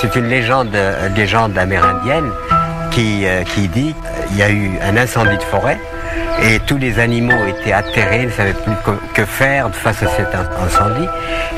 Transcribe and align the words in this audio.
C'est 0.00 0.16
une 0.16 0.28
légende, 0.28 0.76
légende 1.14 1.58
amérindienne 1.58 2.30
qui, 2.90 3.24
qui 3.54 3.68
dit 3.68 3.94
qu'il 4.28 4.36
y 4.38 4.42
a 4.42 4.50
eu 4.50 4.70
un 4.82 4.96
incendie 4.96 5.36
de 5.36 5.42
forêt 5.42 5.78
et 6.42 6.58
tous 6.60 6.78
les 6.78 6.98
animaux 6.98 7.44
étaient 7.46 7.72
atterrés, 7.72 8.26
ne 8.26 8.30
savaient 8.30 8.54
plus 8.54 8.72
que 9.14 9.24
faire 9.24 9.68
face 9.74 10.02
à 10.02 10.08
cet 10.08 10.34
incendie. 10.34 11.06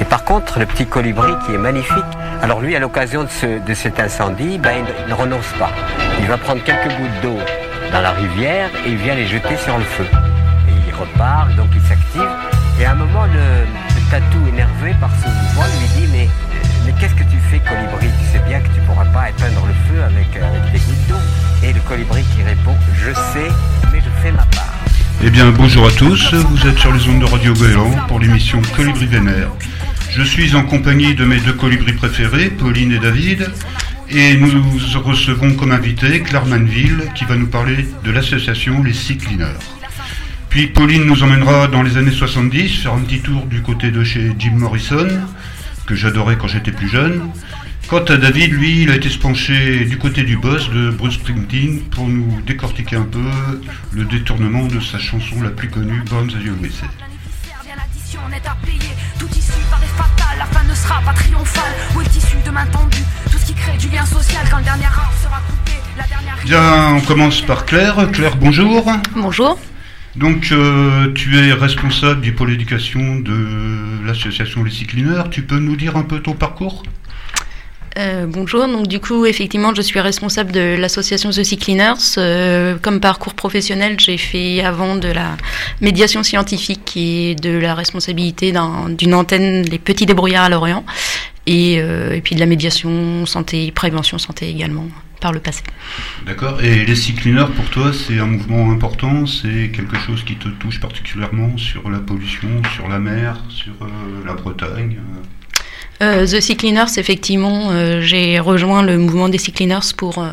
Et 0.00 0.04
par 0.04 0.24
contre, 0.24 0.58
le 0.58 0.66
petit 0.66 0.86
colibri 0.86 1.32
qui 1.46 1.54
est 1.54 1.58
magnifique, 1.58 2.04
alors 2.42 2.60
lui, 2.60 2.74
à 2.74 2.80
l'occasion 2.80 3.24
de, 3.24 3.74
cet 3.74 4.00
incendie, 4.00 4.58
ben, 4.58 4.84
il 5.04 5.08
ne 5.08 5.14
renonce 5.14 5.52
pas. 5.58 5.70
Il 6.20 6.26
va 6.26 6.36
prendre 6.36 6.62
quelques 6.64 6.88
gouttes 6.88 7.20
d'eau 7.22 7.38
dans 7.92 8.00
la 8.00 8.10
rivière 8.10 8.70
et 8.84 8.90
il 8.90 8.96
vient 8.96 9.14
les 9.14 9.26
jeter 9.26 9.56
sur 9.56 9.78
le 9.78 9.84
feu. 9.84 10.06
Et 10.68 10.88
il 10.88 10.94
repart, 10.94 11.54
donc 11.54 11.68
il 11.74 11.82
s'active. 11.82 12.28
Et 12.80 12.84
à 12.84 12.92
un 12.92 12.94
moment, 12.96 13.26
le, 13.26 13.66
tatou 14.10 14.46
énervé 14.48 14.94
par 15.00 15.10
ce 15.22 15.28
mouvement 15.28 15.64
lui 15.80 16.00
dit 16.00 16.08
mais 16.12 16.28
colibri 17.60 18.08
Tu 18.18 18.32
sais 18.32 18.44
bien 18.46 18.60
que 18.60 18.68
tu 18.68 18.80
pourras 18.86 19.04
pas 19.06 19.30
éteindre 19.30 19.66
le 19.66 19.74
feu 19.88 20.02
avec, 20.02 20.26
avec 20.36 20.72
des 20.72 20.78
gouttes 20.78 21.08
d'eau. 21.08 21.66
Et 21.66 21.72
le 21.72 21.80
colibri 21.80 22.22
qui 22.34 22.42
répond 22.42 22.74
je 22.94 23.12
sais, 23.12 23.48
mais 23.92 24.00
je 24.00 24.22
fais 24.22 24.32
ma 24.32 24.44
part. 24.46 24.72
Eh 25.24 25.30
bien, 25.30 25.50
bonjour 25.50 25.86
à 25.86 25.90
tous, 25.90 26.34
vous 26.34 26.66
êtes 26.66 26.78
sur 26.78 26.92
les 26.92 27.08
ondes 27.08 27.20
de 27.20 27.26
Radio 27.26 27.54
Goéland 27.54 27.92
pour 28.08 28.18
l'émission 28.18 28.60
Colibri 28.74 29.06
Vénère. 29.06 29.50
Je 30.10 30.22
suis 30.22 30.54
en 30.56 30.64
compagnie 30.64 31.14
de 31.14 31.24
mes 31.24 31.38
deux 31.38 31.52
colibris 31.52 31.92
préférés, 31.92 32.50
Pauline 32.50 32.92
et 32.92 32.98
David, 32.98 33.50
et 34.10 34.36
nous 34.36 34.50
recevons 35.04 35.54
comme 35.54 35.72
invité 35.72 36.20
Claire 36.20 36.44
Manville 36.44 37.04
qui 37.14 37.24
va 37.24 37.36
nous 37.36 37.46
parler 37.46 37.86
de 38.04 38.10
l'association 38.10 38.82
Les 38.82 38.92
Cyclineurs. 38.92 39.60
Puis 40.50 40.66
Pauline 40.66 41.04
nous 41.04 41.22
emmènera 41.22 41.68
dans 41.68 41.82
les 41.82 41.96
années 41.96 42.10
70 42.10 42.82
faire 42.82 42.92
un 42.92 43.00
petit 43.00 43.20
tour 43.20 43.46
du 43.46 43.62
côté 43.62 43.90
de 43.90 44.04
chez 44.04 44.32
Jim 44.38 44.52
Morrison, 44.56 45.08
que 45.86 45.94
j'adorais 45.94 46.36
quand 46.36 46.48
j'étais 46.48 46.72
plus 46.72 46.88
jeune. 46.88 47.30
Quant 47.88 48.04
à 48.04 48.16
David, 48.16 48.52
lui, 48.52 48.82
il 48.82 48.90
a 48.90 48.96
été 48.96 49.08
se 49.10 49.18
pencher 49.18 49.84
du 49.84 49.98
côté 49.98 50.22
du 50.22 50.36
boss 50.36 50.70
de 50.70 50.90
Bruce 50.90 51.14
Springsteen 51.14 51.80
pour 51.90 52.08
nous 52.08 52.40
décortiquer 52.42 52.96
un 52.96 53.04
peu 53.04 53.20
le 53.92 54.04
détournement 54.04 54.66
de 54.66 54.80
sa 54.80 54.98
chanson 54.98 55.42
la 55.42 55.50
plus 55.50 55.68
connue, 55.68 56.02
Born 56.08 56.28
the 56.28 56.36
USA. 56.36 56.86
Bien, 66.44 66.94
on 66.94 67.00
commence 67.00 67.40
par 67.42 67.66
Claire. 67.66 68.10
Claire, 68.12 68.36
bonjour. 68.36 68.90
Bonjour. 69.14 69.58
Donc, 70.16 70.50
euh, 70.52 71.10
tu 71.14 71.38
es 71.38 71.52
responsable 71.52 72.20
du 72.20 72.32
pôle 72.32 72.52
éducation 72.52 73.16
de 73.20 74.06
l'association 74.06 74.62
Les 74.62 74.70
Cyclineurs. 74.70 75.30
Tu 75.30 75.42
peux 75.42 75.58
nous 75.58 75.76
dire 75.76 75.96
un 75.96 76.02
peu 76.02 76.20
ton 76.20 76.34
parcours? 76.34 76.82
Euh, 77.98 78.24
bonjour, 78.26 78.66
donc 78.68 78.86
du 78.86 79.00
coup 79.00 79.26
effectivement 79.26 79.74
je 79.74 79.82
suis 79.82 80.00
responsable 80.00 80.50
de 80.50 80.76
l'association 80.78 81.28
The 81.28 81.44
Sea 81.44 81.58
Cleaners. 81.58 82.16
Euh, 82.16 82.78
comme 82.80 83.00
parcours 83.00 83.34
professionnel 83.34 83.96
j'ai 84.00 84.16
fait 84.16 84.62
avant 84.62 84.96
de 84.96 85.08
la 85.08 85.36
médiation 85.82 86.22
scientifique 86.22 86.96
et 86.96 87.34
de 87.34 87.50
la 87.50 87.74
responsabilité 87.74 88.54
d'une 88.96 89.14
antenne 89.14 89.64
Les 89.64 89.78
Petits 89.78 90.06
Débrouillards 90.06 90.44
à 90.44 90.48
Lorient 90.48 90.86
et, 91.46 91.82
puis 92.24 92.34
de 92.34 92.40
la 92.40 92.46
médiation 92.46 93.26
santé, 93.26 93.70
prévention 93.72 94.16
santé 94.16 94.48
également 94.48 94.86
par 95.22 95.32
le 95.32 95.40
passé. 95.40 95.62
D'accord, 96.26 96.60
et 96.62 96.84
les 96.84 96.94
Cleaners 96.94 97.52
pour 97.56 97.68
toi 97.70 97.92
c'est 97.92 98.18
un 98.18 98.26
mouvement 98.26 98.70
important, 98.70 99.26
c'est 99.26 99.70
quelque 99.70 99.96
chose 99.96 100.22
qui 100.24 100.36
te 100.36 100.48
touche 100.48 100.80
particulièrement 100.80 101.56
sur 101.56 101.88
la 101.88 102.00
pollution, 102.00 102.50
sur 102.74 102.88
la 102.88 102.98
mer, 102.98 103.42
sur 103.48 103.74
la 104.26 104.34
Bretagne 104.34 104.98
euh, 106.02 106.26
The 106.26 106.40
Sea 106.40 106.56
Cleaners, 106.56 106.98
effectivement, 106.98 107.70
euh, 107.70 108.00
j'ai 108.00 108.40
rejoint 108.40 108.82
le 108.82 108.98
mouvement 108.98 109.28
des 109.28 109.38
Sea 109.38 109.52
Cleaners 109.52 109.94
pour, 109.96 110.18
euh, 110.18 110.30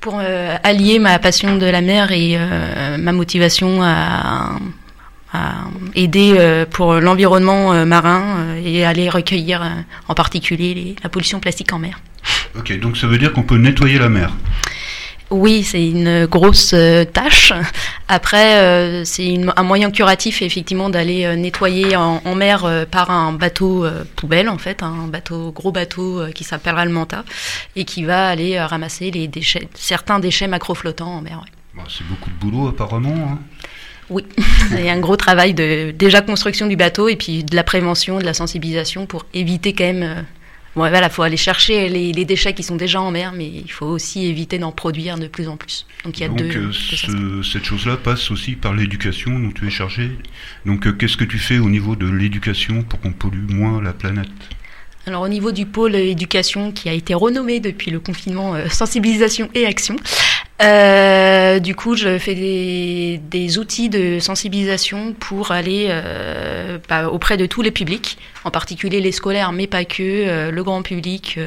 pour 0.00 0.20
allier 0.62 0.98
ma 0.98 1.18
passion 1.18 1.56
de 1.56 1.66
la 1.66 1.80
mer 1.80 2.12
et 2.12 2.38
ma 2.98 3.12
motivation 3.12 3.82
à, 3.82 4.52
aider 5.94 6.64
pour 6.70 6.94
l'environnement 6.94 7.84
marin 7.84 8.56
et 8.64 8.82
aller 8.86 9.10
recueillir 9.10 9.62
en 10.08 10.14
particulier 10.14 10.96
la 11.02 11.10
pollution 11.10 11.38
plastique 11.38 11.72
en 11.74 11.78
mer. 11.78 12.00
Ok, 12.58 12.78
donc 12.80 12.96
ça 12.96 13.06
veut 13.06 13.18
dire 13.18 13.32
qu'on 13.32 13.42
peut 13.42 13.58
nettoyer 13.58 13.98
la 13.98 14.08
mer 14.08 14.32
oui, 15.30 15.62
c'est 15.62 15.86
une 15.86 16.26
grosse 16.26 16.72
euh, 16.74 17.04
tâche. 17.04 17.52
Après, 18.08 18.58
euh, 18.58 19.04
c'est 19.04 19.38
un 19.56 19.62
moyen 19.62 19.92
curatif, 19.92 20.42
effectivement, 20.42 20.90
d'aller 20.90 21.24
euh, 21.24 21.36
nettoyer 21.36 21.94
en, 21.94 22.34
mer 22.34 22.86
par 22.90 23.10
un 23.10 23.32
bateau 23.32 23.86
poubelle, 24.16 24.48
en 24.48 24.58
fait, 24.58 24.82
un 24.82 25.06
bateau, 25.06 25.52
gros 25.52 25.70
bateau 25.70 26.22
qui 26.34 26.42
s'appellera 26.42 26.84
le 26.84 26.90
Manta, 26.90 27.24
et 27.76 27.84
qui 27.84 28.02
va 28.02 28.28
aller 28.28 28.58
ramasser 28.60 29.10
les 29.10 29.28
déchets, 29.28 29.68
certains 29.74 30.18
déchets 30.18 30.48
macroflottants 30.48 31.18
en 31.18 31.20
mer. 31.20 31.44
Bah, 31.76 31.82
c'est 31.88 32.06
beaucoup 32.06 32.30
de 32.30 32.36
boulot, 32.36 32.68
apparemment. 32.68 33.14
Hein. 33.14 33.38
Oui, 34.08 34.24
il 34.72 34.84
y 34.84 34.88
a 34.88 34.92
un 34.92 35.00
gros 35.00 35.16
travail 35.16 35.54
de 35.54 35.92
déjà 35.92 36.22
construction 36.22 36.66
du 36.66 36.76
bateau 36.76 37.08
et 37.08 37.16
puis 37.16 37.44
de 37.44 37.54
la 37.54 37.62
prévention, 37.62 38.18
de 38.18 38.24
la 38.24 38.34
sensibilisation 38.34 39.06
pour 39.06 39.26
éviter 39.34 39.72
quand 39.72 39.84
même 39.84 40.24
Bon, 40.76 40.88
voilà, 40.88 41.08
faut 41.08 41.22
aller 41.22 41.36
chercher 41.36 41.88
les, 41.88 42.24
déchets 42.24 42.54
qui 42.54 42.62
sont 42.62 42.76
déjà 42.76 43.00
en 43.00 43.10
mer, 43.10 43.32
mais 43.32 43.46
il 43.48 43.70
faut 43.70 43.86
aussi 43.86 44.26
éviter 44.26 44.58
d'en 44.58 44.70
produire 44.70 45.18
de 45.18 45.26
plus 45.26 45.48
en 45.48 45.56
plus. 45.56 45.84
Donc 46.04 46.18
il 46.18 46.22
y 46.22 46.24
a 46.24 46.28
deux, 46.28 46.44
euh, 46.44 47.42
cette 47.42 47.64
chose-là 47.64 47.96
passe 47.96 48.30
aussi 48.30 48.52
par 48.52 48.72
l'éducation 48.72 49.36
dont 49.36 49.50
tu 49.50 49.66
es 49.66 49.70
chargé. 49.70 50.10
Donc 50.66 50.86
euh, 50.86 50.92
qu'est-ce 50.92 51.16
que 51.16 51.24
tu 51.24 51.38
fais 51.38 51.58
au 51.58 51.68
niveau 51.68 51.96
de 51.96 52.08
l'éducation 52.08 52.82
pour 52.82 53.00
qu'on 53.00 53.12
pollue 53.12 53.50
moins 53.50 53.82
la 53.82 53.92
planète? 53.92 54.28
Alors 55.06 55.22
au 55.22 55.28
niveau 55.28 55.50
du 55.50 55.66
pôle 55.66 55.96
éducation 55.96 56.70
qui 56.70 56.88
a 56.88 56.92
été 56.92 57.14
renommé 57.14 57.58
depuis 57.58 57.90
le 57.90 57.98
confinement 57.98 58.54
euh, 58.54 58.68
sensibilisation 58.68 59.48
et 59.54 59.66
action, 59.66 59.96
euh, 60.62 61.58
du 61.58 61.74
coup, 61.74 61.96
je 61.96 62.18
fais 62.18 62.34
des, 62.34 63.58
outils 63.58 63.88
de 63.88 64.18
sensibilisation 64.18 65.14
pour 65.14 65.52
aller 65.52 65.86
euh, 65.88 66.78
bah, 66.88 67.08
auprès 67.08 67.36
de 67.36 67.46
tous 67.46 67.62
les 67.62 67.70
publics, 67.70 68.18
en 68.44 68.50
particulier 68.50 69.00
les 69.00 69.12
scolaires, 69.12 69.52
mais 69.52 69.66
pas 69.66 69.84
que, 69.84 70.02
euh, 70.02 70.50
le 70.50 70.62
grand 70.62 70.82
public, 70.82 71.38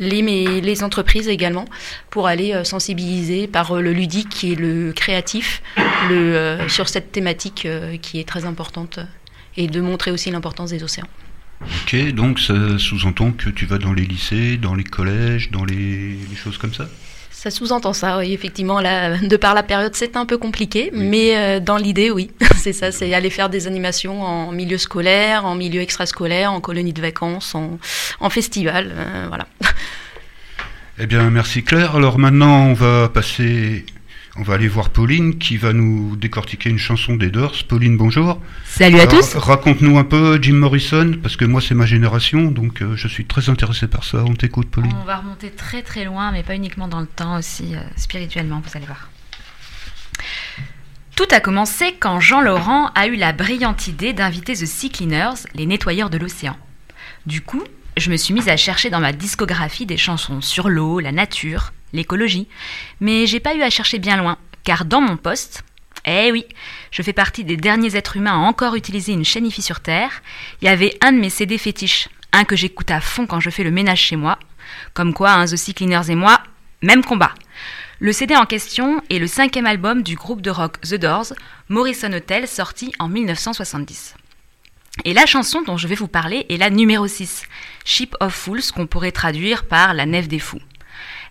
les, 0.00 0.82
entreprises 0.82 1.28
également, 1.28 1.66
pour 2.10 2.26
aller 2.26 2.64
sensibiliser 2.64 3.46
par 3.46 3.74
le 3.80 3.92
ludique 3.92 4.44
et 4.44 4.54
le 4.54 4.92
créatif 4.92 5.62
sur 6.68 6.88
cette 6.88 7.10
thématique 7.10 7.66
qui 8.00 8.20
est 8.20 8.28
très 8.28 8.44
importante 8.44 9.00
et 9.56 9.66
de 9.66 9.80
montrer 9.80 10.10
aussi 10.10 10.30
l'importance 10.30 10.70
des 10.70 10.84
océans. 10.84 11.08
Ok, 11.60 12.12
donc 12.12 12.38
ça 12.38 12.78
sous-entend 12.78 13.32
que 13.32 13.50
tu 13.50 13.66
vas 13.66 13.78
dans 13.78 13.92
les 13.92 14.04
lycées, 14.04 14.56
dans 14.56 14.74
les 14.74 14.84
collèges, 14.84 15.50
dans 15.50 15.64
les 15.64 16.16
choses 16.36 16.58
comme 16.58 16.72
ça? 16.72 16.88
Ça 17.38 17.52
sous-entend 17.52 17.92
ça, 17.92 18.18
oui, 18.18 18.32
effectivement. 18.32 18.80
Là, 18.80 19.16
de 19.16 19.36
par 19.36 19.54
la 19.54 19.62
période, 19.62 19.94
c'est 19.94 20.16
un 20.16 20.26
peu 20.26 20.38
compliqué, 20.38 20.90
mais 20.92 21.36
euh, 21.36 21.60
dans 21.60 21.76
l'idée, 21.76 22.10
oui, 22.10 22.32
c'est 22.56 22.72
ça, 22.72 22.90
c'est 22.90 23.14
aller 23.14 23.30
faire 23.30 23.48
des 23.48 23.68
animations 23.68 24.22
en 24.22 24.50
milieu 24.50 24.76
scolaire, 24.76 25.44
en 25.44 25.54
milieu 25.54 25.80
extrascolaire, 25.80 26.52
en 26.52 26.60
colonie 26.60 26.92
de 26.92 27.00
vacances, 27.00 27.54
en, 27.54 28.30
festival, 28.30 28.92
euh, 28.92 29.26
voilà. 29.28 29.46
Eh 30.98 31.06
bien, 31.06 31.30
merci 31.30 31.62
Claire. 31.62 31.94
Alors 31.94 32.18
maintenant, 32.18 32.66
on 32.66 32.74
va 32.74 33.08
passer 33.08 33.86
on 34.38 34.42
va 34.42 34.54
aller 34.54 34.68
voir 34.68 34.90
Pauline 34.90 35.38
qui 35.38 35.56
va 35.56 35.72
nous 35.72 36.14
décortiquer 36.16 36.70
une 36.70 36.78
chanson 36.78 37.16
des 37.16 37.30
Doors. 37.30 37.64
Pauline, 37.66 37.96
bonjour. 37.96 38.40
Salut 38.64 39.00
à 39.00 39.06
tous. 39.06 39.34
Raconte-nous 39.34 39.98
un 39.98 40.04
peu 40.04 40.38
Jim 40.40 40.54
Morrison, 40.54 41.14
parce 41.20 41.36
que 41.36 41.44
moi 41.44 41.60
c'est 41.60 41.74
ma 41.74 41.86
génération, 41.86 42.50
donc 42.52 42.80
euh, 42.80 42.94
je 42.94 43.08
suis 43.08 43.24
très 43.24 43.50
intéressé 43.50 43.88
par 43.88 44.04
ça. 44.04 44.18
On 44.24 44.34
t'écoute, 44.34 44.70
Pauline. 44.70 44.94
On 45.02 45.04
va 45.04 45.16
remonter 45.16 45.50
très 45.50 45.82
très 45.82 46.04
loin, 46.04 46.30
mais 46.30 46.44
pas 46.44 46.54
uniquement 46.54 46.86
dans 46.86 47.00
le 47.00 47.06
temps, 47.06 47.38
aussi 47.38 47.74
euh, 47.74 47.80
spirituellement, 47.96 48.62
vous 48.64 48.76
allez 48.76 48.86
voir. 48.86 49.10
Tout 51.16 51.28
a 51.32 51.40
commencé 51.40 51.96
quand 51.98 52.20
Jean 52.20 52.40
Laurent 52.40 52.92
a 52.94 53.08
eu 53.08 53.16
la 53.16 53.32
brillante 53.32 53.88
idée 53.88 54.12
d'inviter 54.12 54.54
The 54.54 54.66
Sea 54.66 54.90
Cleaners, 54.90 55.46
les 55.54 55.66
nettoyeurs 55.66 56.10
de 56.10 56.18
l'océan. 56.18 56.56
Du 57.26 57.40
coup, 57.40 57.64
je 57.96 58.10
me 58.10 58.16
suis 58.16 58.34
mise 58.34 58.48
à 58.48 58.56
chercher 58.56 58.88
dans 58.88 59.00
ma 59.00 59.12
discographie 59.12 59.84
des 59.84 59.96
chansons 59.96 60.40
sur 60.40 60.68
l'eau, 60.68 61.00
la 61.00 61.10
nature, 61.10 61.72
l'écologie. 61.92 62.48
Mais 63.00 63.26
j'ai 63.26 63.40
pas 63.40 63.54
eu 63.54 63.62
à 63.62 63.70
chercher 63.70 63.98
bien 63.98 64.16
loin, 64.16 64.38
car 64.64 64.84
dans 64.84 65.00
mon 65.00 65.16
poste, 65.16 65.64
eh 66.04 66.32
oui, 66.32 66.44
je 66.90 67.02
fais 67.02 67.12
partie 67.12 67.44
des 67.44 67.56
derniers 67.56 67.96
êtres 67.96 68.16
humains 68.16 68.32
à 68.32 68.46
encore 68.48 68.74
utiliser 68.74 69.12
une 69.12 69.24
chaîne 69.24 69.50
sur 69.50 69.80
Terre. 69.80 70.22
Il 70.62 70.66
y 70.66 70.68
avait 70.68 70.96
un 71.02 71.12
de 71.12 71.18
mes 71.18 71.30
CD 71.30 71.58
fétiches, 71.58 72.08
un 72.32 72.44
que 72.44 72.56
j'écoute 72.56 72.90
à 72.90 73.00
fond 73.00 73.26
quand 73.26 73.40
je 73.40 73.50
fais 73.50 73.64
le 73.64 73.70
ménage 73.70 74.00
chez 74.00 74.16
moi. 74.16 74.38
Comme 74.94 75.14
quoi, 75.14 75.32
un 75.32 75.46
The 75.46 75.74
Cleaners 75.74 76.10
et 76.10 76.14
moi, 76.14 76.40
même 76.82 77.04
combat. 77.04 77.34
Le 78.00 78.12
CD 78.12 78.36
en 78.36 78.46
question 78.46 79.02
est 79.10 79.18
le 79.18 79.26
cinquième 79.26 79.66
album 79.66 80.02
du 80.02 80.14
groupe 80.14 80.40
de 80.40 80.50
rock 80.50 80.80
The 80.82 80.94
Doors, 80.94 81.32
Morrison 81.68 82.12
Hotel, 82.12 82.46
sorti 82.46 82.92
en 82.98 83.08
1970. 83.08 84.14
Et 85.04 85.14
la 85.14 85.26
chanson 85.26 85.62
dont 85.62 85.76
je 85.76 85.88
vais 85.88 85.94
vous 85.94 86.08
parler 86.08 86.46
est 86.48 86.56
la 86.56 86.70
numéro 86.70 87.06
6, 87.06 87.42
Ship 87.84 88.14
of 88.20 88.34
Fools, 88.34 88.70
qu'on 88.74 88.86
pourrait 88.86 89.12
traduire 89.12 89.64
par 89.64 89.94
La 89.94 90.06
Nef 90.06 90.28
des 90.28 90.38
Fous. 90.38 90.60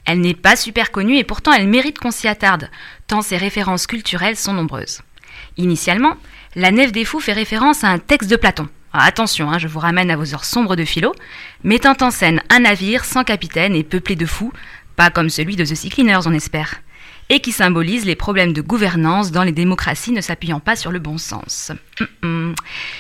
Elle 0.07 0.21
n'est 0.21 0.33
pas 0.33 0.55
super 0.55 0.91
connue 0.91 1.17
et 1.17 1.25
pourtant 1.25 1.51
elle 1.51 1.67
mérite 1.67 1.99
qu'on 1.99 2.11
s'y 2.11 2.29
attarde, 2.29 2.71
tant 3.07 3.21
ses 3.21 3.35
références 3.35 3.87
culturelles 3.87 4.37
sont 4.37 4.53
nombreuses. 4.53 5.01
Initialement, 5.57 6.15
La 6.55 6.71
Nef 6.71 6.93
des 6.93 7.03
Fous 7.03 7.19
fait 7.19 7.33
référence 7.33 7.83
à 7.83 7.89
un 7.89 7.99
texte 7.99 8.31
de 8.31 8.37
Platon. 8.37 8.69
attention, 8.93 9.51
hein, 9.51 9.59
je 9.59 9.67
vous 9.67 9.79
ramène 9.79 10.09
à 10.09 10.15
vos 10.15 10.33
heures 10.33 10.45
sombres 10.45 10.77
de 10.77 10.85
philo, 10.85 11.13
mettant 11.65 11.97
en 11.99 12.09
scène 12.09 12.41
un 12.49 12.59
navire 12.59 13.03
sans 13.03 13.25
capitaine 13.25 13.75
et 13.75 13.83
peuplé 13.83 14.15
de 14.15 14.25
fous, 14.25 14.53
pas 14.95 15.09
comme 15.09 15.29
celui 15.29 15.57
de 15.57 15.65
The 15.65 15.75
Sea 15.75 15.91
on 16.25 16.33
espère, 16.33 16.75
et 17.29 17.39
qui 17.39 17.51
symbolise 17.51 18.05
les 18.05 18.15
problèmes 18.15 18.53
de 18.53 18.61
gouvernance 18.61 19.31
dans 19.31 19.43
les 19.43 19.51
démocraties 19.51 20.11
ne 20.11 20.21
s'appuyant 20.21 20.59
pas 20.59 20.75
sur 20.75 20.91
le 20.91 20.99
bon 20.99 21.17
sens. 21.17 21.71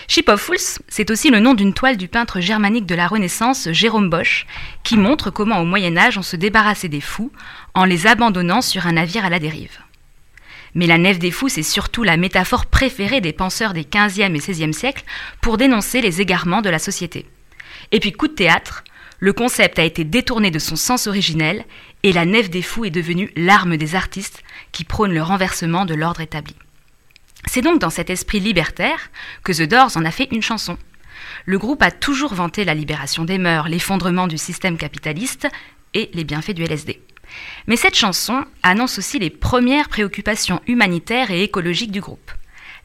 Ship 0.07 0.29
of 0.29 0.41
Fools, 0.41 0.81
c'est 0.87 1.11
aussi 1.11 1.29
le 1.29 1.39
nom 1.39 1.53
d'une 1.53 1.73
toile 1.73 1.97
du 1.97 2.07
peintre 2.07 2.39
germanique 2.39 2.85
de 2.85 2.95
la 2.95 3.07
Renaissance 3.07 3.69
Jérôme 3.71 4.09
Bosch, 4.09 4.45
qui 4.83 4.97
montre 4.97 5.29
comment 5.29 5.59
au 5.59 5.65
Moyen 5.65 5.95
Âge 5.97 6.17
on 6.17 6.23
se 6.23 6.35
débarrassait 6.35 6.89
des 6.89 7.01
fous 7.01 7.31
en 7.73 7.85
les 7.85 8.07
abandonnant 8.07 8.61
sur 8.61 8.87
un 8.87 8.93
navire 8.93 9.25
à 9.25 9.29
la 9.29 9.39
dérive. 9.39 9.79
Mais 10.73 10.87
la 10.87 10.97
nef 10.97 11.17
des 11.17 11.31
fous, 11.31 11.49
c'est 11.49 11.63
surtout 11.63 12.03
la 12.03 12.17
métaphore 12.17 12.65
préférée 12.65 13.21
des 13.21 13.33
penseurs 13.33 13.73
des 13.73 13.83
15e 13.83 14.35
et 14.35 14.39
16e 14.39 14.73
siècles 14.73 15.03
pour 15.41 15.57
dénoncer 15.57 16.01
les 16.01 16.21
égarements 16.21 16.61
de 16.61 16.69
la 16.69 16.79
société. 16.79 17.25
Et 17.91 17.99
puis, 17.99 18.11
coup 18.11 18.27
de 18.27 18.33
théâtre, 18.33 18.83
le 19.19 19.33
concept 19.33 19.79
a 19.79 19.83
été 19.83 20.03
détourné 20.03 20.51
de 20.51 20.59
son 20.59 20.75
sens 20.75 21.07
originel 21.07 21.65
et 22.03 22.13
la 22.13 22.25
nef 22.25 22.49
des 22.49 22.61
fous 22.61 22.85
est 22.85 22.91
devenue 22.91 23.31
l'arme 23.35 23.77
des 23.77 23.95
artistes 23.95 24.43
qui 24.71 24.83
prônent 24.83 25.13
le 25.13 25.23
renversement 25.23 25.85
de 25.85 25.95
l'ordre 25.95 26.21
établi. 26.21 26.55
C'est 27.45 27.61
donc 27.61 27.79
dans 27.79 27.89
cet 27.89 28.09
esprit 28.09 28.39
libertaire 28.39 29.09
que 29.43 29.51
The 29.51 29.67
Doors 29.67 29.97
en 29.97 30.05
a 30.05 30.11
fait 30.11 30.27
une 30.31 30.41
chanson. 30.41 30.77
Le 31.45 31.57
groupe 31.57 31.81
a 31.81 31.91
toujours 31.91 32.33
vanté 32.33 32.65
la 32.65 32.73
libération 32.73 33.23
des 33.25 33.37
mœurs, 33.37 33.69
l'effondrement 33.69 34.27
du 34.27 34.37
système 34.37 34.77
capitaliste 34.77 35.47
et 35.93 36.09
les 36.13 36.23
bienfaits 36.23 36.53
du 36.53 36.63
LSD. 36.63 37.01
Mais 37.67 37.75
cette 37.75 37.95
chanson 37.95 38.45
annonce 38.63 38.99
aussi 38.99 39.19
les 39.19 39.29
premières 39.29 39.89
préoccupations 39.89 40.61
humanitaires 40.67 41.31
et 41.31 41.43
écologiques 41.43 41.91
du 41.91 42.01
groupe. 42.01 42.31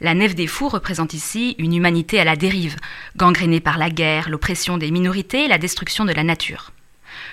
La 0.02 0.14
Nef 0.14 0.34
des 0.34 0.48
Fous 0.48 0.68
représente 0.68 1.14
ici 1.14 1.54
une 1.58 1.76
humanité 1.76 2.18
à 2.18 2.24
la 2.24 2.34
dérive, 2.34 2.74
gangrénée 3.16 3.60
par 3.60 3.78
la 3.78 3.88
guerre, 3.88 4.28
l'oppression 4.28 4.76
des 4.76 4.90
minorités 4.90 5.44
et 5.44 5.48
la 5.48 5.58
destruction 5.58 6.04
de 6.04 6.12
la 6.12 6.24
nature. 6.24 6.72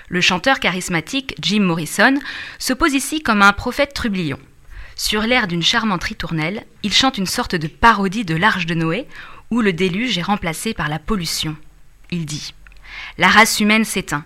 Le 0.07 0.21
chanteur 0.21 0.59
charismatique 0.59 1.33
Jim 1.41 1.61
Morrison 1.61 2.19
se 2.59 2.73
pose 2.73 2.93
ici 2.93 3.23
comme 3.23 3.41
un 3.41 3.53
prophète 3.53 3.95
trublion. 3.95 4.37
Sur 4.95 5.23
l'air 5.23 5.47
d'une 5.47 5.63
charmante 5.63 6.03
ritournelle, 6.03 6.63
il 6.83 6.93
chante 6.93 7.17
une 7.17 7.25
sorte 7.25 7.55
de 7.55 7.65
parodie 7.65 8.23
de 8.23 8.35
l'Arche 8.35 8.67
de 8.67 8.75
Noé, 8.75 9.07
où 9.49 9.61
le 9.61 9.73
déluge 9.73 10.19
est 10.19 10.21
remplacé 10.21 10.75
par 10.75 10.89
la 10.89 10.99
pollution. 10.99 11.55
Il 12.11 12.27
dit 12.27 12.53
La 13.17 13.29
race 13.29 13.59
humaine 13.59 13.83
s'éteint. 13.83 14.25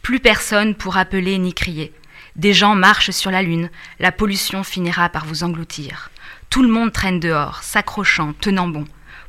Plus 0.00 0.18
personne 0.18 0.74
pour 0.76 0.96
appeler 0.96 1.36
ni 1.36 1.52
crier. 1.52 1.92
Des 2.36 2.54
gens 2.54 2.74
marchent 2.74 3.10
sur 3.10 3.30
la 3.30 3.42
lune, 3.42 3.68
la 4.00 4.12
pollution 4.12 4.64
finira 4.64 5.10
par 5.10 5.26
vous 5.26 5.44
engloutir. 5.44 6.10
Tout 6.52 6.62
le 6.62 6.68
monde 6.68 6.92
traîne 6.92 7.18
dehors, 7.18 7.62
s'accrochant, 7.62 8.34
tenant 8.38 8.68
bon, 8.68 8.84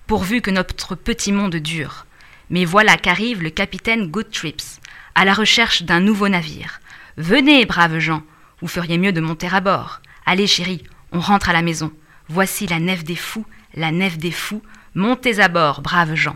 pourvu 0.08 0.42
que 0.42 0.52
notre 0.52 0.94
petit 0.96 1.32
monde 1.32 1.56
dure. 1.56 2.06
Mais 2.50 2.66
voilà 2.66 2.98
qu'arrive 2.98 3.42
le 3.42 3.50
capitaine 3.50 4.08
Good 4.08 4.30
Trips, 4.30 4.82
à 5.16 5.24
la 5.24 5.34
recherche 5.34 5.84
d'un 5.84 6.02
nouveau 6.02 6.28
navire. 6.28 6.82
Venez, 7.16 7.66
braves 7.66 8.00
gens, 8.00 8.24
vous 8.60 8.68
feriez 8.68 8.98
mieux 8.98 9.14
de 9.14 9.22
monter 9.22 9.48
à 9.48 9.62
bord. 9.62 10.02
Allez, 10.26 10.48
chérie, 10.48 10.84
on 11.14 11.22
rentre 11.22 11.48
à 11.48 11.54
la 11.54 11.62
maison. 11.62 11.94
Voici 12.28 12.68
la 12.68 12.82
nef 12.82 13.06
des 13.06 13.16
fous, 13.16 13.46
la 13.74 13.94
nef 13.94 14.18
des 14.18 14.32
fous, 14.32 14.62
montez 14.94 15.40
à 15.40 15.48
bord, 15.48 15.82
braves 15.82 16.16
gens. 16.16 16.36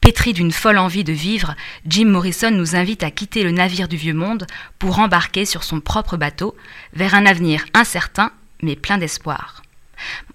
Pétri 0.00 0.32
d'une 0.32 0.52
folle 0.52 0.78
envie 0.78 1.02
de 1.02 1.12
vivre, 1.12 1.56
Jim 1.88 2.06
Morrison 2.06 2.52
nous 2.52 2.76
invite 2.76 3.02
à 3.02 3.10
quitter 3.10 3.42
le 3.42 3.50
navire 3.50 3.88
du 3.88 3.96
vieux 3.96 4.14
monde 4.14 4.46
pour 4.78 5.00
embarquer 5.00 5.44
sur 5.44 5.64
son 5.64 5.80
propre 5.80 6.16
bateau 6.16 6.54
vers 6.92 7.16
un 7.16 7.26
avenir 7.26 7.64
incertain 7.74 8.30
mais 8.62 8.76
plein 8.76 8.98
d'espoir. 8.98 9.62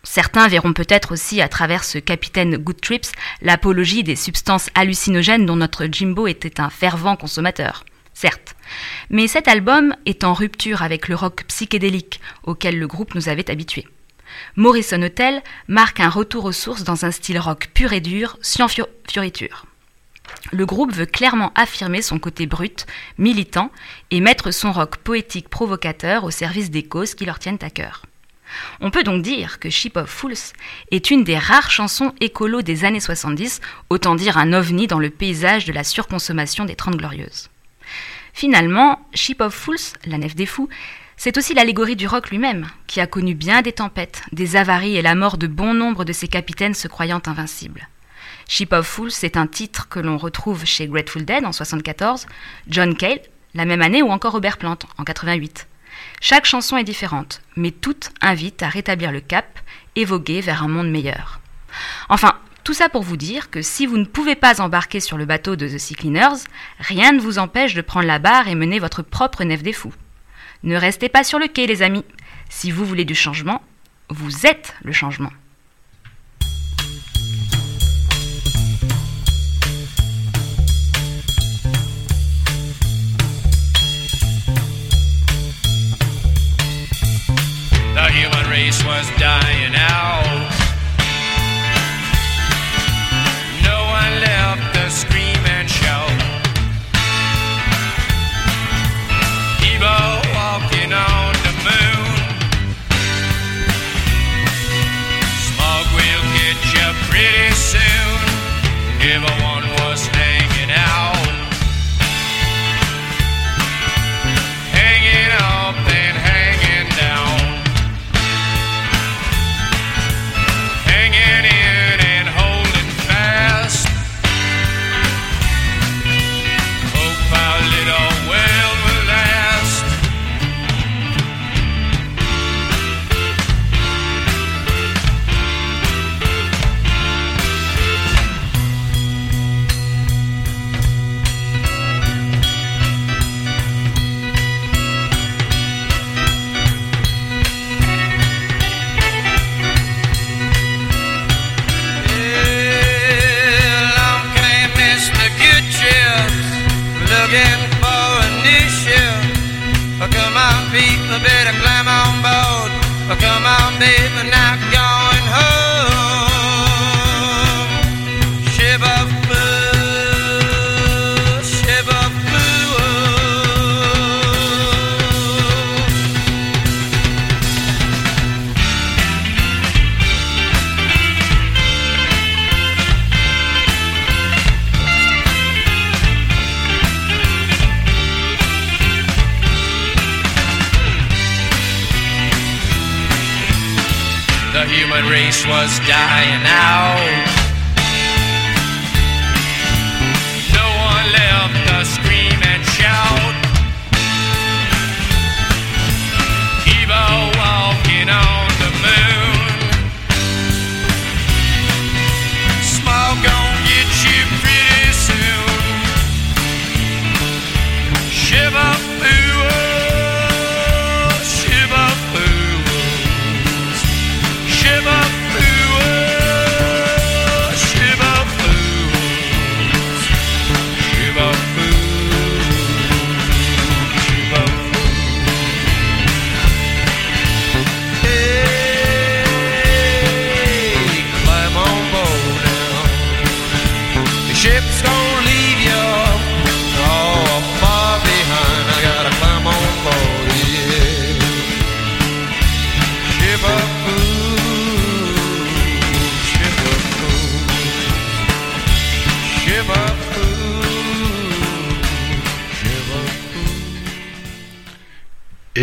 Certains 0.04 0.50
verront 0.50 0.74
peut-être 0.74 1.14
aussi 1.14 1.42
à 1.42 1.48
travers 1.48 1.86
ce 1.86 1.98
capitaine 1.98 2.58
Good 2.58 2.82
Trips 2.82 3.12
l'apologie 3.42 4.04
des 4.04 4.18
substances 4.18 4.70
hallucinogènes 4.76 5.46
dont 5.46 5.56
notre 5.56 5.86
Jimbo 5.90 6.28
était 6.28 6.60
un 6.60 6.70
fervent 6.70 7.16
consommateur. 7.16 7.86
Certes. 8.14 8.56
Mais 9.10 9.28
cet 9.28 9.48
album 9.48 9.96
est 10.06 10.24
en 10.24 10.34
rupture 10.34 10.84
avec 10.84 11.08
le 11.08 11.16
rock 11.16 11.46
psychédélique 11.48 12.20
auquel 12.44 12.78
le 12.78 12.88
groupe 12.88 13.16
nous 13.16 13.30
avait 13.30 13.50
habitués. 13.50 13.88
Morrison 14.56 15.02
Hotel 15.02 15.42
marque 15.68 16.00
un 16.00 16.10
retour 16.10 16.46
aux 16.46 16.52
sources 16.52 16.84
dans 16.84 17.06
un 17.06 17.12
style 17.12 17.40
rock 17.40 17.70
pur 17.74 17.94
et 17.94 18.02
dur, 18.02 18.38
sans 18.42 18.68
fioriture. 18.68 19.66
Le 20.52 20.66
groupe 20.66 20.94
veut 20.94 21.06
clairement 21.06 21.52
affirmer 21.56 22.02
son 22.02 22.20
côté 22.20 22.46
brut, 22.46 22.86
militant, 23.18 23.72
et 24.12 24.22
mettre 24.22 24.52
son 24.52 24.72
rock 24.72 24.98
poétique 24.98 25.50
provocateur 25.50 26.24
au 26.24 26.32
service 26.32 26.72
des 26.72 26.84
causes 26.84 27.16
qui 27.16 27.26
leur 27.26 27.40
tiennent 27.40 27.60
à 27.62 27.70
cœur. 27.70 28.04
On 28.82 28.92
peut 28.92 29.04
donc 29.04 29.22
dire 29.22 29.60
que 29.60 29.70
Ship 29.70 29.96
of 29.98 30.10
Fools 30.10 30.54
est 30.92 31.12
une 31.12 31.24
des 31.24 31.38
rares 31.38 31.72
chansons 31.72 32.14
écolo 32.22 32.62
des 32.62 32.86
années 32.86 33.00
70, 33.00 33.62
autant 33.90 34.16
dire 34.16 34.38
un 34.38 34.54
ovni 34.54 34.88
dans 34.88 35.00
le 35.00 35.10
paysage 35.10 35.66
de 35.66 35.74
la 35.74 35.84
surconsommation 35.84 36.66
des 36.66 36.76
Trente 36.76 36.98
Glorieuses. 36.98 37.50
Finalement, 38.34 39.00
Ship 39.14 39.40
of 39.42 39.54
Fools, 39.54 39.98
la 40.06 40.18
nef 40.18 40.36
des 40.36 40.46
fous, 40.46 40.70
c'est 41.18 41.38
aussi 41.38 41.54
l'allégorie 41.54 41.96
du 41.96 42.08
rock 42.08 42.32
lui-même, 42.32 42.68
qui 42.88 43.00
a 43.00 43.08
connu 43.08 43.36
bien 43.36 43.62
des 43.62 43.72
tempêtes, 43.72 44.24
des 44.32 44.56
avaries 44.56 44.98
et 44.98 45.02
la 45.02 45.16
mort 45.16 45.38
de 45.38 45.48
bon 45.48 45.74
nombre 45.74 46.04
de 46.04 46.14
ses 46.14 46.28
capitaines 46.28 46.74
se 46.74 46.88
croyant 46.88 47.22
invincibles. 47.28 47.88
Ship 48.48 48.74
of 48.74 48.86
Fools, 48.86 49.12
c'est 49.12 49.38
un 49.38 49.48
titre 49.48 49.88
que 49.88 50.00
l'on 50.00 50.18
retrouve 50.18 50.66
chez 50.66 50.88
Grateful 50.88 51.26
Dead 51.26 51.46
en 51.46 51.52
74, 51.52 52.26
John 52.68 52.96
Cale, 52.96 53.22
la 53.54 53.66
même 53.66 53.82
année, 53.82 54.02
ou 54.02 54.10
encore 54.10 54.34
Robert 54.34 54.58
Plant 54.58 54.80
en 54.98 55.04
88. 55.04 55.68
Chaque 56.22 56.46
chanson 56.46 56.78
est 56.78 56.84
différente, 56.84 57.42
mais 57.56 57.72
toutes 57.72 58.12
invitent 58.22 58.64
à 58.64 58.70
rétablir 58.70 59.12
le 59.12 59.22
cap 59.22 59.60
et 59.96 60.06
voguer 60.06 60.42
vers 60.42 60.64
un 60.64 60.68
monde 60.68 60.90
meilleur. 60.90 61.40
Enfin, 62.10 62.38
tout 62.64 62.74
ça 62.74 62.88
pour 62.88 63.04
vous 63.04 63.18
dire 63.18 63.50
que 63.50 63.62
si 63.62 63.86
vous 63.86 63.98
ne 63.98 64.06
pouvez 64.06 64.36
pas 64.36 64.62
embarquer 64.62 65.00
sur 65.00 65.18
le 65.18 65.26
bateau 65.26 65.56
de 65.56 65.68
The 65.68 65.78
Sea 65.78 65.96
Cleaners, 65.96 66.46
rien 66.80 67.12
ne 67.12 67.20
vous 67.20 67.40
empêche 67.40 67.74
de 67.74 67.82
prendre 67.82 68.08
la 68.08 68.20
barre 68.20 68.48
et 68.48 68.56
mener 68.56 68.80
votre 68.80 69.02
propre 69.02 69.44
nef 69.44 69.64
des 69.64 69.74
fous. 69.74 69.94
Ne 70.64 70.78
restez 70.78 71.10
pas 71.10 71.26
sur 71.26 71.40
le 71.40 71.48
quai, 71.48 71.68
les 71.68 71.82
amis. 71.82 72.06
Si 72.50 72.72
vous 72.72 72.86
voulez 72.86 73.04
du 73.04 73.16
changement, 73.16 73.62
vous 74.10 74.46
êtes 74.46 74.76
le 74.84 74.94
changement. 74.94 75.32
Race 88.54 88.86
was 88.86 89.10
dying 89.18 89.74
out. 89.74 90.53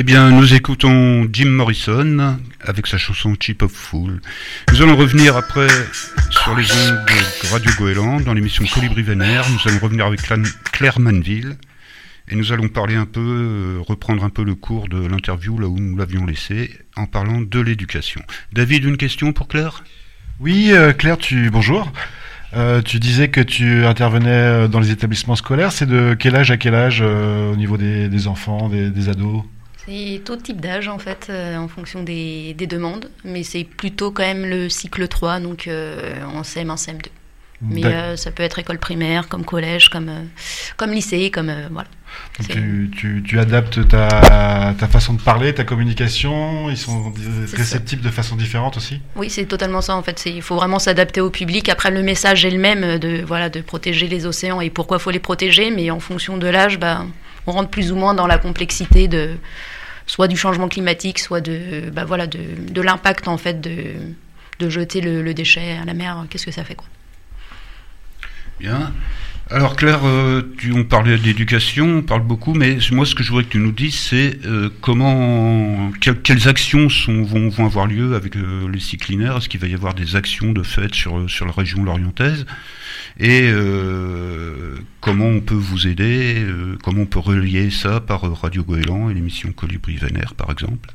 Eh 0.01 0.03
bien, 0.03 0.31
nous 0.31 0.55
écoutons 0.55 1.29
Jim 1.31 1.51
Morrison 1.51 2.39
avec 2.63 2.87
sa 2.87 2.97
chanson 2.97 3.35
Chip 3.39 3.61
of 3.61 3.71
Fool. 3.71 4.23
Nous 4.73 4.81
allons 4.81 4.97
revenir 4.97 5.37
après 5.37 5.69
sur 6.31 6.57
les 6.57 6.65
ondes 6.73 7.05
de 7.05 7.53
Radio 7.53 7.71
Goéland 7.77 8.19
dans 8.21 8.33
l'émission 8.33 8.65
Colibri 8.65 9.03
Vénère. 9.03 9.45
Nous 9.51 9.71
allons 9.71 9.79
revenir 9.79 10.07
avec 10.07 10.23
Claire 10.73 11.01
Manville 11.01 11.59
et 12.31 12.35
nous 12.35 12.51
allons 12.51 12.69
parler 12.69 12.95
un 12.95 13.05
peu, 13.05 13.21
euh, 13.21 13.79
reprendre 13.87 14.25
un 14.25 14.31
peu 14.31 14.43
le 14.43 14.55
cours 14.55 14.89
de 14.89 15.07
l'interview 15.07 15.59
là 15.59 15.69
où 15.69 15.79
nous 15.79 15.99
l'avions 15.99 16.25
laissé 16.25 16.79
en 16.97 17.05
parlant 17.05 17.43
de 17.43 17.61
l'éducation. 17.61 18.23
David, 18.55 18.85
une 18.85 18.97
question 18.97 19.35
pour 19.35 19.49
Claire? 19.49 19.85
Oui, 20.39 20.71
euh, 20.73 20.95
Claire, 20.95 21.19
tu 21.19 21.51
bonjour. 21.51 21.93
Euh, 22.57 22.81
tu 22.81 23.01
disais 23.01 23.29
que 23.29 23.43
tu 23.43 23.85
intervenais 23.85 24.67
dans 24.67 24.81
les 24.81 24.93
établissements 24.93 25.37
scolaires. 25.37 25.73
C'est 25.73 25.85
de 25.85 26.17
quel 26.19 26.37
âge 26.37 26.51
à 26.51 26.57
quel 26.57 26.75
âge 26.75 27.03
au 27.03 27.55
niveau 27.55 27.77
des, 27.77 28.29
enfants, 28.29 28.71
des 28.71 29.11
ados? 29.11 29.45
C'est 29.91 30.23
tout 30.25 30.37
type 30.37 30.61
d'âge 30.61 30.87
en 30.87 30.99
fait, 30.99 31.27
euh, 31.31 31.57
en 31.57 31.67
fonction 31.67 32.05
des, 32.05 32.55
des 32.55 32.69
demandes, 32.69 33.11
mais 33.25 33.43
c'est 33.43 33.65
plutôt 33.65 34.13
quand 34.13 34.23
même 34.23 34.45
le 34.45 34.69
cycle 34.69 35.09
3, 35.09 35.41
donc 35.41 35.67
euh, 35.67 36.23
en 36.33 36.43
CM1, 36.43 36.77
CM2. 36.77 37.07
Mais 37.63 37.85
euh, 37.85 38.17
ça 38.17 38.31
peut 38.31 38.43
être 38.43 38.59
école 38.59 38.79
primaire, 38.79 39.29
comme 39.29 39.45
collège, 39.45 39.91
comme, 39.91 40.09
euh, 40.09 40.23
comme 40.79 40.93
lycée, 40.93 41.31
comme 41.31 41.53
voilà. 41.71 41.89
Donc 42.39 42.49
tu, 42.49 42.91
tu, 42.97 43.23
tu 43.27 43.39
adaptes 43.39 43.87
ta, 43.87 44.75
ta 44.79 44.89
façon 44.89 45.13
de 45.13 45.21
parler, 45.21 45.53
ta 45.55 45.65
communication. 45.65 46.71
Ils 46.71 46.79
sont 46.79 47.13
réceptifs 47.53 48.01
de 48.01 48.09
façon 48.09 48.37
différente 48.37 48.79
aussi? 48.79 49.01
Oui, 49.15 49.29
c'est 49.29 49.45
totalement 49.45 49.83
ça 49.83 49.95
en 49.97 50.03
fait. 50.03 50.25
Il 50.25 50.41
faut 50.41 50.57
vraiment 50.57 50.79
s'adapter 50.79 51.21
au 51.21 51.31
public. 51.31 51.69
Après, 51.69 51.91
le 51.91 52.03
message 52.03 52.47
est 52.47 52.51
le 52.51 52.59
même 52.59 52.99
de 52.99 53.23
voilà 53.27 53.51
de 53.51 53.61
protéger 53.61 54.07
les 54.09 54.25
océans 54.25 54.61
et 54.63 54.71
pourquoi 54.71 54.99
faut 54.99 55.11
les 55.11 55.19
protéger, 55.19 55.71
mais 55.71 55.91
en 55.91 56.01
fonction 56.01 56.39
de 56.39 56.47
l'âge, 56.47 56.79
bah, 56.79 57.05
on 57.47 57.53
rentre 57.53 57.69
plus 57.69 57.93
ou 57.93 57.97
moins 57.97 58.15
dans 58.15 58.27
la 58.27 58.39
complexité 58.39 59.07
de 59.07 59.37
soit 60.11 60.27
du 60.27 60.37
changement 60.37 60.69
climatique, 60.69 61.21
soit 61.21 61.41
de 61.41 61.89
bah, 61.93 62.05
voilà 62.05 62.27
de, 62.27 62.41
de 62.77 62.81
l'impact 62.83 63.29
en 63.29 63.39
fait 63.39 63.61
de 63.61 63.77
de 64.59 64.69
jeter 64.69 65.01
le, 65.01 65.23
le 65.23 65.33
déchet 65.35 65.79
à 65.81 65.85
la 65.85 65.95
mer. 65.95 66.27
Qu'est-ce 66.29 66.47
que 66.47 66.51
ça 66.51 66.65
fait 66.65 66.75
quoi? 66.75 66.89
Bien. 68.59 68.93
Alors 69.53 69.75
Claire, 69.75 70.03
euh, 70.05 70.43
tu, 70.59 70.73
on 70.73 70.85
parlait 70.85 71.19
d'éducation, 71.19 71.99
on 71.99 72.03
parle 72.03 72.23
beaucoup, 72.23 72.55
mais 72.55 72.79
moi 72.93 73.05
ce 73.05 73.17
que 73.17 73.25
je 73.25 73.31
voudrais 73.31 73.43
que 73.43 73.51
tu 73.51 73.59
nous 73.59 73.73
dises, 73.73 73.99
c'est 73.99 74.39
euh, 74.47 74.71
comment, 74.81 75.91
quelles, 76.01 76.49
actions 76.49 76.89
sont, 76.89 77.25
vont, 77.25 77.49
vont 77.49 77.67
avoir 77.67 77.89
lieu 77.89 78.15
avec 78.15 78.37
euh, 78.37 78.71
les 78.73 78.79
cyclinaires 78.79 79.39
Est-ce 79.39 79.49
qu'il 79.49 79.59
va 79.59 79.67
y 79.67 79.75
avoir 79.75 79.95
des 79.95 80.15
actions 80.15 80.53
de 80.53 80.63
fait 80.63 80.95
sur, 80.95 81.29
sur 81.29 81.47
la 81.47 81.53
région 81.53 81.83
lorientaise? 81.83 82.47
Et 83.19 83.51
comment 85.01 85.27
on 85.27 85.41
peut 85.41 85.55
vous 85.55 85.87
aider 85.87 86.47
Comment 86.83 87.03
on 87.03 87.07
peut 87.07 87.19
relier 87.19 87.71
ça 87.71 88.01
par 88.01 88.23
Radio 88.41 88.63
Goéland 88.63 89.11
et 89.11 89.15
l'émission 89.15 89.53
Colibri 89.53 89.97
Vénère, 89.97 90.35
par 90.35 90.51
exemple? 90.51 90.91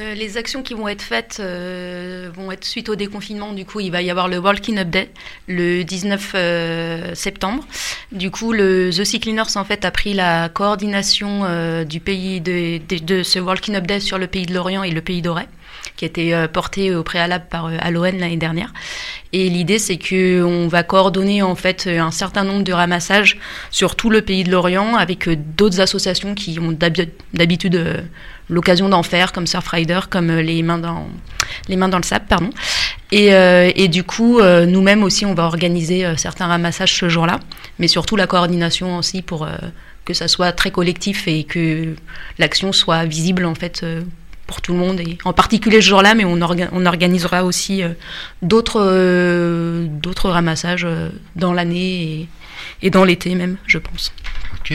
Euh, 0.00 0.14
les 0.14 0.36
actions 0.38 0.62
qui 0.62 0.72
vont 0.74 0.88
être 0.88 1.02
faites 1.02 1.38
euh, 1.40 2.30
vont 2.34 2.50
être 2.50 2.64
suite 2.64 2.88
au 2.88 2.96
déconfinement. 2.96 3.52
Du 3.52 3.64
coup, 3.66 3.80
il 3.80 3.90
va 3.90 4.00
y 4.00 4.10
avoir 4.10 4.28
le 4.28 4.38
Walking 4.38 4.78
Up 4.78 4.88
Day 4.88 5.10
le 5.46 5.82
19 5.82 6.32
euh, 6.34 7.14
septembre. 7.14 7.66
Du 8.10 8.30
coup, 8.30 8.54
The 8.54 9.04
Sea 9.04 9.20
en 9.56 9.64
fait 9.64 9.84
a 9.84 9.90
pris 9.90 10.14
la 10.14 10.48
coordination 10.48 11.84
du 11.84 12.00
pays 12.00 12.40
de, 12.40 13.22
ce 13.22 13.38
Walking 13.38 13.76
Up 13.76 13.86
Day 13.86 14.00
sur 14.00 14.18
le 14.18 14.26
pays 14.26 14.46
de 14.46 14.54
l'Orient 14.54 14.82
et 14.82 14.90
le 14.90 15.00
pays 15.00 15.22
d'Auray 15.22 15.46
qui 15.96 16.04
a 16.04 16.08
été 16.08 16.46
porté 16.52 16.94
au 16.94 17.02
préalable 17.02 17.44
par 17.50 17.66
Aloen 17.66 18.18
l'année 18.18 18.36
dernière. 18.36 18.72
Et 19.32 19.48
l'idée, 19.50 19.78
c'est 19.78 19.98
que 19.98 20.42
on 20.42 20.66
va 20.66 20.82
coordonner 20.82 21.42
en 21.42 21.54
fait 21.54 21.86
un 21.86 22.10
certain 22.10 22.42
nombre 22.44 22.64
de 22.64 22.72
ramassages 22.72 23.38
sur 23.70 23.96
tout 23.96 24.10
le 24.10 24.22
pays 24.22 24.44
de 24.44 24.50
l'Orient 24.50 24.96
avec 24.96 25.28
d'autres 25.56 25.80
associations 25.80 26.34
qui 26.34 26.58
ont 26.58 26.72
d'habi- 26.72 27.10
d'habitude 27.34 28.04
l'occasion 28.50 28.88
d'en 28.88 29.02
faire, 29.02 29.32
comme 29.32 29.46
Surfrider, 29.46 30.00
comme 30.10 30.30
euh, 30.30 30.42
les 30.42 30.62
mains 30.62 30.78
dans 30.78 31.08
les 31.68 31.76
mains 31.76 31.88
dans 31.88 31.98
le 31.98 32.04
sable, 32.04 32.26
pardon. 32.28 32.50
Et, 33.10 33.34
euh, 33.34 33.70
et 33.74 33.88
du 33.88 34.04
coup, 34.04 34.38
euh, 34.38 34.66
nous-mêmes 34.66 35.02
aussi, 35.02 35.26
on 35.26 35.34
va 35.34 35.44
organiser 35.44 36.06
certains 36.16 36.46
ramassages 36.46 36.94
ce 36.94 37.08
jour-là, 37.08 37.40
mais 37.78 37.88
surtout 37.88 38.16
la 38.16 38.26
coordination 38.26 38.98
aussi 38.98 39.22
pour 39.22 39.48
que 40.04 40.14
ça 40.14 40.28
soit 40.28 40.52
très 40.52 40.70
collectif 40.70 41.26
et 41.26 41.44
que 41.44 41.94
l'action 42.38 42.72
soit 42.72 43.04
visible 43.04 43.44
en 43.46 43.54
fait 43.54 43.84
pour 44.46 44.60
tout 44.60 44.72
le 44.72 44.78
monde 44.78 45.00
et 45.00 45.18
en 45.24 45.32
particulier 45.32 45.80
ce 45.80 45.88
jour-là, 45.88 46.14
mais 46.14 46.24
on, 46.24 46.38
on 46.40 46.86
organisera 46.86 47.44
aussi 47.44 47.82
d'autres 48.42 49.86
d'autres 49.86 50.30
ramassages 50.30 50.86
dans 51.34 51.52
l'année 51.52 52.02
et, 52.02 52.28
et 52.82 52.90
dans 52.90 53.04
l'été 53.04 53.34
même, 53.34 53.56
je 53.66 53.78
pense. 53.78 54.12
Ok. 54.54 54.72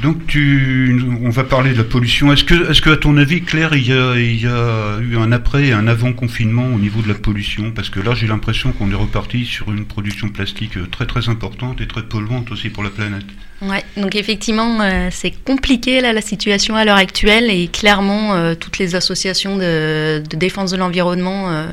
Donc 0.00 0.26
tu, 0.28 1.02
on 1.24 1.30
va 1.30 1.42
parler 1.42 1.72
de 1.72 1.78
la 1.78 1.84
pollution. 1.84 2.32
Est-ce 2.32 2.44
que, 2.44 2.70
est-ce 2.70 2.80
que 2.80 2.90
à 2.90 2.96
ton 2.96 3.16
avis, 3.16 3.42
Claire, 3.42 3.74
il 3.74 3.88
y 3.88 3.92
a, 3.92 4.14
il 4.16 4.40
y 4.40 4.46
a 4.46 4.98
eu 5.00 5.16
un 5.16 5.32
après 5.32 5.66
et 5.66 5.72
un 5.72 5.88
avant 5.88 6.12
confinement 6.12 6.66
au 6.66 6.78
niveau 6.78 7.02
de 7.02 7.08
la 7.08 7.14
pollution? 7.14 7.72
Parce 7.72 7.90
que 7.90 7.98
là, 7.98 8.14
j'ai 8.14 8.28
l'impression 8.28 8.70
qu'on 8.70 8.92
est 8.92 8.94
reparti 8.94 9.44
sur 9.44 9.72
une 9.72 9.86
production 9.86 10.28
plastique 10.28 10.76
euh, 10.76 10.86
très 10.86 11.06
très 11.06 11.28
importante 11.28 11.80
et 11.80 11.88
très 11.88 12.02
polluante 12.02 12.52
aussi 12.52 12.70
pour 12.70 12.84
la 12.84 12.90
planète. 12.90 13.24
Ouais, 13.60 13.82
donc 13.96 14.14
effectivement, 14.14 14.80
euh, 14.82 15.08
c'est 15.10 15.32
compliqué 15.32 16.00
là 16.00 16.12
la 16.12 16.20
situation 16.20 16.76
à 16.76 16.84
l'heure 16.84 16.96
actuelle 16.96 17.50
et 17.50 17.66
clairement, 17.66 18.34
euh, 18.34 18.54
toutes 18.54 18.78
les 18.78 18.94
associations 18.94 19.56
de, 19.56 20.22
défense 20.36 20.70
de 20.70 20.76
l'environnement 20.76 21.66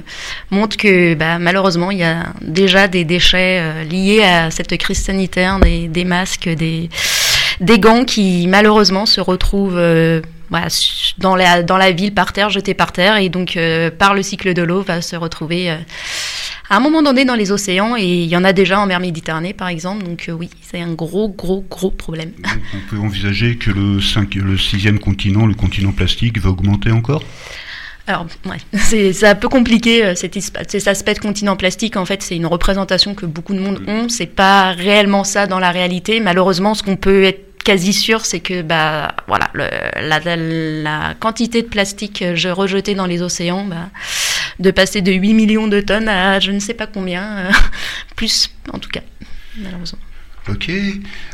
montrent 0.49 0.77
que 0.77 1.13
bah, 1.13 1.37
malheureusement, 1.37 1.91
il 1.91 1.99
y 1.99 2.03
a 2.03 2.33
déjà 2.41 2.87
des 2.87 3.03
déchets 3.03 3.85
liés 3.85 4.23
à 4.23 4.49
cette 4.49 4.75
crise 4.77 4.97
sanitaire, 4.97 5.59
des, 5.59 5.87
des 5.87 6.05
masques, 6.05 6.49
des, 6.49 6.89
des 7.59 7.79
gants 7.79 8.05
qui 8.05 8.47
malheureusement 8.47 9.05
se 9.05 9.21
retrouvent 9.21 9.77
euh, 9.77 10.21
dans, 11.17 11.35
la, 11.35 11.91
ville 11.91 12.13
par 12.13 12.33
terre, 12.33 12.49
jetés 12.49 12.73
par 12.73 12.91
terre 12.91 13.17
et 13.17 13.29
donc 13.29 13.57
euh, 13.57 13.89
par 13.91 14.13
le 14.13 14.23
cycle 14.23 14.53
de 14.53 14.61
l'eau 14.61 14.81
va 14.81 15.01
se 15.01 15.15
retrouver 15.15 15.71
euh, 15.71 15.77
à 16.69 16.77
un 16.77 16.79
moment 16.79 17.01
donné 17.01 17.25
dans 17.25 17.35
les 17.35 17.51
océans 17.51 17.95
et 17.97 18.05
il 18.05 18.29
y 18.29 18.37
en 18.37 18.43
a 18.43 18.53
déjà 18.53 18.79
en 18.79 18.85
mer 18.85 18.99
Méditerranée 18.99 19.53
par 19.53 19.67
exemple. 19.67 20.03
Donc 20.03 20.29
oui, 20.37 20.49
c'est 20.61 20.81
un 20.81 20.93
gros, 20.93 21.29
gros, 21.29 21.65
gros 21.69 21.91
problème. 21.91 22.31
On 22.73 22.89
peut 22.89 22.99
envisager 22.99 23.57
que 23.57 23.71
le 23.71 24.57
sixième 24.57 24.99
continent, 24.99 25.45
le 25.45 25.55
continent 25.55 25.91
plastique, 25.91 26.39
va 26.39 26.49
augmenter 26.49 26.91
encore? 26.91 27.23
Alors, 28.07 28.27
ouais, 28.45 28.57
c'est 28.79 29.23
un 29.27 29.33
peu 29.35 29.49
compliqué 29.49 30.05
euh, 30.05 30.15
cet, 30.15 30.35
isp- 30.35 30.63
cet 30.67 30.87
aspect 30.87 31.15
de 31.15 31.19
continent 31.19 31.55
plastique. 31.55 31.97
En 31.97 32.05
fait, 32.05 32.21
c'est 32.21 32.35
une 32.35 32.45
représentation 32.45 33.15
que 33.15 33.25
beaucoup 33.25 33.53
de 33.55 33.59
monde 33.59 33.81
ont. 33.87 34.09
C'est 34.09 34.27
pas 34.27 34.73
réellement 34.73 35.23
ça 35.23 35.47
dans 35.47 35.57
la 35.59 35.71
réalité. 35.71 36.19
Malheureusement, 36.19 36.75
ce 36.75 36.83
qu'on 36.83 36.97
peut 36.97 37.23
être 37.23 37.63
quasi 37.63 37.93
sûr, 37.93 38.23
c'est 38.23 38.41
que 38.41 38.61
bah 38.61 39.15
voilà, 39.27 39.49
le- 39.53 39.69
la, 40.07 40.19
la- 40.19 40.35
la 40.37 41.13
quantité 41.19 41.63
de 41.63 41.67
plastique 41.67 42.21
euh, 42.21 42.35
je- 42.35 42.49
rejeté 42.49 42.93
dans 42.93 43.07
les 43.07 43.23
océans, 43.23 43.65
bah, 43.65 43.89
de 44.59 44.69
passer 44.69 45.01
de 45.01 45.11
8 45.11 45.33
millions 45.33 45.67
de 45.67 45.81
tonnes 45.81 46.07
à 46.07 46.39
je 46.39 46.51
ne 46.51 46.59
sais 46.59 46.75
pas 46.75 46.85
combien, 46.85 47.23
euh, 47.23 47.51
plus 48.15 48.51
en 48.71 48.77
tout 48.77 48.89
cas, 48.91 49.01
malheureusement. 49.57 49.97
Ok. 50.47 50.69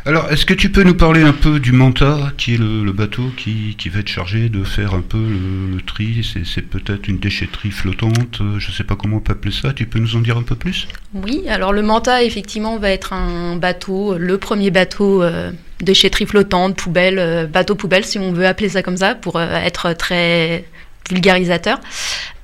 Alors, 0.05 0.31
est-ce 0.31 0.45
que 0.45 0.53
tu 0.53 0.71
peux 0.71 0.83
nous 0.83 0.93
parler 0.93 1.21
un 1.21 1.33
peu 1.33 1.59
du 1.59 1.73
Manta, 1.73 2.31
qui 2.37 2.53
est 2.53 2.57
le, 2.57 2.91
bateau 2.93 3.23
qui, 3.35 3.75
va 3.89 3.99
être 3.99 4.07
chargé 4.07 4.47
de 4.47 4.63
faire 4.63 4.93
un 4.93 5.01
peu 5.01 5.17
le, 5.17 5.81
tri? 5.81 6.25
C'est 6.45 6.61
peut-être 6.61 7.07
une 7.09 7.19
déchetterie 7.19 7.71
flottante, 7.71 8.39
euh, 8.39 8.57
je 8.59 8.69
ne 8.69 8.73
sais 8.73 8.85
pas 8.85 8.95
comment 8.95 9.17
on 9.17 9.19
peut 9.19 9.33
appeler 9.33 9.53
ça. 9.53 9.73
Tu 9.73 9.85
peux 9.85 9.99
nous 9.99 10.15
en 10.15 10.21
dire 10.21 10.37
un 10.37 10.43
peu 10.43 10.55
plus? 10.55 10.87
Oui, 11.13 11.43
alors 11.49 11.73
le 11.73 11.81
Manta, 11.81 12.23
effectivement, 12.23 12.77
va 12.77 12.91
être 12.91 13.11
un 13.11 13.57
bateau, 13.57 14.17
le 14.17 14.37
premier 14.37 14.71
bateau 14.71 15.23
euh, 15.23 15.51
déchetterie 15.81 16.25
flottante, 16.25 16.77
poubelle, 16.77 17.19
euh, 17.19 17.47
bateau 17.47 17.75
poubelle, 17.75 18.05
si 18.05 18.17
on 18.17 18.31
veut 18.31 18.47
appeler 18.47 18.69
ça 18.69 18.81
comme 18.81 18.97
ça, 18.97 19.15
pour 19.15 19.35
euh, 19.35 19.55
être 19.55 19.91
très 19.93 20.65
vulgarisateur. 21.09 21.79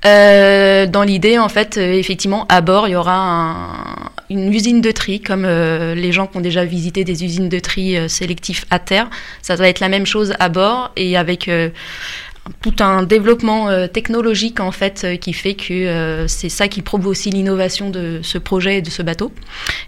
Euh, 0.05 0.85
dans 0.85 1.03
l'idée, 1.03 1.37
en 1.37 1.49
fait, 1.49 1.77
euh, 1.77 1.93
effectivement, 1.93 2.45
à 2.49 2.61
bord, 2.61 2.87
il 2.87 2.91
y 2.91 2.95
aura 2.95 3.15
un, 3.15 4.11
une 4.29 4.53
usine 4.53 4.81
de 4.81 4.91
tri, 4.91 5.21
comme 5.21 5.45
euh, 5.45 5.95
les 5.95 6.11
gens 6.11 6.27
qui 6.27 6.37
ont 6.37 6.41
déjà 6.41 6.65
visité 6.65 7.03
des 7.03 7.23
usines 7.23 7.49
de 7.49 7.59
tri 7.59 7.97
euh, 7.97 8.07
sélectifs 8.07 8.65
à 8.69 8.79
terre. 8.79 9.09
Ça 9.41 9.55
va 9.55 9.69
être 9.69 9.79
la 9.79 9.89
même 9.89 10.05
chose 10.05 10.33
à 10.39 10.49
bord 10.49 10.91
et 10.97 11.15
avec 11.15 11.47
euh, 11.47 11.69
tout 12.61 12.75
un 12.79 13.03
développement 13.03 13.69
euh, 13.69 13.87
technologique 13.87 14.59
en 14.59 14.71
fait 14.71 15.19
qui 15.19 15.33
fait 15.33 15.53
que 15.53 16.25
c'est 16.27 16.47
ça 16.49 16.69
qui 16.69 16.81
prouve 16.81 17.07
aussi 17.07 17.29
l'innovation 17.29 17.89
de 17.89 18.19
ce 18.23 18.37
projet 18.37 18.77
et 18.77 18.81
de 18.81 18.89
ce 18.89 19.01
bateau 19.01 19.33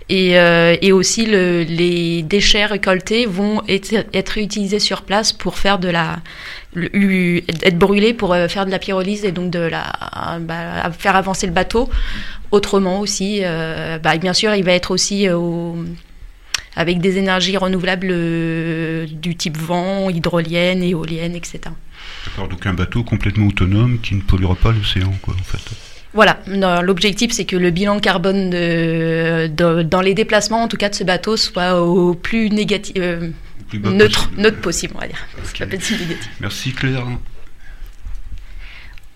et, 0.10 0.92
aussi 0.92 1.26
le, 1.26 1.64
les 1.64 2.22
déchets 2.22 2.66
récoltés 2.66 3.26
vont 3.26 3.62
être, 3.70 4.38
utilisés 4.38 4.80
sur 4.80 5.04
place 5.04 5.32
pour 5.32 5.58
faire 5.58 5.80
de 5.80 5.88
la 5.88 6.18
être 6.76 7.78
brûlés 7.78 8.14
pour 8.14 8.36
faire 8.50 8.66
de 8.66 8.72
la 8.72 8.80
pyrolyse 8.80 9.24
et 9.24 9.32
donc 9.32 9.52
de 9.52 9.60
la 9.60 9.86
bah, 10.42 10.92
faire 10.98 11.16
avancer 11.16 11.48
le 11.48 11.54
bateau 11.54 11.90
autrement 12.52 13.00
aussi 13.00 13.40
euh, 13.44 13.98
bah, 14.00 14.18
bien 14.18 14.34
sûr 14.34 14.54
il 14.56 14.64
va 14.64 14.74
être 14.74 14.92
aussi 14.92 15.28
euh, 15.28 15.38
au 15.38 15.78
avec 16.76 17.00
des 17.02 17.18
énergies 17.18 17.58
renouvelables 17.58 18.08
euh, 18.12 19.06
du 19.12 19.36
type 19.36 19.58
vent, 19.58 20.10
hydrolienne, 20.10 20.82
éolienne, 20.82 21.36
etc. 21.36 21.60
D'accord, 22.26 22.48
donc 22.48 22.66
un 22.66 22.74
bateau 22.74 23.04
complètement 23.04 23.48
autonome 23.48 24.00
qui 24.02 24.16
ne 24.16 24.22
polluera 24.22 24.56
pas 24.56 24.72
l'océan, 24.72 25.12
quoi, 25.22 25.34
en 25.34 25.44
fait. 25.44 25.60
Voilà, 26.14 26.40
l'objectif 26.82 27.32
c'est 27.32 27.44
que 27.46 27.56
le 27.58 27.70
bilan 27.72 28.00
carbone 28.00 28.50
de, 28.50 29.48
de- 29.48 29.82
dans 29.84 30.02
les 30.02 30.14
déplacements, 30.14 30.64
en 30.64 30.68
tout 30.68 30.78
cas 30.78 30.90
de 30.90 30.96
ce 30.96 31.04
bateau, 31.04 31.36
soit 31.38 31.82
au 31.82 32.14
plus 32.14 32.50
négatif, 32.50 32.94
euh, 32.98 33.30
neutre, 33.74 34.28
possible. 34.30 34.42
neutre 34.42 34.62
possible, 34.62 34.94
on 34.96 35.00
va 35.02 35.08
dire. 35.08 35.28
Pas 35.60 35.66
négatif. 35.66 36.30
Merci 36.40 36.72
Claire. 36.72 37.06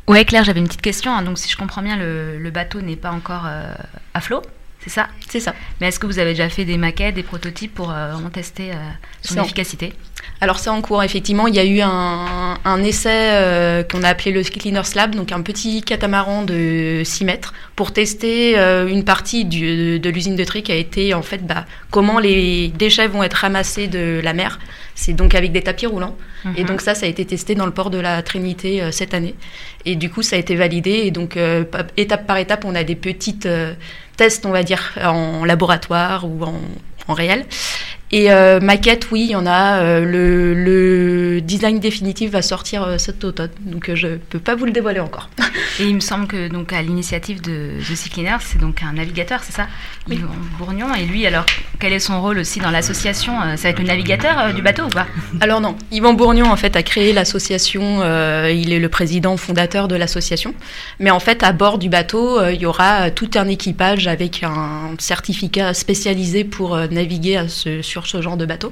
Ouais, 0.08 0.26
Claire, 0.26 0.44
j'avais 0.44 0.60
une 0.60 0.68
petite 0.68 0.82
question. 0.82 1.12
hein. 1.16 1.22
Donc, 1.22 1.38
si 1.38 1.50
je 1.50 1.56
comprends 1.58 1.82
bien, 1.82 1.96
le, 1.98 2.38
le 2.38 2.52
bateau 2.52 2.82
n'est 2.82 2.96
pas 2.98 3.12
encore 3.12 3.44
euh, 3.46 3.74
à 4.14 4.22
flot, 4.22 4.42
c'est 4.82 4.90
ça? 4.90 5.08
C'est 5.30 5.40
ça. 5.40 5.54
Mais 5.80 5.88
est-ce 5.88 6.00
que 6.00 6.06
vous 6.08 6.20
avez 6.20 6.32
déjà 6.32 6.50
fait 6.50 6.66
des 6.66 6.78
maquettes, 6.78 7.16
des 7.16 7.24
prototypes 7.24 7.74
pour 7.74 7.92
euh, 7.92 8.12
vraiment 8.12 8.30
tester 8.30 8.72
euh, 8.74 8.76
son 9.22 9.40
en- 9.40 9.44
efficacité? 9.44 9.94
Alors 10.42 10.60
c'est 10.60 10.70
en 10.70 10.82
cours, 10.82 11.04
effectivement. 11.04 11.48
Il 11.48 11.56
y 11.56 11.60
a 11.60 11.64
eu 11.64 11.80
un, 11.82 12.58
un 12.66 12.84
essai 12.84 13.10
euh, 13.32 13.84
qu'on 13.84 14.04
a 14.04 14.10
appelé 14.10 14.32
le 14.32 14.44
Cleaner's 14.44 14.94
Lab, 14.96 15.16
donc 15.16 15.32
un 15.32 15.42
petit 15.42 15.82
catamaran 15.84 16.44
de 16.44 17.02
6 17.06 17.24
mètres, 17.26 17.54
pour 17.76 17.94
tester 17.94 18.58
euh, 18.60 18.88
une 18.88 19.04
partie 19.06 19.46
du- 19.46 20.00
de 20.00 20.10
l'usine 20.10 20.36
de 20.36 20.44
tri 20.44 20.62
qui 20.64 20.72
a 20.72 20.76
été 20.76 21.14
en 21.14 21.22
fait 21.22 21.46
bah, 21.46 21.66
comment 21.92 22.20
les 22.20 22.68
déchets 22.70 23.08
vont 23.08 23.24
être 23.24 23.36
ramassés 23.36 23.88
de 23.88 24.20
la 24.24 24.34
mer. 24.34 24.60
C'est 24.96 25.14
donc 25.14 25.34
avec 25.34 25.52
des 25.52 25.62
tapis 25.62 25.86
roulants. 25.88 26.16
Et 26.58 26.62
Mhm. 26.64 26.68
donc 26.68 26.82
ça, 26.82 26.94
ça 26.94 27.06
a 27.06 27.10
été 27.10 27.24
testé 27.26 27.56
dans 27.56 27.66
le 27.66 27.72
port 27.72 27.90
de 27.90 27.98
la 27.98 28.22
Trinité 28.22 28.82
euh, 28.82 28.92
cette 28.92 29.14
année. 29.14 29.36
Et 29.86 29.96
du 29.96 30.10
coup, 30.10 30.22
ça 30.24 30.36
a 30.36 30.40
été 30.40 30.56
validé. 30.56 30.92
Et 31.06 31.12
donc, 31.12 31.38
étape 31.98 32.26
par 32.28 32.38
étape, 32.38 32.64
on 32.66 32.76
a 32.76 32.84
des 32.84 32.96
petites 32.96 33.48
tests, 34.18 34.46
on 34.46 34.52
va 34.52 34.64
dire, 34.64 34.94
en 35.04 35.44
laboratoire 35.46 36.26
ou 36.26 36.44
en, 36.44 36.54
en 37.08 37.14
réel. 37.14 37.46
Et 38.16 38.32
euh, 38.32 38.60
maquette, 38.60 39.08
oui, 39.12 39.22
il 39.24 39.32
y 39.32 39.36
en 39.36 39.48
a. 39.48 39.80
euh, 39.82 40.06
le, 40.06 40.54
le 40.54 41.42
design 41.42 41.80
définitif 41.80 42.30
va 42.30 42.44
sortir 42.44 42.84
euh, 42.84 42.98
cet 43.00 43.24
automne. 43.24 43.50
Donc, 43.62 43.90
euh, 43.90 43.96
je 43.96 44.08
peux 44.30 44.38
pas 44.38 44.54
vous 44.54 44.66
le 44.66 44.72
dévoiler 44.72 45.00
encore. 45.00 45.32
Et 45.80 45.86
il 45.86 45.96
me 45.96 46.00
semble 46.00 46.28
que 46.28 46.48
donc 46.48 46.72
à 46.74 46.84
l'initiative 46.84 47.42
de 47.42 47.72
The 47.80 47.96
Sea 47.96 48.10
Cleaner, 48.12 48.38
c'est 48.42 48.60
donc 48.62 48.84
un 48.84 48.94
navigateur, 48.94 49.40
c'est 49.44 49.54
ça? 49.54 49.66
Oui. 50.08 50.18
Yvan 50.18 50.30
Bourgnon. 50.60 50.94
Et 50.94 51.06
lui, 51.06 51.26
alors, 51.26 51.46
quel 51.80 51.92
est 51.92 51.98
son 52.00 52.22
rôle 52.22 52.38
aussi 52.38 52.60
dans 52.60 52.70
l'association? 52.70 53.34
Euh, 53.42 53.56
Ça 53.58 53.64
va 53.64 53.70
être 53.70 53.80
le 53.80 53.86
navigateur 53.88 54.54
du 54.54 54.62
bateau 54.62 54.84
ou 54.84 54.90
pas? 54.90 55.08
Alors 55.42 55.60
non, 55.60 55.76
Yvan 55.92 56.14
Bourgnon 56.14 56.46
en 56.52 56.56
fait 56.56 56.76
a 56.76 56.84
créé 56.84 57.14
l'association, 57.14 58.04
il 58.48 58.72
est 58.72 58.80
le 58.80 58.90
président 58.90 59.36
fondateur 59.38 59.88
de 59.88 59.96
l'association, 59.96 60.54
mais 61.00 61.10
en 61.10 61.20
fait 61.20 61.42
à 61.42 61.52
bord 61.52 61.80
du 61.80 61.90
bateau 61.90 62.40
il 62.48 62.62
y 62.62 62.66
aura 62.68 63.10
tout 63.10 63.30
un 63.36 63.48
équipage 63.48 64.08
avec 64.08 64.44
un 64.44 64.92
certificat 65.00 65.74
spécialisé 65.74 66.44
pour 66.44 66.78
naviguer 66.92 67.38
à 67.38 67.48
ce- 67.48 67.82
sur 67.82 68.03
ce 68.08 68.22
genre 68.22 68.38
de 68.38 68.46
bateau. 68.46 68.70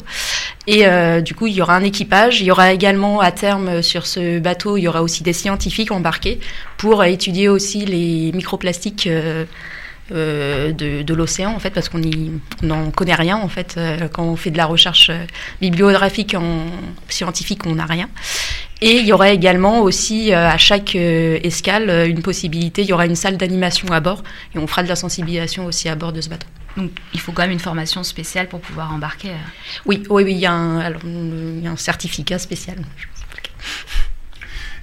Et 0.68 0.86
euh, 0.86 1.22
du 1.22 1.34
coup 1.34 1.48
il 1.48 1.54
y 1.54 1.62
aura 1.62 1.76
un 1.76 1.84
équipage, 1.84 2.42
il 2.42 2.46
y 2.46 2.52
aura 2.52 2.72
également 2.72 3.20
à 3.20 3.32
terme 3.32 3.68
euh, 3.68 3.82
sur 3.82 4.06
ce 4.06 4.40
bateau 4.40 4.78
il 4.78 4.84
y 4.84 4.88
aura 4.88 5.02
aussi 5.02 5.24
des 5.24 5.34
scientifiques 5.34 5.92
embarqués 5.92 6.40
pour 6.78 7.04
étudier 7.04 7.50
aussi 7.50 7.86
les 7.86 8.32
microplastiques. 8.34 9.08
euh, 9.08 10.74
de, 10.74 11.14
l'océan 11.14 11.54
en 11.54 11.60
fait 11.60 11.70
parce 11.70 11.88
qu'on 11.88 12.02
n'en 12.64 12.92
connaît 12.92 13.16
rien 13.16 13.38
en 13.38 13.48
fait 13.48 13.80
quand 14.12 14.24
on 14.24 14.36
fait 14.36 14.52
de 14.52 14.58
la 14.58 14.66
recherche 14.66 15.10
bibliographique 15.62 16.34
en 16.34 16.66
scientifique 17.08 17.66
on 17.66 17.76
n'a 17.76 17.86
rien 17.86 18.10
et 18.82 18.98
il 18.98 19.06
y 19.06 19.14
aura 19.14 19.30
également 19.30 19.80
aussi 19.80 20.34
à 20.34 20.58
chaque 20.58 20.96
escale 20.96 22.10
une 22.10 22.22
possibilité 22.24 22.82
il 22.82 22.90
y 22.90 22.94
aura 22.94 23.06
une 23.06 23.16
salle 23.16 23.38
d'animation 23.38 23.88
à 23.92 24.02
bord 24.02 24.22
et 24.54 24.60
on 24.60 24.68
fera 24.68 24.84
de 24.84 24.90
la 24.90 24.98
sensibilisation 24.98 25.66
aussi 25.66 25.88
à 25.88 25.96
bord 25.96 26.12
de 26.12 26.20
ce 26.20 26.28
bateau 26.28 26.48
Donc, 26.78 26.92
il 27.14 27.20
faut 27.20 27.32
quand 27.32 27.42
même 27.44 27.52
une 27.52 27.60
formation 27.60 28.04
spéciale 28.04 28.48
pour 28.48 28.62
pouvoir 28.62 28.94
embarquer. 28.94 29.30
euh. 29.32 29.38
oui 29.86 30.04
oui 30.10 30.24
oui 30.24 30.32
il 30.34 30.40
y 30.40 30.46
a 30.46 30.54
un, 30.54 30.80
alors, 30.80 31.02
il 31.06 31.60
y 31.64 31.68
a 31.68 31.72
un 31.72 31.76
certificat 31.78 32.40
spécial 32.40 32.78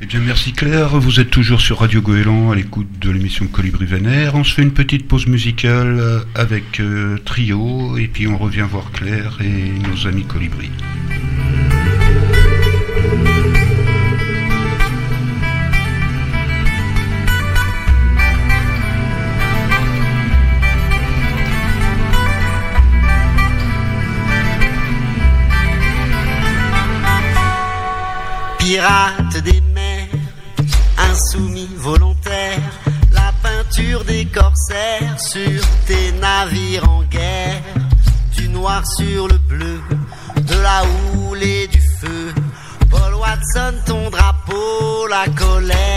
Eh 0.01 0.07
bien, 0.07 0.21
merci 0.21 0.53
Claire. 0.53 0.91
Vous 1.01 1.19
êtes 1.19 1.31
toujours 1.31 1.61
sur 1.61 1.81
Radio 1.81 2.01
Goéland 2.01 2.53
à 2.53 2.55
l'écoute 2.55 2.99
de 3.01 3.11
l'émission 3.11 3.47
Colibri 3.49 3.85
Vénère. 3.85 4.35
On 4.37 4.45
se 4.45 4.55
fait 4.55 4.63
une 4.63 4.73
petite 4.73 5.09
pause 5.09 5.27
musicale 5.27 5.99
euh, 5.99 6.21
avec 6.37 6.79
euh, 6.79 7.19
Trio 7.25 7.97
et 7.99 8.07
puis 8.07 8.29
on 8.29 8.39
revient 8.39 8.67
voir 8.71 8.93
Claire 8.93 9.39
et 9.41 9.73
nos 9.89 10.07
amis 10.07 10.25
Colibri. 10.25 10.71
Des 29.45 29.61
mers, 29.61 30.09
insoumis 30.99 31.71
volontaires, 31.77 32.73
la 33.13 33.33
peinture 33.41 34.05
des 34.05 34.27
corsaires 34.27 35.21
sur 35.21 35.61
tes 35.87 36.11
navires 36.13 36.89
en 36.91 37.05
guerre, 37.05 37.63
du 38.37 38.49
noir 38.49 38.83
sur 38.85 39.29
le 39.29 39.39
bleu, 39.39 39.81
de 40.37 40.55
la 40.61 40.83
houle 41.15 41.43
et 41.43 41.69
du 41.69 41.81
feu. 42.01 42.35
Paul 42.91 43.15
Watson, 43.15 43.75
ton 43.87 44.11
drapeau, 44.11 45.07
la 45.09 45.27
colère 45.37 45.88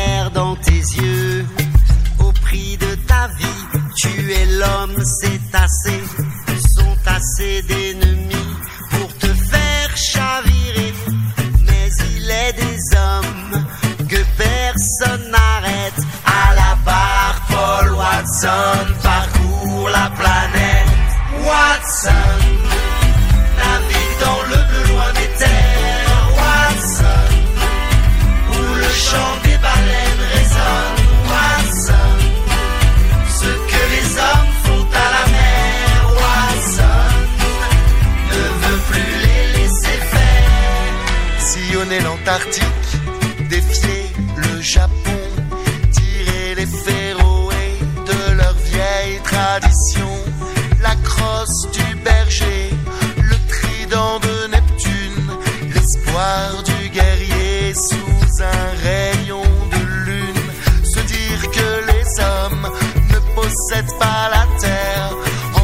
pas 64.00 64.30
la 64.30 64.46
terre, 64.60 65.12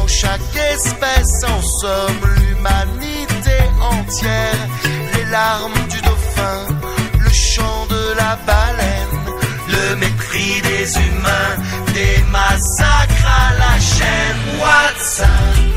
en 0.00 0.06
chaque 0.06 0.56
espèce 0.74 1.44
en 1.44 1.60
consomme 1.60 2.20
l'humanité 2.38 3.58
entière. 3.80 4.68
Les 5.14 5.24
larmes 5.26 5.86
du 5.90 6.00
dauphin, 6.00 6.60
le 7.20 7.30
chant 7.30 7.86
de 7.90 8.16
la 8.16 8.36
baleine, 8.46 9.16
le 9.68 9.96
mépris 9.96 10.62
des 10.62 10.96
humains, 10.96 11.54
des 11.94 12.22
massacres 12.30 13.26
à 13.26 13.54
la 13.54 13.80
chaîne. 13.80 14.38
Watson 14.60 15.68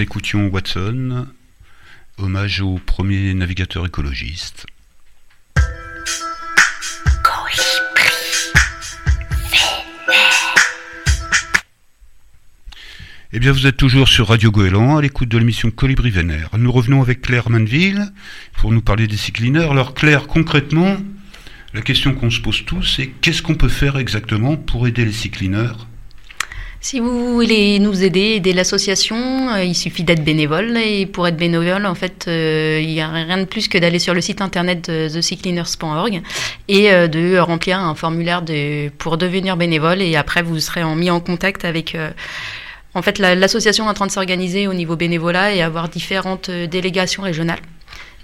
écoutions 0.00 0.48
Watson, 0.48 1.26
hommage 2.18 2.60
au 2.60 2.78
premier 2.78 3.34
navigateur 3.34 3.84
écologiste. 3.86 4.66
Eh 13.32 13.38
bien, 13.38 13.52
vous 13.52 13.66
êtes 13.66 13.76
toujours 13.76 14.08
sur 14.08 14.28
Radio 14.28 14.50
Goéland, 14.50 14.96
à 14.96 15.02
l'écoute 15.02 15.28
de 15.28 15.38
l'émission 15.38 15.70
Colibri 15.70 16.10
Vénère. 16.10 16.48
Nous 16.58 16.72
revenons 16.72 17.00
avec 17.00 17.20
Claire 17.20 17.48
Manville 17.48 18.10
pour 18.54 18.72
nous 18.72 18.80
parler 18.80 19.06
des 19.06 19.16
cyclineurs. 19.16 19.70
Alors, 19.70 19.94
Claire, 19.94 20.26
concrètement, 20.26 20.96
la 21.74 21.82
question 21.82 22.14
qu'on 22.14 22.30
se 22.30 22.40
pose 22.40 22.64
tous, 22.64 22.82
c'est 22.82 23.06
qu'est-ce 23.06 23.42
qu'on 23.42 23.54
peut 23.54 23.68
faire 23.68 23.98
exactement 23.98 24.56
pour 24.56 24.88
aider 24.88 25.04
les 25.04 25.12
cyclineurs 25.12 25.86
Si 26.82 26.98
vous 26.98 27.34
voulez 27.34 27.78
nous 27.78 28.02
aider, 28.02 28.36
aider 28.36 28.54
l'association, 28.54 29.50
euh, 29.50 29.62
il 29.62 29.74
suffit 29.74 30.02
d'être 30.02 30.24
bénévole. 30.24 30.78
Et 30.78 31.04
pour 31.04 31.28
être 31.28 31.36
bénévole, 31.36 31.84
en 31.84 31.94
fait, 31.94 32.24
euh, 32.26 32.80
il 32.82 32.88
n'y 32.88 33.02
a 33.02 33.08
rien 33.08 33.36
de 33.36 33.44
plus 33.44 33.68
que 33.68 33.76
d'aller 33.76 33.98
sur 33.98 34.14
le 34.14 34.22
site 34.22 34.40
internet 34.40 34.88
de 34.88 35.20
et 36.68 36.90
euh, 36.90 37.06
de 37.06 37.38
remplir 37.38 37.78
un 37.78 37.94
formulaire 37.94 38.40
de, 38.40 38.88
pour 38.96 39.18
devenir 39.18 39.58
bénévole. 39.58 40.00
Et 40.00 40.16
après, 40.16 40.40
vous 40.42 40.58
serez 40.58 40.82
en, 40.82 40.96
mis 40.96 41.10
en 41.10 41.20
contact 41.20 41.66
avec... 41.66 41.96
en 42.94 43.02
fait, 43.02 43.18
la- 43.18 43.34
l'association 43.34 43.86
en 43.86 43.92
train 43.94 44.06
de 44.06 44.12
s'organiser 44.12 44.66
au 44.66 44.72
niveau 44.72 44.96
bénévolat 44.96 45.54
et 45.54 45.60
avoir 45.60 45.90
différentes 45.90 46.50
délégations 46.50 47.22
régionales. 47.22 47.60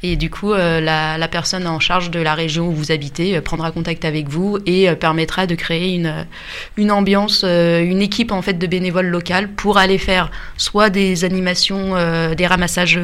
Et 0.02 0.16
du 0.16 0.28
coup, 0.30 0.52
euh, 0.52 0.80
la, 0.80 1.28
personne 1.28 1.66
en 1.66 1.80
charge 1.80 2.10
de 2.10 2.20
la 2.20 2.34
région 2.34 2.68
où 2.68 2.72
vous 2.72 2.92
habitez 2.92 3.36
euh, 3.36 3.40
prendra 3.40 3.70
contact 3.70 4.04
avec 4.04 4.28
vous 4.28 4.58
et 4.66 4.88
euh, 4.88 4.94
permettra 4.94 5.46
de 5.46 5.54
créer 5.54 5.94
une, 6.76 6.90
ambiance, 6.90 7.44
une 7.44 8.02
équipe 8.02 8.30
en 8.30 8.42
fait 8.42 8.54
de 8.54 8.66
bénévoles 8.66 9.06
locales 9.06 9.48
pour 9.48 9.78
aller 9.78 9.98
faire 9.98 10.30
soit 10.56 10.90
des 10.90 11.24
animations, 11.24 11.94
des 12.34 12.46
ramassages 12.46 13.00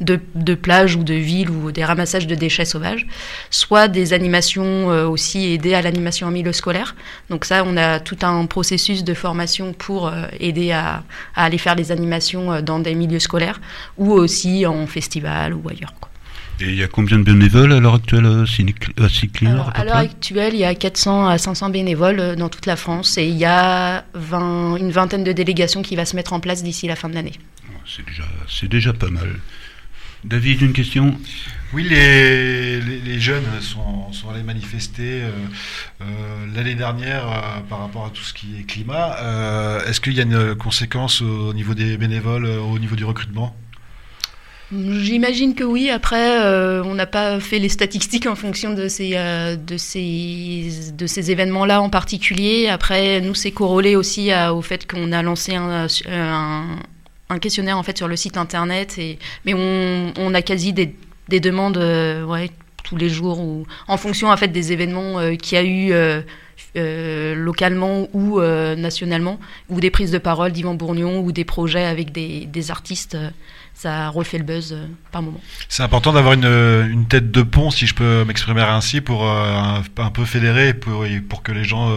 de, 0.00 0.20
de 0.34 0.54
plages 0.54 0.96
ou 0.96 1.04
de 1.04 1.14
villes 1.14 1.50
ou 1.50 1.72
des 1.72 1.84
ramassages 1.84 2.26
de 2.26 2.34
déchets 2.34 2.64
sauvages, 2.64 3.06
soit 3.50 3.88
des 3.88 4.12
animations 4.12 4.86
aussi 5.08 5.52
aider 5.52 5.74
à 5.74 5.82
l'animation 5.82 6.28
en 6.28 6.30
milieu 6.30 6.52
scolaire. 6.52 6.94
Donc 7.30 7.44
ça, 7.44 7.64
on 7.66 7.76
a 7.76 8.00
tout 8.00 8.18
un 8.22 8.46
processus 8.46 9.04
de 9.04 9.14
formation 9.14 9.72
pour 9.72 10.12
aider 10.40 10.72
à, 10.72 11.02
aller 11.34 11.58
faire 11.58 11.76
des 11.76 11.92
animations 11.92 12.62
dans 12.62 12.78
des 12.78 12.94
milieux 12.94 13.20
scolaires 13.20 13.60
ou 13.98 14.12
aussi 14.12 14.66
en 14.66 14.86
festival 14.86 15.54
ou 15.54 15.68
ailleurs. 15.68 15.92
Et 16.60 16.70
il 16.70 16.74
y 16.74 16.82
a 16.82 16.88
combien 16.88 17.18
de 17.18 17.22
bénévoles 17.22 17.72
à 17.72 17.78
l'heure 17.80 17.94
actuelle 17.94 18.26
à 18.26 18.44
Cycl- 18.44 18.92
à 18.98 19.48
Alors, 19.50 19.70
à 19.74 19.84
l'heure 19.84 19.96
actuelle, 19.96 20.54
il 20.54 20.60
y 20.60 20.64
a 20.64 20.74
400 20.74 21.28
à 21.28 21.38
500 21.38 21.70
bénévoles 21.70 22.18
euh, 22.18 22.34
dans 22.34 22.48
toute 22.48 22.66
la 22.66 22.74
France 22.76 23.16
et 23.16 23.26
il 23.28 23.36
y 23.36 23.44
a 23.44 24.04
20 24.14 24.76
une 24.76 24.90
vingtaine 24.90 25.22
de 25.22 25.32
délégations 25.32 25.82
qui 25.82 25.94
va 25.94 26.04
se 26.04 26.16
mettre 26.16 26.32
en 26.32 26.40
place 26.40 26.62
d'ici 26.64 26.88
la 26.88 26.96
fin 26.96 27.08
de 27.08 27.14
l'année. 27.14 27.34
C'est 27.86 28.04
déjà, 28.04 28.24
c'est 28.48 28.68
déjà 28.68 28.92
pas 28.92 29.08
mal. 29.10 29.36
David, 30.24 30.60
une 30.62 30.72
question? 30.72 31.16
Oui, 31.72 31.84
les, 31.88 32.80
les, 32.80 32.98
les 32.98 33.20
jeunes 33.20 33.44
sont, 33.60 34.12
sont 34.12 34.28
allés 34.30 34.42
manifester 34.42 35.22
euh, 35.22 35.30
euh, 36.00 36.04
l'année 36.56 36.74
dernière 36.74 37.24
euh, 37.28 37.60
par 37.68 37.78
rapport 37.78 38.06
à 38.06 38.10
tout 38.10 38.22
ce 38.24 38.34
qui 38.34 38.58
est 38.58 38.64
climat. 38.64 39.16
Euh, 39.20 39.86
Est-ce 39.86 40.00
qu'il 40.00 40.14
y 40.14 40.20
a 40.20 40.24
une 40.24 40.56
conséquence 40.56 41.22
au 41.22 41.54
niveau 41.54 41.74
des 41.74 41.96
bénévoles, 41.96 42.46
euh, 42.46 42.58
au 42.60 42.80
niveau 42.80 42.96
du 42.96 43.04
recrutement? 43.04 43.54
J'imagine 44.70 45.54
que 45.54 45.64
oui. 45.64 45.88
Après, 45.88 46.44
euh, 46.44 46.82
on 46.84 46.94
n'a 46.94 47.06
pas 47.06 47.40
fait 47.40 47.58
les 47.58 47.70
statistiques 47.70 48.26
en 48.26 48.34
fonction 48.34 48.74
de 48.74 48.86
ces, 48.88 49.12
euh, 49.14 49.56
événements-là 51.16 51.80
en 51.80 51.88
particulier. 51.88 52.68
Après, 52.68 53.20
nous, 53.22 53.34
c'est 53.34 53.50
corrélé 53.50 53.96
aussi 53.96 54.30
au 54.52 54.60
fait 54.60 54.86
qu'on 54.86 55.12
a 55.12 55.22
lancé 55.22 55.54
un, 55.54 55.86
un, 57.30 57.38
questionnaire 57.38 57.78
en 57.78 57.82
fait 57.82 57.96
sur 57.96 58.08
le 58.08 58.16
site 58.16 58.36
internet. 58.36 58.98
Et, 58.98 59.18
mais 59.46 59.54
on, 59.54 60.34
a 60.34 60.42
quasi 60.42 60.74
des, 60.74 60.94
des 61.28 61.40
demandes 61.40 61.78
euh, 61.78 62.46
tous 62.84 62.96
les 62.96 63.08
jours 63.08 63.40
ou 63.40 63.64
en 63.86 63.96
fonction 63.96 64.34
des 64.34 64.72
événements 64.72 65.18
euh, 65.18 65.34
qu'il 65.34 65.56
y 65.56 65.60
a 65.60 65.64
eu. 65.64 65.92
euh, 65.92 66.20
euh, 66.76 67.34
localement 67.34 68.08
ou 68.12 68.40
euh, 68.40 68.76
nationalement, 68.76 69.38
ou 69.68 69.80
des 69.80 69.90
prises 69.90 70.10
de 70.10 70.18
parole 70.18 70.52
d'Yvan 70.52 70.74
Bourgnon, 70.74 71.20
ou 71.20 71.32
des 71.32 71.44
projets 71.44 71.84
avec 71.84 72.12
des, 72.12 72.70
artistes, 72.70 73.14
euh, 73.14 73.30
ça 73.78 74.08
refait 74.08 74.38
le 74.38 74.44
buzz 74.44 74.72
euh, 74.72 74.86
par 75.12 75.22
moment. 75.22 75.40
C'est 75.68 75.84
important 75.84 76.12
d'avoir 76.12 76.34
une, 76.34 76.44
une 76.90 77.06
tête 77.06 77.30
de 77.30 77.42
pont, 77.42 77.70
si 77.70 77.86
je 77.86 77.94
peux 77.94 78.24
m'exprimer 78.24 78.62
ainsi, 78.62 79.00
pour 79.00 79.24
euh, 79.24 79.56
un, 79.56 79.82
un 79.96 80.10
peu 80.10 80.24
fédérer, 80.24 80.74
pour, 80.74 81.06
pour 81.28 81.42
que 81.44 81.52
les 81.52 81.64
gens 81.64 81.90
euh, 81.90 81.96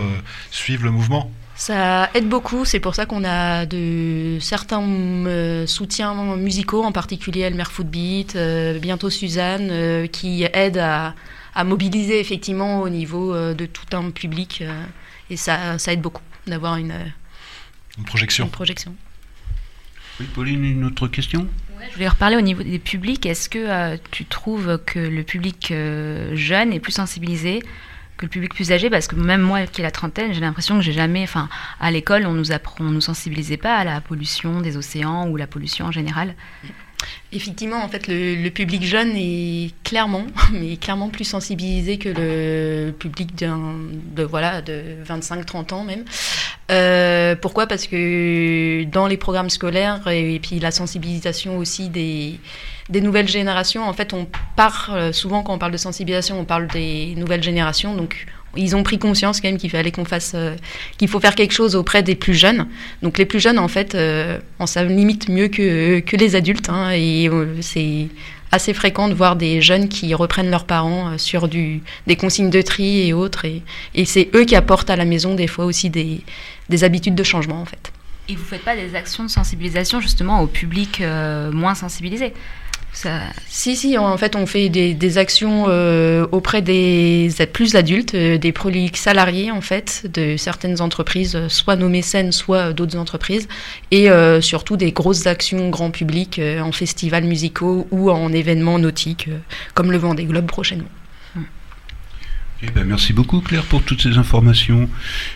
suivent 0.52 0.84
le 0.84 0.92
mouvement. 0.92 1.32
Ça 1.56 2.10
aide 2.16 2.28
beaucoup, 2.30 2.66
c'est 2.66 2.80
pour 2.80 2.96
ça 2.96 3.06
qu'on 3.06 3.24
a 3.24 3.66
de 3.66 4.38
certains 4.40 4.82
euh, 4.82 5.68
soutiens 5.68 6.14
musicaux, 6.36 6.84
en 6.84 6.92
particulier 6.92 7.42
Elmer 7.42 7.66
Footbeat, 7.66 8.36
euh, 8.36 8.80
bientôt 8.80 9.10
Suzanne, 9.10 9.70
euh, 9.72 10.08
qui 10.08 10.44
aident 10.54 10.78
à, 10.80 11.14
à 11.54 11.64
mobiliser 11.64 12.20
effectivement 12.20 12.82
au 12.82 12.90
niveau 12.90 13.34
euh, 13.36 13.54
de 13.54 13.66
tout 13.68 13.96
un 13.96 14.10
public. 14.12 14.60
euh, 14.62 14.84
et 15.30 15.38
ça, 15.38 15.78
ça 15.80 15.94
aide 15.94 16.02
beaucoup 16.02 16.24
d'avoir 16.48 16.78
une, 16.78 16.92
euh, 16.92 17.06
Une 17.98 18.06
projection. 18.06 18.46
une 18.46 18.52
projection. 18.52 18.96
Oui, 20.20 20.26
Pauline, 20.34 20.64
une 20.66 20.84
autre 20.86 21.08
question? 21.08 21.48
Je 21.90 21.94
voulais 21.96 22.08
reparler 22.08 22.38
au 22.38 22.42
niveau 22.42 22.64
des 22.64 22.80
publics. 22.80 23.26
Est-ce 23.26 23.50
que 23.50 23.60
euh, 23.60 23.98
tu 24.12 24.26
trouves 24.26 24.80
que 24.86 25.00
le 25.00 25.24
public 25.24 25.72
euh, 25.72 26.36
jeune 26.36 26.74
est 26.74 26.80
plus 26.80 26.92
sensibilisé 26.92 27.62
que 28.18 28.26
le 28.26 28.30
public 28.30 28.54
plus 28.54 28.72
âgé? 28.72 28.90
Parce 28.90 29.08
que 29.08 29.16
même 29.16 29.42
moi 29.42 29.66
qui 29.66 29.82
ai 29.82 29.84
la 29.84 29.92
trentaine, 29.92 30.34
j'ai 30.34 30.42
l'impression 30.42 30.76
que 30.76 30.82
j'ai 30.82 30.92
jamais. 30.92 31.24
Enfin, 31.24 31.50
à 31.80 31.92
l'école, 31.92 32.26
on 32.26 32.34
nous 32.34 32.52
apprend, 32.52 32.86
on 32.86 32.90
nous 32.90 33.02
sensibilisait 33.02 33.58
pas 33.58 33.76
à 33.78 33.84
la 33.84 34.02
pollution 34.02 34.62
des 34.62 34.78
océans 34.78 35.28
ou 35.28 35.38
la 35.38 35.48
pollution 35.48 35.86
en 35.86 35.92
général. 35.92 36.36
Effectivement, 37.34 37.84
en 37.84 37.88
fait, 37.88 38.08
le, 38.08 38.50
public 38.50 38.84
jeune 38.84 39.14
est 39.16 39.72
clairement, 39.84 40.26
mais 40.54 40.78
clairement 40.78 41.10
plus 41.10 41.24
sensibilisé 41.24 41.98
que 41.98 42.10
le 42.10 42.92
public 42.92 43.36
de 43.36 44.24
voilà, 44.24 44.62
de 44.62 44.98
25-30 45.06 45.74
ans 45.74 45.84
même. 45.84 46.04
Euh, 46.72 47.36
pourquoi? 47.36 47.68
Parce 47.68 47.88
que 47.88 48.84
dans 48.86 49.08
les 49.08 49.18
programmes 49.18 49.50
scolaires 49.50 50.08
et, 50.08 50.40
puis 50.40 50.60
la 50.60 50.72
sensibilisation 50.72 51.58
aussi 51.58 51.90
des, 51.90 52.40
des 52.90 53.02
nouvelles 53.02 53.28
générations, 53.30 53.88
en 53.88 53.94
fait, 53.94 54.14
on 54.14 54.28
parle 54.56 55.14
souvent 55.14 55.44
quand 55.44 55.54
on 55.54 55.58
parle 55.58 55.72
de 55.72 55.78
sensibilisation, 55.78 56.40
on 56.40 56.46
parle 56.46 56.68
des 56.68 57.14
nouvelles 57.16 57.44
générations, 57.44 57.96
donc 57.96 58.28
ils 58.56 58.76
ont 58.76 58.84
pris 58.84 59.00
conscience 59.00 59.40
quand 59.40 59.48
même 59.48 59.58
qu'il 59.58 59.70
fallait 59.70 59.92
qu'on 59.92 60.06
fasse, 60.06 60.34
euh, 60.36 60.56
qu'il 60.98 61.08
faut 61.08 61.20
faire 61.20 61.36
quelque 61.36 61.54
chose 61.54 61.76
auprès 61.76 62.04
des 62.04 62.16
plus 62.16 62.34
jeunes. 62.34 62.68
Donc 63.02 63.18
les 63.18 63.26
plus 63.26 63.40
jeunes, 63.40 63.60
en 63.60 63.68
fait, 63.68 63.96
euh, 63.96 64.40
on 64.60 64.66
ça 64.66 64.84
limite 64.84 65.30
mieux 65.30 65.48
que, 65.48 66.00
que 66.00 66.16
les 66.18 66.36
adultes. 66.36 66.70
Hein, 66.70 66.92
et 66.92 67.30
euh, 67.30 67.62
c'est 67.62 68.08
assez 68.52 68.74
fréquent 68.74 69.08
de 69.08 69.14
voir 69.14 69.38
des 69.38 69.62
jeunes 69.62 69.88
qui 69.88 70.14
reprennent 70.14 70.50
leurs 70.50 70.66
parents 70.66 71.12
euh, 71.12 71.18
sur 71.18 71.48
des 71.48 71.82
consignes 72.18 72.50
de 72.50 72.62
tri 72.62 73.08
et 73.08 73.14
autres. 73.14 73.46
Et, 73.46 74.06
c'est 74.06 74.30
eux 74.36 74.44
qui 74.44 74.56
apportent 74.56 74.90
à 74.90 74.96
la 74.96 75.06
maison 75.06 75.36
des 75.36 75.48
fois 75.48 75.66
aussi 75.66 75.90
des, 75.90 76.22
des 76.70 76.84
habitudes 76.84 77.16
de 77.16 77.24
changement, 77.24 77.62
en 77.62 77.66
fait. 77.66 77.92
Et 78.28 78.36
vous 78.36 78.44
faites 78.44 78.64
pas 78.64 78.76
des 78.76 78.96
actions 78.96 79.24
de 79.24 79.30
sensibilisation 79.30 80.00
justement 80.00 80.42
au 80.42 80.48
public 80.48 81.02
moins 81.52 81.76
sensibilisé? 81.76 82.34
Si, 82.94 83.76
si, 83.76 83.98
en 83.98 84.18
fait, 84.18 84.36
on 84.36 84.46
fait 84.46 84.70
des, 84.70 85.18
actions 85.18 85.66
euh, 85.68 86.28
auprès 86.32 86.62
des 86.62 87.30
plus 87.54 87.76
adultes, 87.76 88.14
euh, 88.16 88.38
des 88.38 88.52
proliques 88.52 88.98
salariés, 88.98 89.52
en 89.52 89.62
fait, 89.62 90.04
de 90.14 90.36
certaines 90.38 90.82
entreprises, 90.82 91.36
euh, 91.36 91.50
soit 91.50 91.76
nos 91.76 91.90
mécènes, 91.90 92.32
soit 92.32 92.74
d'autres 92.74 92.98
entreprises, 92.98 93.48
et 93.92 94.10
surtout 94.42 94.78
des 94.78 94.92
grosses 94.92 95.26
actions 95.28 95.70
grand 95.70 95.92
public 95.92 96.40
en 96.62 96.72
festivals 96.72 97.24
musicaux 97.24 97.88
ou 97.92 98.12
en 98.12 98.32
événements 98.32 98.80
nautiques, 98.80 99.30
comme 99.74 99.92
le 99.92 99.98
Vendée 99.98 100.26
Globe 100.26 100.46
prochainement. 100.46 100.88
Eh 102.64 102.70
ben, 102.70 102.84
merci 102.86 103.12
beaucoup 103.12 103.40
Claire 103.42 103.64
pour 103.64 103.82
toutes 103.82 104.02
ces 104.04 104.18
informations. 104.20 104.88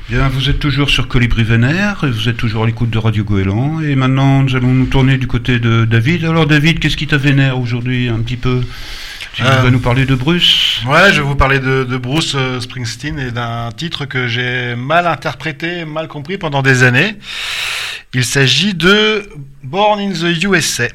Bien, 0.10 0.28
vous 0.30 0.50
êtes 0.50 0.60
toujours 0.60 0.92
sur 0.92 1.08
Colibri 1.08 1.44
Vénère, 1.44 2.04
et 2.04 2.12
vous 2.12 2.30
êtes 2.30 2.38
toujours 2.38 2.64
à 2.64 2.68
l'écoute 2.68 2.92
de 2.92 3.00
Radio 3.00 3.24
Goéland, 3.24 3.82
et 3.82 3.96
maintenant 3.96 4.44
nous 4.44 4.56
allons 4.56 4.72
nous 4.74 4.86
tourner 4.86 5.18
du 5.18 5.26
côté 5.26 5.58
de 5.60 5.86
David. 5.86 6.24
Alors 6.26 6.46
David, 6.46 6.80
qu'est-ce 6.80 6.98
qui 6.98 7.08
t'a 7.08 7.18
vénère 7.18 7.58
aujourd'hui 7.60 8.10
un 8.10 8.20
petit 8.20 8.38
peu? 8.38 8.62
Tu 9.34 9.42
Euh, 9.44 9.62
vas 9.64 9.72
nous 9.72 9.80
parler 9.80 10.06
de 10.06 10.14
Bruce 10.16 10.82
Ouais, 10.88 11.12
je 11.12 11.22
vais 11.22 11.28
vous 11.28 11.36
parler 11.36 11.60
de, 11.60 11.84
de 11.84 11.98
Bruce 11.98 12.34
euh, 12.36 12.62
Springsteen 12.62 13.18
et 13.20 13.32
d'un 13.32 13.70
titre 13.76 14.06
que 14.06 14.28
j'ai 14.28 14.76
mal 14.76 15.08
interprété, 15.08 15.84
mal 15.84 16.08
compris 16.08 16.38
pendant 16.38 16.62
des 16.62 16.84
années. 16.84 17.16
Il 18.14 18.24
s'agit 18.24 18.76
de 18.76 19.28
Born 19.64 20.00
in 20.00 20.12
the 20.14 20.42
USA. 20.44 20.88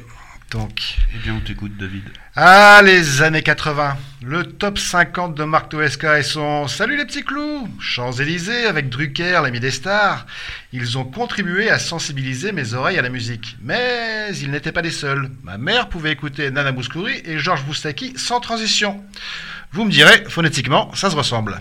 Donc, 0.50 0.96
Eh 1.14 1.18
bien, 1.18 1.34
on 1.36 1.40
t'écoute 1.40 1.76
David. 1.76 2.02
ah, 2.34 2.80
les 2.84 3.22
années 3.22 3.42
80. 3.42 3.96
Le 4.22 4.42
top 4.42 4.78
50 4.78 5.36
de 5.36 5.44
Marc 5.44 5.68
Toesca 5.68 6.18
et 6.18 6.24
son 6.24 6.66
Salut 6.66 6.96
les 6.96 7.04
petits 7.04 7.22
clous 7.22 7.68
Champs-Élysées 7.78 8.66
avec 8.66 8.88
Drucker, 8.88 9.38
l'ami 9.42 9.60
des 9.60 9.70
stars. 9.70 10.26
Ils 10.72 10.98
ont 10.98 11.04
contribué 11.04 11.70
à 11.70 11.78
sensibiliser 11.78 12.50
mes 12.50 12.74
oreilles 12.74 12.98
à 12.98 13.02
la 13.02 13.10
musique. 13.10 13.56
Mais 13.62 14.30
ils 14.40 14.50
n'étaient 14.50 14.72
pas 14.72 14.82
les 14.82 14.90
seuls. 14.90 15.30
Ma 15.44 15.56
mère 15.56 15.88
pouvait 15.88 16.10
écouter 16.10 16.50
Nana 16.50 16.72
Mouskouri 16.72 17.22
et 17.24 17.38
Georges 17.38 17.64
Boustaki 17.64 18.14
sans 18.16 18.40
transition. 18.40 19.00
Vous 19.72 19.84
me 19.84 19.90
direz, 19.90 20.24
phonétiquement, 20.28 20.92
ça 20.96 21.10
se 21.10 21.16
ressemble. 21.16 21.60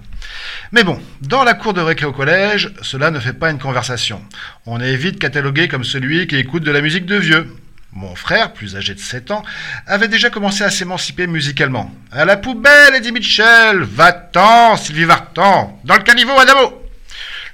Mais 0.72 0.84
bon, 0.84 1.00
dans 1.22 1.44
la 1.44 1.54
cour 1.54 1.76
de 1.76 1.82
récré 1.82 2.08
au 2.08 2.12
collège, 2.12 2.72
cela 2.82 3.12
ne 3.12 3.20
fait 3.20 3.34
pas 3.34 3.52
une 3.52 3.60
conversation. 3.60 4.20
On 4.66 4.80
est 4.80 4.96
vite 4.96 5.20
catalogué 5.20 5.68
comme 5.68 5.84
celui 5.84 6.26
qui 6.26 6.38
écoute 6.38 6.64
de 6.64 6.72
la 6.72 6.82
musique 6.82 7.06
de 7.06 7.18
vieux. 7.18 7.56
Mon 7.94 8.16
frère, 8.16 8.54
plus 8.54 8.76
âgé 8.76 8.94
de 8.94 9.00
7 9.00 9.32
ans, 9.32 9.44
avait 9.88 10.08
déjà 10.08 10.30
commencé 10.30 10.64
à 10.64 10.70
s'émanciper 10.70 11.26
musicalement. 11.26 11.92
À 12.12 12.24
la 12.24 12.38
poubelle, 12.38 12.94
Eddie 12.96 13.12
Mitchell 13.12 13.82
Va-t'en, 13.82 14.78
Sylvie 14.78 15.06
Vartan 15.06 15.80
Dans 15.86 15.96
le 15.96 16.04
caniveau, 16.04 16.38
Adamo 16.40 16.84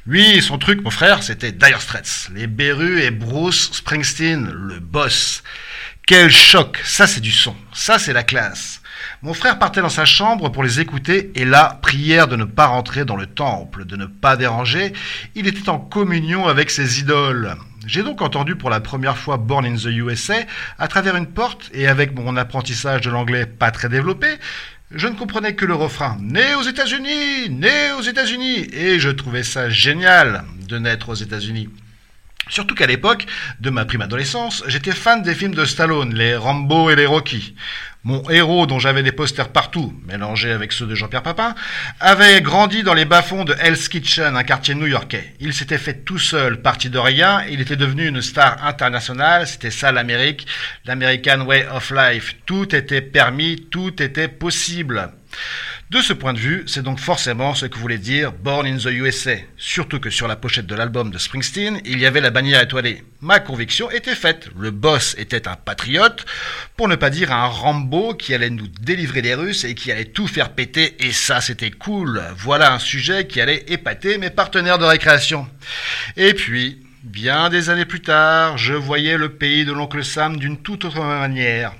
Lui, 0.05 0.41
son 0.41 0.57
truc, 0.57 0.83
mon 0.83 0.89
frère, 0.89 1.23
c'était 1.23 1.53
Dire 1.53 1.81
Straits, 1.81 2.29
les 2.33 2.47
Berus 2.47 3.01
et 3.01 3.11
Bruce 3.11 3.71
Springsteen, 3.71 4.51
le 4.51 4.79
boss. 4.79 5.41
Quel 6.05 6.29
choc 6.29 6.81
Ça, 6.83 7.07
c'est 7.07 7.21
du 7.21 7.31
son. 7.31 7.55
Ça, 7.73 7.97
c'est 7.97 8.13
la 8.13 8.23
classe. 8.23 8.81
Mon 9.21 9.33
frère 9.33 9.57
partait 9.57 9.81
dans 9.81 9.89
sa 9.89 10.05
chambre 10.05 10.49
pour 10.49 10.63
les 10.63 10.81
écouter 10.81 11.31
et 11.35 11.45
là, 11.45 11.79
prière 11.81 12.27
de 12.27 12.35
ne 12.35 12.43
pas 12.43 12.67
rentrer 12.67 13.05
dans 13.05 13.15
le 13.15 13.25
temple, 13.25 13.85
de 13.85 13.95
ne 13.95 14.05
pas 14.05 14.35
déranger. 14.35 14.91
Il 15.33 15.47
était 15.47 15.69
en 15.69 15.79
communion 15.79 16.47
avec 16.47 16.69
ses 16.69 16.99
idoles. 16.99 17.55
J'ai 17.85 18.01
donc 18.01 18.21
entendu 18.21 18.55
pour 18.55 18.71
la 18.71 18.79
première 18.79 19.17
fois 19.17 19.37
Born 19.37 19.65
in 19.65 19.75
the 19.75 19.85
USA 19.85 20.37
à 20.79 20.87
travers 20.87 21.15
une 21.15 21.27
porte 21.27 21.69
et 21.71 21.87
avec 21.87 22.15
mon 22.15 22.35
apprentissage 22.35 23.01
de 23.01 23.11
l'anglais 23.11 23.45
pas 23.45 23.69
très 23.69 23.89
développé, 23.89 24.27
je 24.91 25.07
ne 25.07 25.15
comprenais 25.15 25.53
que 25.53 25.65
le 25.65 25.75
refrain 25.75 26.17
Né 26.19 26.55
aux 26.55 26.63
États-Unis, 26.63 27.49
né 27.51 27.91
aux 27.97 28.01
États-Unis 28.01 28.67
et 28.73 28.99
je 28.99 29.09
trouvais 29.09 29.43
ça 29.43 29.69
génial 29.69 30.45
de 30.67 30.79
naître 30.79 31.09
aux 31.09 31.15
États-Unis. 31.15 31.69
Surtout 32.47 32.75
qu'à 32.75 32.87
l'époque 32.87 33.25
de 33.59 33.69
ma 33.69 33.85
prime 33.85 34.01
adolescence, 34.01 34.63
j'étais 34.67 34.91
fan 34.91 35.21
des 35.21 35.35
films 35.35 35.55
de 35.55 35.65
Stallone, 35.65 36.13
les 36.13 36.35
Rambo 36.35 36.89
et 36.89 36.95
les 36.95 37.05
Rocky. 37.07 37.55
Mon 38.05 38.21
héros, 38.29 38.67
dont 38.67 38.77
j'avais 38.77 39.01
des 39.01 39.11
posters 39.11 39.49
partout, 39.49 39.91
mélangés 40.05 40.51
avec 40.51 40.73
ceux 40.73 40.85
de 40.85 40.93
Jean-Pierre 40.93 41.23
Papin, 41.23 41.55
avait 41.99 42.39
grandi 42.39 42.83
dans 42.83 42.93
les 42.93 43.03
bas-fonds 43.03 43.45
de 43.45 43.55
Hell's 43.59 43.89
Kitchen, 43.89 44.37
un 44.37 44.43
quartier 44.43 44.75
new-yorkais. 44.75 45.33
Il 45.39 45.55
s'était 45.55 45.79
fait 45.79 46.05
tout 46.05 46.19
seul, 46.19 46.61
parti 46.61 46.91
de 46.91 46.99
rien, 46.99 47.43
il 47.49 47.61
était 47.61 47.75
devenu 47.75 48.07
une 48.07 48.21
star 48.21 48.63
internationale, 48.63 49.47
c'était 49.47 49.71
ça 49.71 49.91
l'Amérique, 49.91 50.45
l'American 50.85 51.47
Way 51.47 51.65
of 51.73 51.89
Life. 51.89 52.35
Tout 52.45 52.75
était 52.75 53.01
permis, 53.01 53.65
tout 53.71 53.99
était 53.99 54.27
possible. 54.27 55.09
De 55.91 56.01
ce 56.01 56.13
point 56.13 56.33
de 56.33 56.39
vue, 56.39 56.63
c'est 56.65 56.81
donc 56.81 56.99
forcément 56.99 57.53
ce 57.53 57.67
que 57.67 57.77
voulait 57.77 57.99
dire 57.99 58.31
Born 58.31 58.65
in 58.65 58.77
the 58.77 58.87
USA. 58.87 59.35
Surtout 59.55 59.99
que 59.99 60.09
sur 60.09 60.27
la 60.27 60.35
pochette 60.35 60.65
de 60.65 60.73
l'album 60.73 61.11
de 61.11 61.19
Springsteen, 61.19 61.79
il 61.85 61.99
y 61.99 62.07
avait 62.07 62.21
la 62.21 62.31
bannière 62.31 62.63
étoilée. 62.63 63.03
Ma 63.21 63.39
conviction 63.39 63.91
était 63.91 64.15
faite. 64.15 64.49
Le 64.57 64.71
boss 64.71 65.15
était 65.19 65.47
un 65.47 65.55
patriote, 65.55 66.25
pour 66.75 66.87
ne 66.87 66.95
pas 66.95 67.11
dire 67.11 67.31
un 67.31 67.45
Rambo 67.45 68.15
qui 68.15 68.33
allait 68.33 68.49
nous 68.49 68.67
délivrer 68.67 69.21
des 69.21 69.35
Russes 69.35 69.63
et 69.63 69.75
qui 69.75 69.91
allait 69.91 70.05
tout 70.05 70.25
faire 70.25 70.53
péter, 70.53 70.95
et 71.05 71.11
ça 71.11 71.39
c'était 71.39 71.69
cool. 71.69 72.19
Voilà 72.35 72.73
un 72.73 72.79
sujet 72.79 73.27
qui 73.27 73.39
allait 73.39 73.65
épater 73.67 74.17
mes 74.17 74.31
partenaires 74.31 74.79
de 74.79 74.85
récréation. 74.85 75.47
Et 76.17 76.33
puis, 76.33 76.84
Bien 77.05 77.49
des 77.49 77.69
années 77.69 77.85
plus 77.85 78.01
tard, 78.01 78.57
je 78.57 78.73
voyais 78.73 79.15
le 79.15 79.29
pays 79.29 79.63
de 79.63 79.71
l'oncle 79.71 80.03
Sam 80.03 80.37
d'une 80.37 80.57
toute 80.57 80.85
autre 80.85 81.01
manière. 81.01 81.71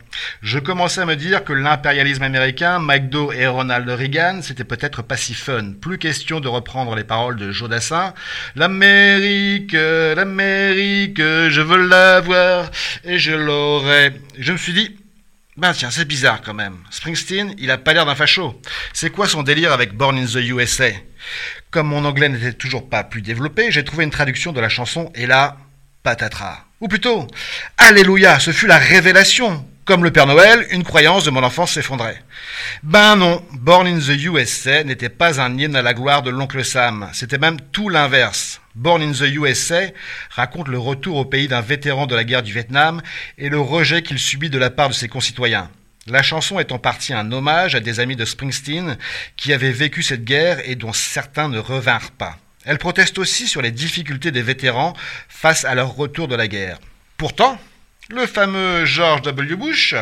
Je 0.43 0.59
commençais 0.59 1.01
à 1.01 1.07
me 1.07 1.15
dire 1.15 1.43
que 1.43 1.51
l'impérialisme 1.51 2.21
américain, 2.21 2.77
McDo 2.77 3.31
et 3.31 3.47
Ronald 3.47 3.89
Reagan, 3.89 4.41
c'était 4.43 4.63
peut-être 4.63 5.01
pas 5.01 5.17
si 5.17 5.33
fun. 5.33 5.73
Plus 5.81 5.97
question 5.97 6.41
de 6.41 6.47
reprendre 6.47 6.93
les 6.95 7.03
paroles 7.03 7.37
de 7.37 7.51
Jodassin. 7.51 8.13
L'Amérique, 8.55 9.73
l'Amérique, 9.73 11.17
je 11.17 11.61
veux 11.61 11.87
l'avoir 11.87 12.69
et 13.03 13.17
je 13.17 13.33
l'aurai. 13.33 14.13
Je 14.37 14.51
me 14.51 14.57
suis 14.57 14.73
dit, 14.73 14.95
ben 15.57 15.73
tiens, 15.73 15.89
c'est 15.89 16.05
bizarre 16.05 16.43
quand 16.43 16.53
même. 16.53 16.77
Springsteen, 16.91 17.55
il 17.57 17.71
a 17.71 17.79
pas 17.79 17.93
l'air 17.93 18.05
d'un 18.05 18.13
facho. 18.13 18.61
C'est 18.93 19.09
quoi 19.09 19.27
son 19.27 19.41
délire 19.41 19.73
avec 19.73 19.93
Born 19.93 20.19
in 20.19 20.25
the 20.25 20.35
USA 20.35 20.91
Comme 21.75 21.87
mon 21.87 22.05
anglais 22.05 22.29
n'était 22.29 22.53
toujours 22.53 22.87
pas 22.87 23.03
plus 23.03 23.21
développé, 23.21 23.69
j'ai 23.69 23.83
trouvé 23.83 24.05
une 24.05 24.09
traduction 24.09 24.53
de 24.53 24.61
la 24.61 24.69
chanson 24.69 25.11
et 25.13 25.25
là, 25.25 25.57
patatras. 26.03 26.63
Ou 26.79 26.87
plutôt, 26.87 27.27
Alléluia, 27.77 28.39
ce 28.39 28.51
fut 28.51 28.65
la 28.65 28.77
révélation. 28.77 29.65
Comme 29.83 30.05
le 30.05 30.11
Père 30.11 30.25
Noël, 30.25 30.65
une 30.71 30.85
croyance 30.85 31.25
de 31.25 31.31
mon 31.31 31.43
enfance 31.43 31.73
s'effondrait. 31.73 32.23
Ben 32.81 33.17
non, 33.17 33.43
Born 33.51 33.87
in 33.87 33.99
the 33.99 34.17
USA 34.23 34.85
n'était 34.85 35.09
pas 35.09 35.41
un 35.41 35.57
hymne 35.57 35.75
à 35.75 35.81
la 35.81 35.93
gloire 35.93 36.21
de 36.21 36.29
l'oncle 36.29 36.63
Sam, 36.63 37.09
c'était 37.11 37.39
même 37.39 37.59
tout 37.73 37.89
l'inverse. 37.89 38.61
Born 38.75 39.01
in 39.01 39.11
the 39.11 39.29
USA 39.35 39.81
raconte 40.29 40.69
le 40.69 40.79
retour 40.79 41.17
au 41.17 41.25
pays 41.25 41.49
d'un 41.49 41.59
vétéran 41.59 42.05
de 42.05 42.15
la 42.15 42.23
guerre 42.23 42.43
du 42.43 42.53
Vietnam 42.53 43.01
et 43.37 43.49
le 43.49 43.59
rejet 43.59 44.01
qu'il 44.01 44.17
subit 44.17 44.49
de 44.49 44.57
la 44.57 44.69
part 44.69 44.87
de 44.87 44.93
ses 44.93 45.09
concitoyens. 45.09 45.69
La 46.07 46.21
chanson 46.21 46.59
est 46.59 46.71
en 46.71 46.77
partie 46.77 47.13
un 47.13 47.31
hommage 47.31 47.73
à 47.73 47.79
des 47.79 47.99
amis 47.99 48.15
de 48.15 48.25
Springsteen 48.25 48.95
qui 49.37 49.53
avaient 49.53 49.71
vécu 49.71 50.03
cette 50.03 50.23
guerre 50.23 50.59
et 50.69 50.75
dont 50.75 50.93
certains 50.93 51.49
ne 51.49 51.57
revinrent 51.57 52.11
pas. 52.11 52.37
Elle 52.63 52.77
proteste 52.77 53.17
aussi 53.17 53.47
sur 53.47 53.63
les 53.63 53.71
difficultés 53.71 54.29
des 54.29 54.43
vétérans 54.43 54.93
face 55.29 55.65
à 55.65 55.73
leur 55.73 55.95
retour 55.95 56.27
de 56.27 56.35
la 56.35 56.47
guerre. 56.47 56.77
Pourtant, 57.17 57.59
le 58.09 58.27
fameux 58.27 58.85
George 58.85 59.23
W. 59.23 59.55
Bush 59.55 59.95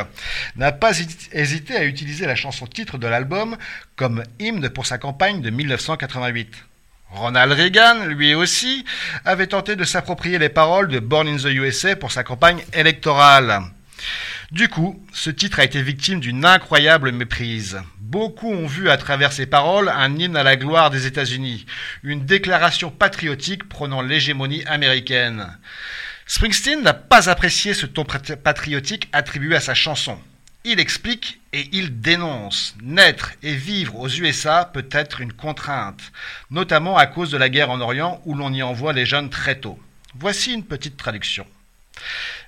n'a 0.57 0.73
pas 0.73 0.91
hésité 1.31 1.77
à 1.77 1.85
utiliser 1.85 2.25
la 2.25 2.35
chanson 2.35 2.67
titre 2.67 2.97
de 2.97 3.07
l'album 3.07 3.55
comme 3.95 4.25
hymne 4.39 4.67
pour 4.67 4.85
sa 4.85 4.97
campagne 4.97 5.41
de 5.41 5.51
1988. 5.51 6.53
Ronald 7.11 7.53
Reagan, 7.53 8.07
lui 8.07 8.35
aussi, 8.35 8.83
avait 9.23 9.47
tenté 9.47 9.77
de 9.77 9.85
s'approprier 9.85 10.37
les 10.37 10.49
paroles 10.49 10.89
de 10.89 10.99
Born 10.99 11.29
in 11.29 11.37
the 11.37 11.45
USA 11.45 11.95
pour 11.95 12.11
sa 12.11 12.25
campagne 12.25 12.61
électorale. 12.73 13.61
Du 14.53 14.69
coup, 14.69 15.03
ce 15.11 15.31
titre 15.31 15.59
a 15.59 15.63
été 15.63 15.81
victime 15.81 16.19
d'une 16.19 16.45
incroyable 16.45 17.11
méprise. 17.11 17.81
Beaucoup 17.99 18.51
ont 18.53 18.67
vu 18.67 18.87
à 18.91 18.97
travers 18.97 19.31
ces 19.33 19.47
paroles 19.47 19.89
un 19.89 20.15
hymne 20.15 20.37
à 20.37 20.43
la 20.43 20.55
gloire 20.57 20.91
des 20.91 21.07
États-Unis, 21.07 21.65
une 22.03 22.23
déclaration 22.27 22.91
patriotique 22.91 23.67
prônant 23.67 24.03
l'hégémonie 24.03 24.63
américaine. 24.65 25.57
Springsteen 26.27 26.83
n'a 26.83 26.93
pas 26.93 27.31
apprécié 27.31 27.73
ce 27.73 27.87
ton 27.87 28.03
patri- 28.03 28.35
patriotique 28.35 29.09
attribué 29.11 29.55
à 29.55 29.59
sa 29.59 29.73
chanson. 29.73 30.19
Il 30.65 30.79
explique 30.79 31.41
et 31.51 31.67
il 31.71 31.99
dénonce. 32.01 32.75
Naître 32.83 33.31
et 33.41 33.55
vivre 33.55 33.99
aux 33.99 34.07
USA 34.07 34.69
peut 34.71 34.87
être 34.91 35.19
une 35.19 35.33
contrainte, 35.33 36.11
notamment 36.51 36.95
à 36.95 37.07
cause 37.07 37.31
de 37.31 37.37
la 37.37 37.49
guerre 37.49 37.71
en 37.71 37.81
Orient 37.81 38.21
où 38.25 38.35
l'on 38.35 38.53
y 38.53 38.61
envoie 38.61 38.93
les 38.93 39.07
jeunes 39.07 39.31
très 39.31 39.55
tôt. 39.55 39.79
Voici 40.13 40.53
une 40.53 40.63
petite 40.63 40.95
traduction. 40.95 41.47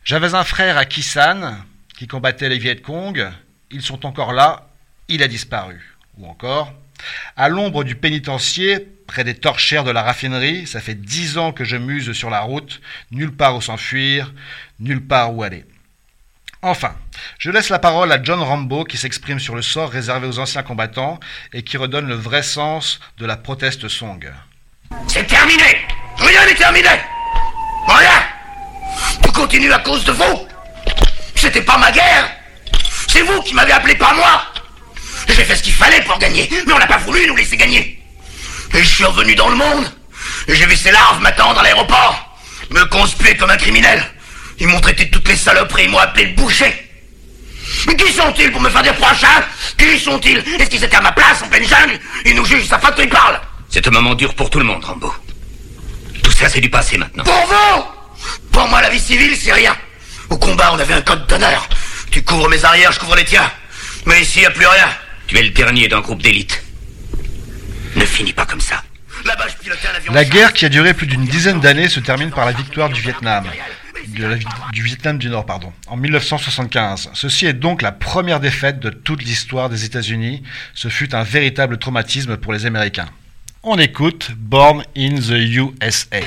J'avais 0.03 0.35
un 0.35 0.43
frère 0.43 0.77
à 0.77 0.85
Kisan 0.85 1.55
qui 1.97 2.07
combattait 2.07 2.49
les 2.49 2.57
Viet 2.57 2.81
Cong. 2.81 3.31
Ils 3.71 3.81
sont 3.81 4.05
encore 4.05 4.33
là. 4.33 4.67
Il 5.07 5.23
a 5.23 5.27
disparu. 5.27 5.95
Ou 6.17 6.27
encore, 6.27 6.73
à 7.35 7.49
l'ombre 7.49 7.83
du 7.83 7.95
pénitencier, 7.95 8.79
près 9.07 9.23
des 9.23 9.35
torchères 9.35 9.83
de 9.83 9.91
la 9.91 10.01
raffinerie, 10.01 10.65
ça 10.65 10.79
fait 10.79 10.95
dix 10.95 11.37
ans 11.37 11.51
que 11.51 11.63
je 11.63 11.77
muse 11.77 12.13
sur 12.13 12.29
la 12.29 12.41
route, 12.41 12.81
nulle 13.11 13.35
part 13.35 13.55
où 13.55 13.61
s'enfuir, 13.61 14.33
nulle 14.79 15.05
part 15.05 15.33
où 15.33 15.43
aller. 15.43 15.65
Enfin, 16.61 16.95
je 17.37 17.51
laisse 17.51 17.69
la 17.69 17.77
parole 17.77 18.11
à 18.11 18.23
John 18.23 18.41
Rambo 18.41 18.85
qui 18.85 18.97
s'exprime 18.97 19.39
sur 19.39 19.55
le 19.55 19.61
sort 19.61 19.91
réservé 19.91 20.27
aux 20.27 20.39
anciens 20.39 20.63
combattants 20.63 21.19
et 21.53 21.61
qui 21.61 21.77
redonne 21.77 22.07
le 22.07 22.15
vrai 22.15 22.41
sens 22.41 22.99
de 23.19 23.25
la 23.25 23.37
proteste 23.37 23.87
song. 23.87 24.31
C'est 25.07 25.27
terminé 25.27 25.85
Rien 26.17 26.45
n'est 26.45 26.55
terminé 26.55 26.89
Rien 27.87 28.23
Tout 29.21 29.31
continue 29.31 29.71
à 29.71 29.79
cause 29.79 30.05
de 30.05 30.13
vous 30.13 30.47
C'était 31.45 31.61
pas 31.61 31.77
ma 31.77 31.91
guerre. 31.91 32.27
C'est 33.07 33.21
vous 33.21 33.39
qui 33.43 33.53
m'avez 33.53 33.71
appelé, 33.71 33.93
pas 33.93 34.15
moi. 34.15 34.41
J'ai 35.27 35.43
fait 35.43 35.55
ce 35.55 35.61
qu'il 35.61 35.73
fallait 35.73 36.01
pour 36.01 36.17
gagner, 36.17 36.49
mais 36.65 36.73
on 36.73 36.79
n'a 36.79 36.87
pas 36.87 36.97
voulu 36.97 37.27
nous 37.27 37.35
laisser 37.35 37.55
gagner. 37.55 38.01
Et 38.73 38.79
je 38.79 38.89
suis 38.89 39.05
revenu 39.05 39.35
dans 39.35 39.49
le 39.49 39.55
monde, 39.55 39.85
et 40.47 40.55
j'ai 40.55 40.65
vu 40.65 40.75
ces 40.75 40.91
larves 40.91 41.21
m'attendre 41.21 41.59
à 41.59 41.63
l'aéroport, 41.63 42.35
me 42.71 42.83
conspuer 42.85 43.37
comme 43.37 43.51
un 43.51 43.57
criminel. 43.57 44.03
Ils 44.59 44.67
m'ont 44.67 44.81
traité 44.81 45.05
de 45.05 45.11
toutes 45.11 45.27
les 45.27 45.35
saloperies, 45.35 45.83
ils 45.83 45.91
m'ont 45.91 45.99
appelé 45.99 46.25
le 46.25 46.33
boucher. 46.33 46.73
Mais 47.85 47.95
qui 47.95 48.11
sont-ils 48.11 48.51
pour 48.51 48.61
me 48.61 48.69
faire 48.71 48.81
des 48.81 48.89
reproches, 48.89 49.23
hein? 49.23 49.43
Qui 49.77 49.99
sont-ils? 49.99 50.39
Est-ce 50.59 50.71
qu'ils 50.71 50.83
étaient 50.83 50.95
à 50.95 51.01
ma 51.01 51.11
place 51.11 51.43
en 51.43 51.47
pleine 51.47 51.67
jungle? 51.67 51.99
Ils 52.25 52.33
nous 52.33 52.45
jugent, 52.45 52.65
ça 52.65 52.79
fait 52.79 52.95
qu'ils 52.95 53.09
parlent. 53.09 53.39
C'est 53.69 53.87
un 53.87 53.91
moment 53.91 54.15
dur 54.15 54.33
pour 54.33 54.49
tout 54.49 54.57
le 54.57 54.65
monde, 54.65 54.83
Rambo. 54.83 55.13
Tout 56.23 56.31
ça, 56.31 56.49
c'est 56.49 56.61
du 56.61 56.71
passé 56.71 56.97
maintenant. 56.97 57.23
Pour 57.23 57.45
vous! 57.45 57.83
Pour 58.51 58.67
moi, 58.67 58.81
la 58.81 58.89
vie 58.89 58.99
civile, 58.99 59.37
c'est 59.39 59.53
rien. 59.53 59.77
Au 60.29 60.37
combat, 60.37 60.71
on 60.73 60.79
avait 60.79 60.93
un 60.93 61.01
code 61.01 61.27
d'honneur. 61.27 61.67
Tu 62.11 62.23
couvres 62.23 62.49
mes 62.49 62.63
arrières, 62.65 62.91
je 62.91 62.99
couvre 62.99 63.15
les 63.15 63.25
tiens. 63.25 63.49
Mais 64.05 64.21
ici, 64.21 64.41
y 64.41 64.45
a 64.45 64.51
plus 64.51 64.65
rien. 64.67 64.87
Tu 65.27 65.37
es 65.37 65.43
le 65.43 65.49
dernier 65.49 65.87
d'un 65.87 66.01
groupe 66.01 66.21
d'élite. 66.21 66.61
Ne 67.95 68.05
finis 68.05 68.33
pas 68.33 68.45
comme 68.45 68.61
ça. 68.61 68.83
Là-bas, 69.25 69.45
je 69.47 69.55
pilotais 69.63 69.87
un 69.91 69.95
avion. 69.95 70.13
La 70.13 70.25
guerre 70.25 70.53
qui 70.53 70.65
a 70.65 70.69
duré 70.69 70.93
plus 70.93 71.07
d'une 71.07 71.25
dizaine 71.25 71.59
d'années 71.59 71.89
se 71.89 71.99
termine 71.99 72.31
par 72.31 72.45
la 72.45 72.51
victoire 72.51 72.89
du 72.89 73.01
Vietnam. 73.01 73.45
De 74.09 74.25
la 74.25 74.35
vi- 74.35 74.45
du 74.71 74.83
Vietnam 74.83 75.17
du 75.17 75.29
Nord, 75.29 75.45
pardon, 75.47 75.73
en 75.87 75.97
1975. 75.97 77.09
Ceci 77.13 77.47
est 77.47 77.53
donc 77.53 77.81
la 77.81 77.91
première 77.91 78.39
défaite 78.39 78.79
de 78.79 78.89
toute 78.91 79.23
l'histoire 79.23 79.67
des 79.69 79.83
États-Unis. 79.85 80.43
Ce 80.75 80.89
fut 80.89 81.15
un 81.15 81.23
véritable 81.23 81.79
traumatisme 81.79 82.37
pour 82.37 82.53
les 82.53 82.65
Américains. 82.67 83.09
On 83.63 83.79
écoute 83.79 84.29
Born 84.37 84.83
in 84.95 85.15
the 85.15 85.31
USA. 85.81 86.19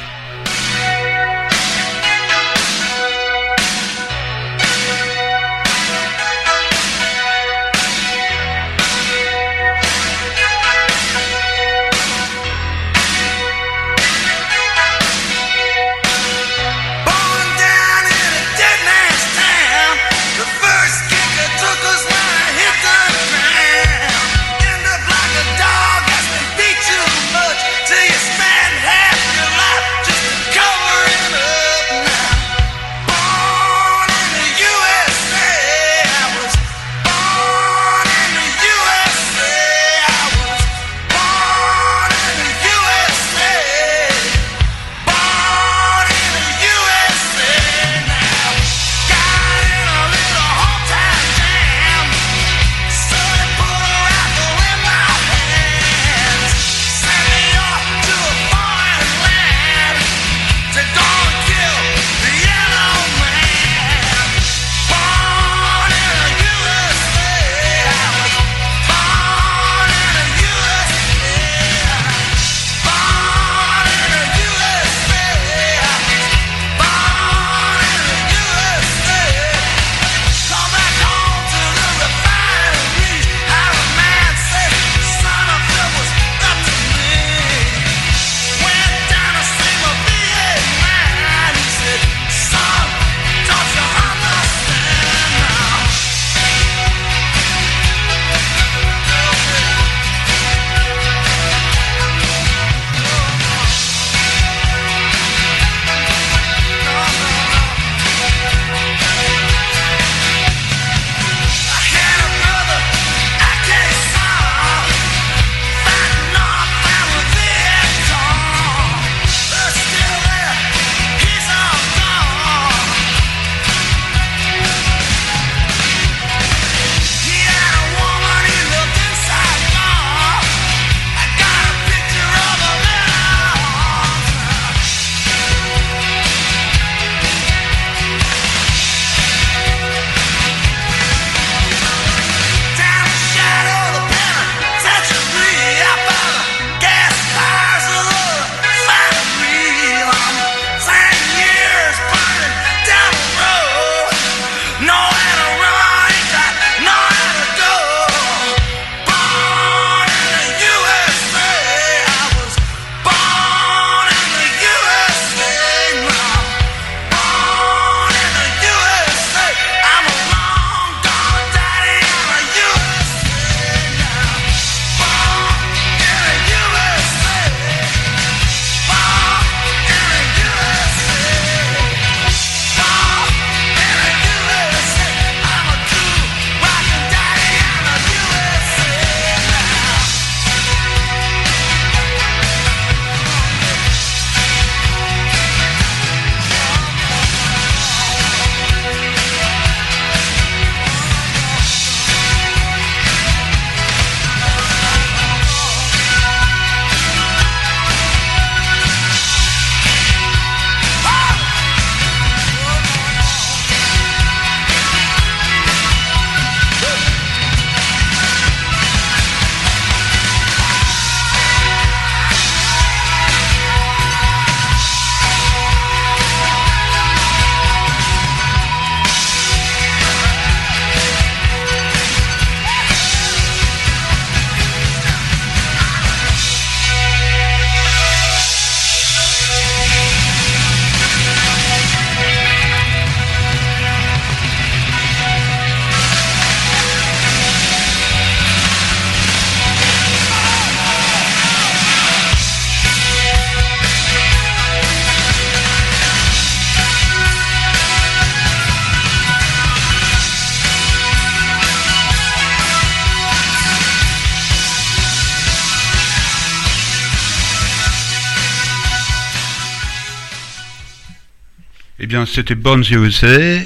C'était 272.33 272.55
Born 272.55 272.83
USA. 272.91 273.63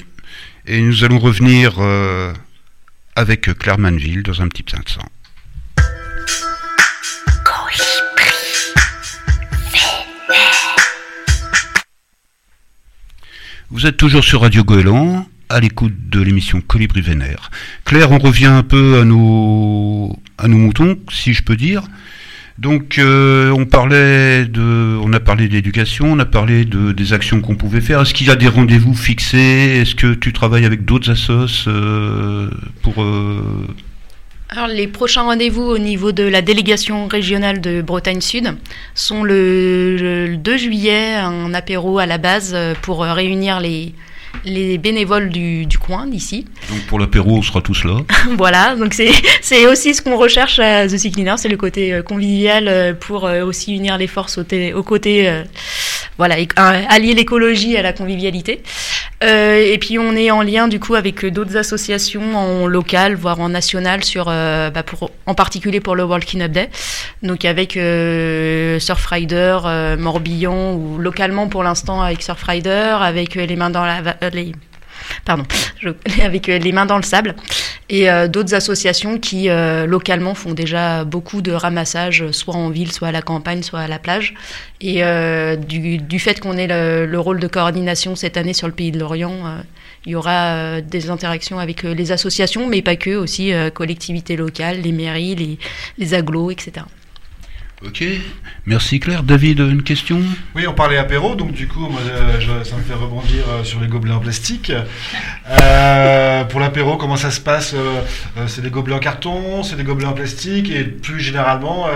Et 0.67 0.81
nous 0.81 1.05
allons 1.05 1.19
revenir 1.19 1.75
euh, 1.79 2.33
avec 3.17 3.53
Claire 3.59 3.79
Manville 3.79 4.23
dans 4.23 4.41
un 4.41 4.49
petit 4.49 4.65
instant. 4.77 5.09
Vous 13.71 13.87
êtes 13.87 13.97
toujours 13.97 14.23
sur 14.23 14.43
Radio 14.43 14.65
Goéland, 14.65 15.27
à 15.49 15.59
l'écoute 15.59 15.95
de 16.11 16.21
l'émission 16.21 16.61
Colibri 16.61 17.01
Vénère. 17.01 17.51
Claire, 17.87 18.11
on 18.11 18.19
revient 18.19 18.47
un 18.47 18.63
peu 18.63 19.01
à 19.01 19.05
nos, 19.05 20.15
à 20.37 20.47
nos 20.47 20.59
moutons, 20.59 20.99
si 21.11 21.33
je 21.33 21.43
peux 21.43 21.57
dire. 21.57 21.83
Donc, 22.59 22.99
euh, 22.99 23.51
on 23.51 23.65
parlait 23.65 24.45
de, 24.45 24.99
on 25.03 25.13
a 25.13 25.21
parlé 25.21 25.49
d'éducation, 25.49 26.13
on 26.13 26.19
a 26.19 26.25
parlé 26.25 26.65
de, 26.65 26.93
des 26.93 27.13
actions 27.13 27.41
qu'on 27.41 27.57
pouvait 27.57 27.81
faire. 27.81 28.01
Est-ce 28.03 28.15
qu'il 28.15 28.27
y 28.27 28.31
a 28.31 28.37
des 28.37 28.49
rendez-vous 28.49 28.95
fixés? 28.95 29.81
Est-ce 29.81 29.95
que 29.95 30.13
tu 30.15 30.33
travailles 30.33 30.67
avec 30.67 30.85
d'autres 30.85 31.11
assos 31.11 31.67
euh, 31.67 32.51
pour 32.83 33.03
euh, 33.03 33.67
les 34.69 34.87
prochains 34.87 35.23
rendez-vous 35.23 35.63
au 35.63 35.79
niveau 35.79 36.13
de 36.13 36.25
la 36.25 36.43
délégation 36.43 37.09
régionale 37.09 37.63
de 37.63 37.81
Bretagne 37.81 38.21
Sud 38.21 38.55
sont 38.95 39.25
le, 39.25 39.97
le 39.97 40.37
2 40.37 40.57
juillet, 40.59 41.15
un 41.15 41.55
apéro 41.55 41.99
à 41.99 42.05
la 42.05 42.19
base 42.19 42.53
euh, 42.55 42.75
pour 42.83 43.01
réunir 43.01 43.61
les, 43.61 43.95
les 44.45 44.79
bénévoles 44.79 45.29
du, 45.31 45.67
du 45.67 45.79
coin 45.79 46.07
d'ici. 46.07 46.47
Donc 46.71 46.81
pour 46.87 46.99
l'apéro, 46.99 47.37
on 47.39 47.43
sera 47.43 47.61
tous 47.61 47.85
là. 47.85 47.97
voilà, 48.37 48.75
donc 48.77 48.95
c'est 48.95 49.67
aussi 49.67 49.95
ce 49.95 50.03
qu'on 50.03 50.17
recherche 50.17 50.59
à 50.59 50.87
The 50.87 50.97
Sea 50.97 51.11
Cleaner, 51.13 51.35
c'est 51.37 51.49
le 51.49 51.57
côté 51.57 51.93
euh, 51.93 52.03
convivial 52.03 52.67
euh, 52.69 52.93
pour 52.95 53.27
euh, 53.27 53.45
aussi 53.45 53.75
unir 53.75 53.99
les 53.99 54.07
forces 54.07 54.39
au, 54.39 54.43
té- 54.43 54.73
au 54.75 54.83
côté, 54.83 55.29
euh, 55.29 55.43
voilà, 56.19 56.37
allier 56.57 57.15
l'écologie 57.15 57.77
à 57.77 57.83
la 57.83 57.93
convivialité. 57.93 58.63
Euh, 59.23 59.57
et 59.73 59.79
puis 59.79 60.01
on 60.01 60.17
est 60.17 60.33
en 60.33 60.43
lien 60.43 60.67
du 60.67 60.81
coup 60.81 60.97
avec 60.97 61.25
d'autres 61.27 61.57
associations 61.57 62.37
en 62.37 62.67
local, 62.67 63.15
voire 63.15 63.39
en 63.39 63.49
national, 63.51 64.03
sur, 64.03 64.27
euh, 64.29 64.69
bah, 64.71 64.83
pour, 64.83 65.13
en 65.27 65.35
particulier 65.35 65.79
pour 65.79 65.95
le 65.95 66.03
World 66.03 66.25
Cleanup 66.27 66.51
Day. 66.51 66.69
Donc 67.23 67.45
avec 67.45 67.79
Surfrider, 68.81 69.59
Morbihan, 69.99 70.75
ou 70.75 70.99
localement 70.99 71.49
pour 71.49 71.63
l'instant 71.63 72.03
avec 72.03 72.23
Surfrider, 72.23 72.97
avec 73.01 73.35
les 73.37 73.57
mains 73.57 73.71
dans 73.71 73.85
la... 73.85 74.03
euh, 74.23 74.53
pardon, 75.25 75.45
avec 76.23 76.49
euh, 76.49 76.59
les 76.59 76.73
mains 76.73 76.87
dans 76.87 76.97
le 76.97 77.03
sable 77.03 77.35
et 77.89 78.11
euh, 78.11 78.29
d'autres 78.29 78.55
associations 78.55 79.19
qui 79.19 79.49
localement 79.87 80.35
font 80.35 80.53
déjà 80.53 81.05
beaucoup 81.05 81.43
de 81.43 81.53
ramassage, 81.53 82.31
soit 82.31 82.55
en 82.55 82.71
ville, 82.71 82.93
soit 82.93 83.09
à 83.09 83.13
la 83.13 83.23
campagne, 83.23 83.63
soit 83.63 83.81
à 83.81 83.89
la 83.89 83.99
plage. 83.99 84.35
Et 84.81 85.03
du, 85.69 86.19
fait 86.19 86.41
qu'on 86.41 86.57
ait 86.57 86.67
le, 86.67 87.07
le 87.07 87.21
rôle 87.21 87.39
de 87.39 87.47
coordination 87.47 88.17
cette 88.17 88.37
année 88.37 88.55
sur 88.55 88.67
le 88.67 88.73
pays 88.73 88.93
de 88.93 88.99
l'Orient, 88.99 89.59
il 90.07 90.13
y 90.13 90.15
aura 90.15 90.81
des 90.81 91.11
interactions 91.11 91.59
avec 91.59 91.83
les 91.83 92.13
associations, 92.13 92.67
mais 92.67 92.81
pas 92.83 92.97
que, 92.97 93.11
aussi 93.11 93.53
collectivités 93.75 94.37
locales, 94.37 94.81
les 94.81 94.93
mairies, 94.93 95.35
les, 95.35 95.59
les 95.99 96.15
agglos, 96.15 96.51
etc. 96.51 96.87
Ok, 97.85 98.05
merci 98.65 99.01
Claire. 99.01 99.25
David, 99.25 99.59
une 99.59 99.83
question 99.83 100.21
Oui, 100.55 100.69
on 100.69 100.73
parlait 100.73 100.99
apéro, 100.99 101.35
donc 101.35 101.53
du 101.53 101.67
coup, 101.67 101.87
euh, 101.87 102.63
ça 102.63 102.77
me 102.77 102.83
fait 102.83 102.95
rebondir 102.95 103.43
euh, 103.49 103.65
sur 103.65 103.81
les 103.81 103.89
gobelets 103.89 104.13
en 104.13 104.21
plastique. 104.21 104.71
Euh, 105.51 106.45
pour 106.45 106.61
l'apéro, 106.61 106.97
comment 106.97 107.17
ça 107.17 107.33
se 107.33 107.41
passe 107.41 107.75
C'est 108.47 108.63
des 108.63 108.71
gobelets 108.71 108.95
en 108.95 109.01
carton, 109.01 109.65
c'est 109.65 109.75
des 109.75 109.83
gobelets 109.83 110.07
en 110.07 110.13
plastique, 110.13 110.71
et 110.71 110.85
plus 110.85 111.19
généralement, 111.19 111.89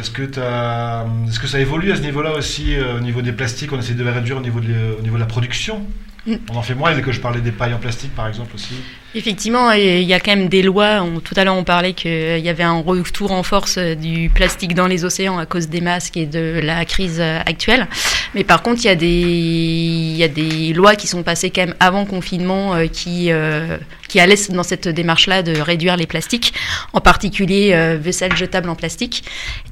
est-ce 0.00 0.10
que, 0.10 0.22
est-ce 0.22 1.40
que 1.40 1.46
ça 1.46 1.60
évolue 1.60 1.90
à 1.90 1.96
ce 1.96 2.02
niveau-là 2.02 2.32
aussi, 2.32 2.76
au 2.78 3.00
niveau 3.00 3.22
des 3.22 3.32
plastiques 3.32 3.72
On 3.72 3.78
essaie 3.78 3.94
de 3.94 4.04
les 4.04 4.10
réduire 4.10 4.36
au 4.36 4.42
niveau 4.42 4.60
de, 4.60 4.96
au 4.98 5.02
niveau 5.02 5.14
de 5.14 5.20
la 5.20 5.26
production? 5.26 5.86
Mm. 6.26 6.34
On 6.52 6.56
en 6.56 6.62
fait 6.62 6.74
moins, 6.74 6.96
et 6.96 7.02
que 7.02 7.12
je 7.12 7.20
parlais 7.20 7.40
des 7.40 7.52
pailles 7.52 7.74
en 7.74 7.78
plastique 7.78 8.14
par 8.14 8.26
exemple 8.28 8.54
aussi. 8.54 8.74
Effectivement, 9.14 9.70
il 9.72 10.02
y 10.02 10.14
a 10.14 10.20
quand 10.20 10.34
même 10.34 10.48
des 10.48 10.62
lois. 10.62 11.02
On- 11.02 11.20
tout 11.20 11.34
à 11.36 11.44
l'heure, 11.44 11.54
on 11.54 11.64
parlait 11.64 11.92
qu'il 11.92 12.38
y 12.40 12.48
avait 12.48 12.62
un 12.62 12.80
retour 12.80 13.30
en 13.32 13.42
force 13.42 13.76
euh, 13.78 13.94
du 13.94 14.30
plastique 14.30 14.74
dans 14.74 14.86
les 14.86 15.04
océans 15.04 15.38
à 15.38 15.46
cause 15.46 15.68
des 15.68 15.80
masques 15.80 16.16
et 16.16 16.26
de 16.26 16.60
la 16.62 16.84
crise 16.84 17.18
euh, 17.20 17.38
actuelle. 17.44 17.86
Mais 18.34 18.42
par 18.42 18.62
contre, 18.62 18.80
il 18.82 18.86
y 18.86 18.90
a 18.90 18.94
des, 18.96 19.06
il 19.06 20.16
y 20.16 20.24
a 20.24 20.28
des 20.28 20.72
lois 20.72 20.96
qui 20.96 21.06
sont 21.06 21.22
passées 21.22 21.50
quand 21.50 21.66
même 21.66 21.74
avant 21.78 22.04
confinement 22.06 22.74
euh, 22.74 22.86
qui, 22.86 23.30
euh, 23.30 23.76
qui 24.08 24.20
allaient 24.20 24.36
dans 24.50 24.62
cette 24.62 24.88
démarche-là 24.88 25.42
de 25.42 25.58
réduire 25.58 25.96
les 25.96 26.06
plastiques, 26.06 26.52
en 26.92 27.00
particulier 27.00 27.70
euh, 27.72 27.96
vaisselle 28.00 28.36
jetable 28.36 28.68
en 28.68 28.74
plastique. 28.74 29.24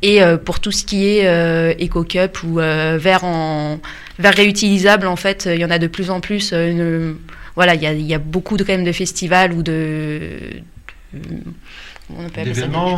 Et 0.02 0.22
euh, 0.22 0.36
pour 0.36 0.60
tout 0.60 0.72
ce 0.72 0.84
qui 0.84 1.06
est 1.06 1.26
euh, 1.26 1.74
éco-cup 1.78 2.42
ou 2.44 2.60
euh, 2.60 2.98
verre 3.00 3.24
en 3.24 3.78
verre 4.18 4.34
réutilisable, 4.34 5.06
en 5.06 5.16
fait, 5.16 5.48
il 5.52 5.60
y 5.60 5.64
en 5.64 5.70
a 5.70 5.78
de 5.78 5.86
plus 5.86 6.10
en 6.10 6.20
plus. 6.20 6.52
une- 6.52 7.16
voilà, 7.54 7.74
il 7.74 7.82
y 7.82 7.86
a, 7.86 7.92
il 7.92 8.06
y 8.06 8.14
a 8.14 8.18
beaucoup 8.18 8.56
de, 8.56 8.64
quand 8.64 8.72
même 8.72 8.84
de 8.84 8.92
festivals 8.92 9.52
ou 9.52 9.62
de. 9.62 10.20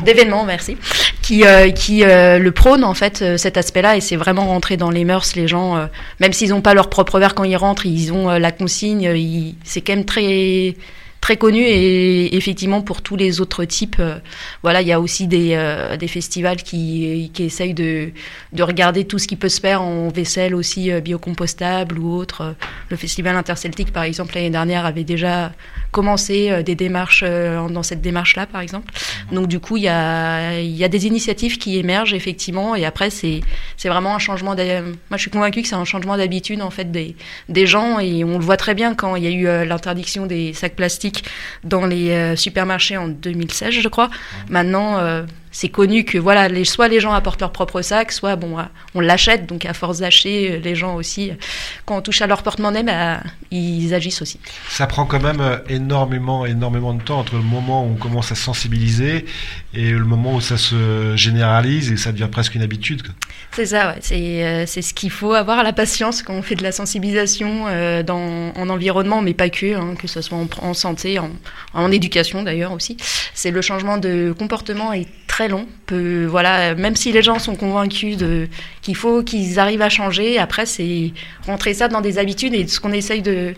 D'événements. 0.03 0.45
Merci. 0.45 0.77
Qui, 1.23 1.45
euh, 1.45 1.71
qui 1.71 2.05
euh, 2.05 2.39
le 2.39 2.51
prônent, 2.53 2.85
en 2.85 2.95
fait, 2.95 3.23
euh, 3.23 3.37
cet 3.37 3.57
aspect-là, 3.57 3.97
et 3.97 4.01
c'est 4.01 4.17
vraiment 4.17 4.47
rentré 4.47 4.77
dans 4.77 4.91
les 4.91 5.05
mœurs. 5.05 5.35
Les 5.37 5.47
gens, 5.49 5.89
même 6.21 6.33
s'ils 6.33 6.51
n'ont 6.51 6.61
pas 6.63 6.75
leur 6.75 6.89
propre 6.91 7.19
verre 7.19 7.35
quand 7.35 7.45
ils 7.45 7.57
rentrent, 7.57 7.87
ils 7.87 8.13
ont 8.13 8.29
la 8.29 8.53
consigne. 8.53 9.11
C'est 9.65 9.81
quand 9.83 9.95
même 9.97 10.05
très 10.05 10.75
très 11.25 11.39
connu 11.39 11.63
et 11.63 12.37
effectivement 12.37 12.83
pour 12.83 13.01
tous 13.01 13.17
les 13.17 13.41
autres 13.41 13.65
types 13.65 13.97
euh, 13.99 14.19
voilà 14.63 14.83
il 14.83 14.89
y 14.89 14.93
a 14.93 15.01
aussi 15.01 15.27
des, 15.27 15.53
euh, 15.55 15.97
des 15.97 16.07
festivals 16.07 16.59
qui, 16.63 17.31
qui 17.33 17.45
essayent 17.45 17.73
de, 17.73 18.11
de 18.53 18.63
regarder 18.63 19.07
tout 19.07 19.19
ce 19.19 19.27
qui 19.27 19.37
peut 19.37 19.49
se 19.49 19.59
faire 19.59 19.81
en 19.81 20.09
vaisselle 20.09 20.55
aussi 20.55 20.93
euh, 20.93 21.01
biocompostable 21.01 21.99
ou 21.99 22.15
autre. 22.15 22.55
Le 22.91 22.97
festival 22.99 23.37
interceltique 23.37 23.91
par 23.91 24.03
exemple 24.03 24.35
l'année 24.35 24.51
dernière 24.51 24.85
avait 24.85 25.05
déjà 25.05 25.53
commencé 25.93 26.63
des 26.63 26.75
démarches 26.75 27.25
dans 27.25 27.83
cette 27.83 28.03
démarche 28.03 28.37
là 28.37 28.45
par 28.47 28.61
exemple. 28.61 28.93
Donc 29.33 29.47
du 29.47 29.61
coup 29.61 29.79
il 29.79 29.85
y 29.85 29.89
a, 29.89 30.61
y 30.61 30.85
a 30.85 30.89
des 30.89 31.07
initiatives 31.07 31.57
qui 31.57 31.79
émergent 31.79 32.13
effectivement 32.13 32.75
et 32.75 32.85
après 32.85 33.09
c'est 33.09 33.41
c'est 33.79 33.89
vraiment 33.89 34.15
un 34.15 34.19
changement 34.19 34.55
moi 34.55 35.17
je 35.17 35.19
suis 35.19 35.31
convaincue 35.31 35.63
que 35.63 35.69
c'est 35.69 35.75
un 35.75 35.87
changement 35.87 36.19
d'habitude 36.19 36.61
en 36.61 36.71
fait 36.71 36.91
des, 36.93 37.17
des 37.49 37.67
gens 37.67 37.99
et 37.99 38.25
on 38.25 38.39
le 38.39 38.45
voit 38.45 38.59
très 38.59 38.75
bien 38.75 38.95
quand 38.95 39.17
il 39.17 39.25
y 39.25 39.29
a 39.29 39.31
eu 39.31 39.67
l'interdiction 39.67 40.27
des 40.27 40.53
sacs 40.53 40.77
plastiques 40.77 41.14
dans 41.63 41.87
les 41.87 42.11
euh, 42.11 42.37
supermarchés 42.37 42.97
en 42.97 43.09
2016 43.09 43.73
je 43.75 43.89
crois. 43.89 44.11
Maintenant 44.49 44.99
euh, 44.99 45.25
c'est 45.55 45.71
connu 45.71 46.05
que 46.05 46.19
voilà 46.19 46.49
les, 46.49 46.65
soit 46.65 46.89
les 46.89 47.01
gens 47.01 47.13
apportent 47.13 47.41
leur 47.41 47.53
propre 47.53 47.81
sac 47.81 48.13
soit 48.13 48.37
bon 48.37 48.57
on 48.95 49.01
l'achète 49.01 49.47
donc 49.47 49.65
à 49.65 49.73
force 49.73 50.01
d'acheter 50.01 50.59
les 50.59 50.75
gens 50.75 50.97
aussi 50.97 51.33
quand 51.87 51.97
on 51.97 52.03
touche 52.03 52.21
à 52.21 52.27
leur 52.27 52.43
porte-monnaie 52.43 52.83
bah, 52.83 53.21
ils 53.51 53.95
agissent 53.95 54.21
aussi 54.21 54.41
Ça 54.69 54.87
prend 54.87 55.07
quand 55.07 55.23
même 55.23 55.41
euh, 55.41 55.59
énormément, 55.69 56.45
énormément 56.45 56.93
de 56.95 57.03
temps 57.03 57.21
entre 57.21 57.37
le 57.37 57.43
moment 57.43 57.85
où 57.85 57.93
on 57.93 57.95
commence 57.95 58.33
à 58.33 58.35
sensibiliser 58.35 59.27
et 59.73 59.91
le 59.91 60.05
moment 60.05 60.35
où 60.35 60.41
ça 60.41 60.57
se 60.57 61.15
généralise 61.17 61.93
et 61.93 61.97
ça 61.97 62.13
devient 62.13 62.29
presque 62.31 62.55
une 62.55 62.63
habitude. 62.63 63.03
C'est 63.53 63.67
ça, 63.67 63.89
ouais. 63.89 63.99
c'est 64.01 64.45
euh, 64.45 64.65
c'est 64.67 64.83
ce 64.83 64.93
qu'il 64.93 65.11
faut 65.11 65.35
avoir 65.35 65.63
la 65.63 65.73
patience 65.73 66.23
quand 66.23 66.35
on 66.35 66.43
fait 66.43 66.57
de 66.57 66.63
la 66.63 66.73
sensibilisation 66.73 67.67
euh, 67.69 68.03
dans, 68.03 68.53
en 68.57 68.69
environnement, 68.69 69.23
mais 69.23 69.35
pas 69.35 69.51
que, 69.51 69.75
hein, 69.75 69.95
que 69.99 70.09
ce 70.09 70.21
soit 70.21 70.39
en, 70.39 70.49
en 70.63 70.75
santé, 70.75 71.19
en, 71.19 71.31
en 71.75 71.91
éducation 71.91 72.43
d'ailleurs 72.43 72.73
aussi. 72.73 72.97
C'est 73.35 73.51
le 73.51 73.63
changement 73.63 73.99
de 73.99 74.35
comportement 74.37 74.93
est 74.93 75.07
très 75.27 75.44
long. 75.49 75.67
Peut, 75.87 76.27
voilà, 76.27 76.75
même 76.75 76.97
si 76.97 77.13
les 77.13 77.23
gens 77.23 77.39
sont 77.39 77.57
convaincus 77.57 78.17
de 78.17 78.49
qu'il 78.83 78.97
faut 78.97 79.23
qu'ils 79.23 79.59
arrivent 79.59 79.83
à 79.83 79.89
changer, 79.89 80.39
après 80.39 80.67
c'est 80.67 81.13
rentrer 81.47 81.75
ça 81.75 81.89
dans 81.89 82.01
des 82.01 82.19
habitudes 82.19 82.55
et 82.55 82.67
ce 82.67 82.81
qu'on 82.81 82.93
essaye 82.93 83.23
de 83.23 83.55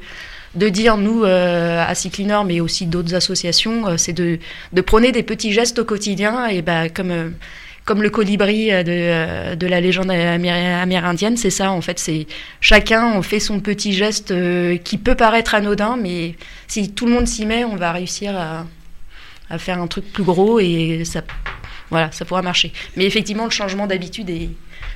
de 0.55 0.71
dire, 0.71 0.97
nous, 0.97 1.23
euh, 1.23 1.85
à 1.87 1.95
Cyclinor, 1.95 2.47
mais 2.47 2.61
aussi 2.61 2.87
d'autres 2.87 3.15
associations, 3.15 3.89
euh, 3.89 3.97
c'est 3.99 4.15
de, 4.15 4.39
de 4.73 4.81
prôner 4.81 5.13
des 5.13 5.23
petits 5.23 5.53
gestes 5.53 5.79
au 5.81 5.85
quotidien. 5.85 6.47
Et 6.47 6.63
bah, 6.63 6.89
comme, 6.89 7.11
euh, 7.11 7.29
comme 7.85 8.01
le 8.03 8.09
colibri 8.09 8.69
de, 8.71 9.55
de 9.55 9.67
la 9.67 9.83
légende 9.83 10.09
améri- 10.11 10.81
amérindienne, 10.81 11.37
c'est 11.37 11.51
ça, 11.51 11.71
en 11.73 11.83
fait. 11.83 11.99
c'est 11.99 12.27
Chacun 12.63 13.13
on 13.19 13.21
fait 13.21 13.39
son 13.39 13.61
petit 13.61 13.93
geste 13.93 14.33
qui 14.83 14.97
peut 14.97 15.15
paraître 15.15 15.55
anodin, 15.55 15.99
mais 16.01 16.37
si 16.69 16.91
tout 16.91 17.05
le 17.05 17.13
monde 17.13 17.29
s'y 17.29 17.45
met, 17.45 17.65
on 17.67 17.77
va 17.77 17.93
réussir 17.93 18.35
à, 18.35 18.65
à 19.51 19.59
faire 19.59 19.79
un 19.79 19.89
truc 19.89 20.11
plus 20.11 20.25
gros 20.25 20.59
et 20.59 21.03
ça, 21.05 21.21
voilà, 21.91 22.11
ça 22.13 22.25
pourra 22.25 22.43
marcher. 22.43 22.73
Mais 22.97 23.05
effectivement, 23.05 23.45
le 23.45 23.51
changement 23.51 23.87
d'habitude 23.87 24.29
est, 24.31 24.51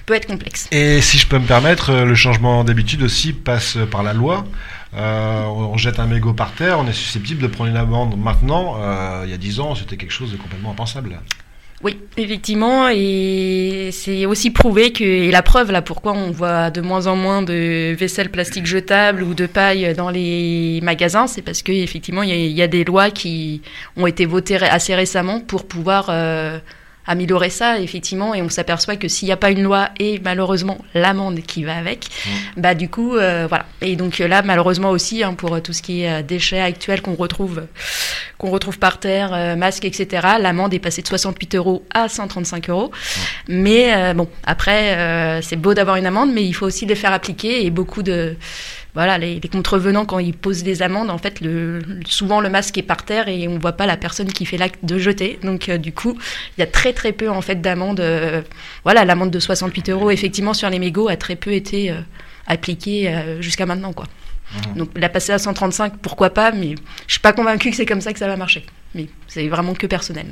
peut 0.06 0.14
être 0.14 0.26
complexe. 0.26 0.68
Et 0.72 1.00
si 1.00 1.18
je 1.18 1.26
peux 1.26 1.38
me 1.38 1.46
permettre, 1.46 1.90
euh, 1.90 2.04
le 2.04 2.14
changement 2.14 2.64
d'habitude 2.64 3.02
aussi 3.02 3.32
passe 3.32 3.78
par 3.90 4.02
la 4.02 4.12
loi. 4.12 4.44
Euh, 4.96 5.44
on 5.44 5.76
jette 5.76 6.00
un 6.00 6.06
mégot 6.06 6.32
par 6.32 6.52
terre, 6.52 6.80
on 6.80 6.86
est 6.88 6.92
susceptible 6.92 7.40
de 7.42 7.46
prendre 7.46 7.70
une 7.70 7.76
amende. 7.76 8.18
Maintenant, 8.18 8.74
euh, 8.80 9.22
il 9.24 9.30
y 9.30 9.34
a 9.34 9.36
10 9.38 9.60
ans, 9.60 9.74
c'était 9.76 9.96
quelque 9.96 10.10
chose 10.10 10.32
de 10.32 10.36
complètement 10.36 10.72
impensable. 10.72 11.20
Oui, 11.82 11.96
effectivement, 12.18 12.88
et 12.92 13.88
c'est 13.90 14.26
aussi 14.26 14.50
prouvé 14.50 14.92
que, 14.92 15.02
et 15.02 15.30
la 15.30 15.40
preuve 15.42 15.70
là 15.72 15.80
pourquoi 15.80 16.12
on 16.12 16.30
voit 16.30 16.70
de 16.70 16.82
moins 16.82 17.06
en 17.06 17.16
moins 17.16 17.40
de 17.40 17.94
vaisselle 17.98 18.30
plastique 18.30 18.66
jetable 18.66 19.22
ou 19.22 19.32
de 19.32 19.46
paille 19.46 19.94
dans 19.94 20.10
les 20.10 20.80
magasins, 20.82 21.26
c'est 21.26 21.40
parce 21.40 21.62
que 21.62 21.72
effectivement 21.72 22.22
il 22.22 22.28
y, 22.28 22.32
a- 22.32 22.36
il 22.36 22.52
y 22.52 22.60
a 22.60 22.66
des 22.68 22.84
lois 22.84 23.10
qui 23.10 23.62
ont 23.96 24.06
été 24.06 24.26
votées 24.26 24.56
assez 24.56 24.94
récemment 24.94 25.40
pour 25.40 25.66
pouvoir 25.66 26.08
euh, 26.10 26.58
améliorer 27.10 27.50
ça, 27.50 27.80
effectivement, 27.80 28.34
et 28.34 28.42
on 28.42 28.48
s'aperçoit 28.48 28.96
que 28.96 29.08
s'il 29.08 29.26
n'y 29.26 29.32
a 29.32 29.36
pas 29.36 29.50
une 29.50 29.62
loi 29.62 29.90
et 29.98 30.20
malheureusement 30.22 30.78
l'amende 30.94 31.40
qui 31.40 31.64
va 31.64 31.76
avec, 31.76 32.06
bah 32.56 32.74
du 32.74 32.88
coup, 32.88 33.16
euh, 33.16 33.46
voilà. 33.48 33.66
Et 33.80 33.96
donc 33.96 34.20
euh, 34.20 34.28
là, 34.28 34.42
malheureusement 34.42 34.90
aussi, 34.90 35.24
hein, 35.24 35.34
pour 35.34 35.54
euh, 35.54 35.60
tout 35.60 35.72
ce 35.72 35.82
qui 35.82 36.02
est 36.02 36.22
déchets 36.22 36.60
actuels 36.60 37.02
qu'on 37.02 37.16
retrouve, 37.16 37.62
qu'on 38.40 38.50
retrouve 38.50 38.78
par 38.78 38.98
terre, 38.98 39.32
euh, 39.34 39.54
masques, 39.54 39.84
etc., 39.84 40.26
l'amende 40.40 40.72
est 40.72 40.78
passée 40.78 41.02
de 41.02 41.06
68 41.08 41.56
euros 41.56 41.84
à 41.92 42.08
135 42.08 42.70
euros. 42.70 42.90
Mais 43.48 43.92
euh, 43.94 44.14
bon, 44.14 44.28
après, 44.44 45.40
c'est 45.42 45.56
beau 45.56 45.74
d'avoir 45.74 45.96
une 45.96 46.06
amende, 46.06 46.32
mais 46.32 46.44
il 46.44 46.52
faut 46.52 46.66
aussi 46.66 46.86
les 46.86 46.94
faire 46.94 47.12
appliquer 47.12 47.66
et 47.66 47.70
beaucoup 47.70 48.02
de 48.02 48.36
voilà, 48.94 49.18
les, 49.18 49.38
les 49.40 49.48
contrevenants, 49.48 50.04
quand 50.04 50.18
ils 50.18 50.34
posent 50.34 50.62
des 50.62 50.82
amendes, 50.82 51.10
en 51.10 51.18
fait, 51.18 51.40
le, 51.40 51.80
souvent 52.06 52.40
le 52.40 52.48
masque 52.50 52.76
est 52.78 52.82
par 52.82 53.04
terre 53.04 53.28
et 53.28 53.46
on 53.46 53.58
voit 53.58 53.72
pas 53.72 53.86
la 53.86 53.96
personne 53.96 54.32
qui 54.32 54.46
fait 54.46 54.56
l'acte 54.56 54.84
de 54.84 54.98
jeter. 54.98 55.38
Donc, 55.42 55.68
euh, 55.68 55.78
du 55.78 55.92
coup, 55.92 56.18
il 56.56 56.60
y 56.60 56.64
a 56.64 56.66
très 56.66 56.92
très 56.92 57.12
peu 57.12 57.30
en 57.30 57.40
fait 57.40 57.60
d'amendes. 57.60 58.00
euh, 58.00 58.42
voilà, 58.84 59.04
l'amende 59.04 59.30
de 59.30 59.38
68 59.38 59.90
euros, 59.90 60.10
effectivement, 60.10 60.54
sur 60.54 60.68
les 60.70 60.78
mégots 60.78 61.08
a 61.08 61.16
très 61.16 61.36
peu 61.36 61.52
été 61.52 61.90
euh, 61.90 62.00
appliquée 62.46 63.14
jusqu'à 63.40 63.66
maintenant, 63.66 63.92
quoi. 63.92 64.06
Donc, 64.74 64.90
la 64.96 65.08
passer 65.08 65.30
à 65.32 65.38
135, 65.38 65.98
pourquoi 66.02 66.30
pas, 66.30 66.50
mais 66.50 66.74
je 67.06 67.12
suis 67.12 67.20
pas 67.20 67.32
convaincue 67.32 67.70
que 67.70 67.76
c'est 67.76 67.86
comme 67.86 68.00
ça 68.00 68.12
que 68.12 68.18
ça 68.18 68.26
va 68.26 68.36
marcher. 68.36 68.66
Mais 68.96 69.06
c'est 69.28 69.46
vraiment 69.46 69.74
que 69.74 69.86
personnel. 69.86 70.26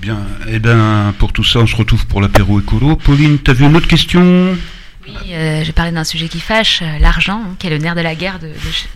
Bien, 0.00 0.18
et 0.48 0.58
ben 0.58 1.14
pour 1.18 1.34
tout 1.34 1.44
ça, 1.44 1.60
on 1.60 1.66
se 1.66 1.76
retrouve 1.76 2.06
pour 2.06 2.22
l'apéro 2.22 2.58
écolo. 2.58 2.96
Pauline, 2.96 3.38
t'as 3.38 3.52
vu 3.52 3.66
une 3.66 3.76
autre 3.76 3.86
question? 3.86 4.56
Oui, 5.04 5.34
euh, 5.34 5.64
je 5.64 5.72
parlais 5.72 5.90
d'un 5.90 6.04
sujet 6.04 6.28
qui 6.28 6.38
fâche, 6.38 6.80
euh, 6.82 6.98
l'argent, 7.00 7.42
hein, 7.44 7.56
qui 7.58 7.66
est 7.66 7.70
le 7.70 7.78
nerf 7.78 7.96
de 7.96 8.00
la 8.00 8.14
guerre 8.14 8.38
de, 8.38 8.52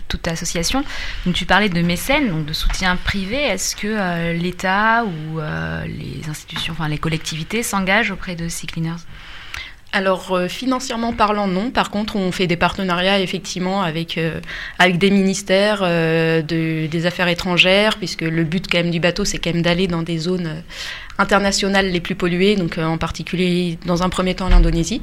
toute 0.07 0.25
association. 0.27 0.85
Donc 1.25 1.35
tu 1.35 1.45
parlais 1.45 1.67
de 1.67 1.81
mécènes, 1.81 2.29
donc 2.29 2.45
de 2.45 2.53
soutien 2.53 2.95
privé. 2.95 3.35
Est-ce 3.35 3.75
que 3.75 3.87
euh, 3.87 4.33
l'État 4.33 5.03
ou 5.03 5.39
les 5.85 6.29
institutions, 6.29 6.73
enfin 6.77 6.87
les 6.87 6.97
collectivités 6.97 7.61
s'engagent 7.61 8.11
auprès 8.11 8.35
de 8.35 8.47
Sea 8.47 8.67
Cleaners? 8.67 9.03
Alors 9.93 10.37
financièrement 10.49 11.13
parlant, 11.13 11.47
non. 11.47 11.71
Par 11.71 11.89
contre, 11.89 12.17
on 12.17 12.31
fait 12.31 12.45
des 12.45 12.57
partenariats 12.57 13.19
effectivement 13.19 13.81
avec 13.81 14.19
avec 14.79 14.97
des 14.97 15.09
ministères 15.09 15.81
de, 15.81 16.87
des 16.87 17.05
affaires 17.05 17.29
étrangères, 17.29 17.97
puisque 17.97 18.21
le 18.21 18.43
but 18.43 18.65
quand 18.69 18.79
même 18.79 18.91
du 18.91 18.99
bateau, 18.99 19.23
c'est 19.23 19.37
quand 19.37 19.53
même 19.53 19.63
d'aller 19.63 19.87
dans 19.87 20.03
des 20.03 20.17
zones 20.17 20.61
internationales 21.17 21.87
les 21.89 21.99
plus 21.99 22.15
polluées, 22.15 22.55
donc 22.55 22.77
euh, 22.77 22.85
en 22.85 22.97
particulier 22.97 23.77
dans 23.85 24.03
un 24.03 24.09
premier 24.09 24.35
temps 24.35 24.49
l'Indonésie. 24.49 25.01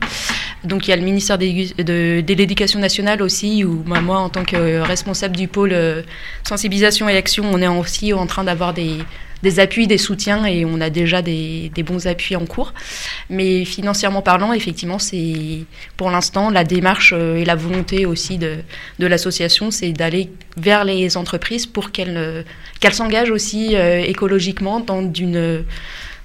Donc 0.64 0.86
il 0.86 0.90
y 0.90 0.92
a 0.92 0.96
le 0.96 1.02
ministère 1.02 1.38
de, 1.38 2.20
de 2.20 2.34
l'éducation 2.34 2.80
nationale 2.80 3.22
aussi, 3.22 3.64
où 3.64 3.82
moi, 3.84 4.00
moi, 4.00 4.18
en 4.18 4.28
tant 4.28 4.44
que 4.44 4.80
responsable 4.80 5.36
du 5.36 5.48
pôle 5.48 5.72
euh, 5.72 6.02
sensibilisation 6.42 7.08
et 7.08 7.16
action, 7.16 7.44
on 7.52 7.60
est 7.60 7.68
aussi 7.68 8.12
en 8.12 8.26
train 8.26 8.44
d'avoir 8.44 8.72
des 8.72 8.98
des 9.45 9.61
appuis, 9.61 9.86
des 9.86 9.99
soutiens 9.99 10.45
et 10.47 10.64
on 10.64 10.80
a 10.80 10.90
déjà 10.90 11.22
des, 11.22 11.70
bons 11.86 12.09
appuis 12.09 12.34
en 12.34 12.47
cours. 12.47 12.72
Mais 13.30 13.64
financièrement 13.64 14.22
parlant, 14.22 14.53
effectivement, 14.53 14.99
c'est 14.99 15.64
pour 15.97 16.11
l'instant 16.11 16.51
la 16.51 16.64
démarche 16.64 17.12
euh, 17.16 17.36
et 17.36 17.45
la 17.45 17.55
volonté 17.55 18.07
aussi 18.07 18.38
de, 18.38 18.57
de 18.99 19.07
l'association, 19.07 19.70
c'est 19.70 19.92
d'aller 19.92 20.30
vers 20.57 20.84
les 20.84 21.16
entreprises 21.16 21.66
pour 21.66 21.92
qu'elles 21.92 22.16
euh, 22.16 22.42
qu'elles 22.80 22.95
s'engagent 22.95 23.30
aussi 23.30 23.76
euh, 23.76 24.01
écologiquement 24.01 24.80
dans 24.80 25.12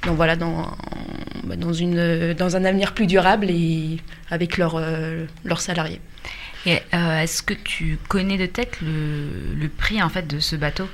voilà, 0.06 0.38
dans, 0.38 0.78
dans, 1.58 1.74
une, 1.74 2.34
dans 2.34 2.56
un 2.56 2.64
avenir 2.64 2.94
plus 2.94 3.06
durable 3.06 3.50
et 3.50 3.98
avec 4.32 4.58
leurs 4.58 4.80
salariés. 5.58 6.00
Est-ce 6.66 7.42
que 7.42 7.54
tu 7.54 7.98
connais 8.08 8.38
de 8.38 8.46
tête 8.46 8.78
le, 8.82 9.56
le 9.60 9.68
prix 9.68 10.02
en 10.02 10.08
fait 10.08 10.26
de 10.26 10.40
ce 10.40 10.56
bateau? 10.56 10.88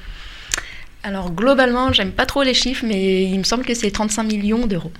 Alors 1.06 1.32
globalement, 1.32 1.93
j'aime 1.93 2.12
pas 2.12 2.26
trop 2.26 2.41
les 2.41 2.56
chiffres, 2.56 2.84
mais 2.86 3.26
il 3.26 3.38
me 3.38 3.43
semble 3.43 3.64
que 3.64 3.76
c'est 3.76 3.91
35 3.91 4.24
millions 4.24 4.66
d'euros. 4.66 4.91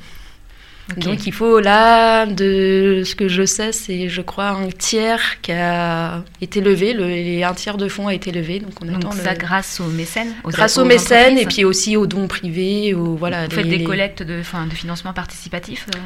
Donc 0.98 1.26
il 1.26 1.34
faut 1.34 1.60
là, 1.60 2.28
de 2.28 3.02
ce 3.04 3.16
que 3.16 3.28
je 3.28 3.44
sais, 3.44 3.72
c'est 3.72 4.08
je 4.08 4.22
crois 4.22 4.50
un 4.50 4.70
tiers 4.70 5.42
qui 5.42 5.52
a 5.52 6.24
été 6.42 6.62
levé, 6.62 6.94
le, 6.94 7.10
et 7.10 7.44
un 7.44 7.56
tiers 7.56 7.78
de 7.78 7.88
fonds 7.88 8.08
a 8.08 8.14
été 8.14 8.32
levé. 8.32 8.60
Donc 8.60 8.74
on 8.82 8.90
attend 8.90 9.00
Donc 9.00 9.16
le- 9.16 9.24
ça 9.24 9.34
grâce 9.34 9.80
aux 9.80 9.88
mécènes 9.88 10.32
aux, 10.44 10.52
grâce 10.52 10.78
aux 10.78 10.86
mécènes 10.86 11.40
et 11.40 11.48
puis 11.48 11.66
aussi 11.66 11.98
aux 11.98 12.06
dons 12.06 12.28
privés, 12.28 12.94
aux 12.94 13.16
voilà. 13.16 13.46
Vous 13.48 13.56
faites 13.56 13.68
des 13.68 13.84
collectes 13.84 14.22
de, 14.22 14.42
financement 14.76 15.14
participatif 15.14 15.88
euh, 15.96 16.00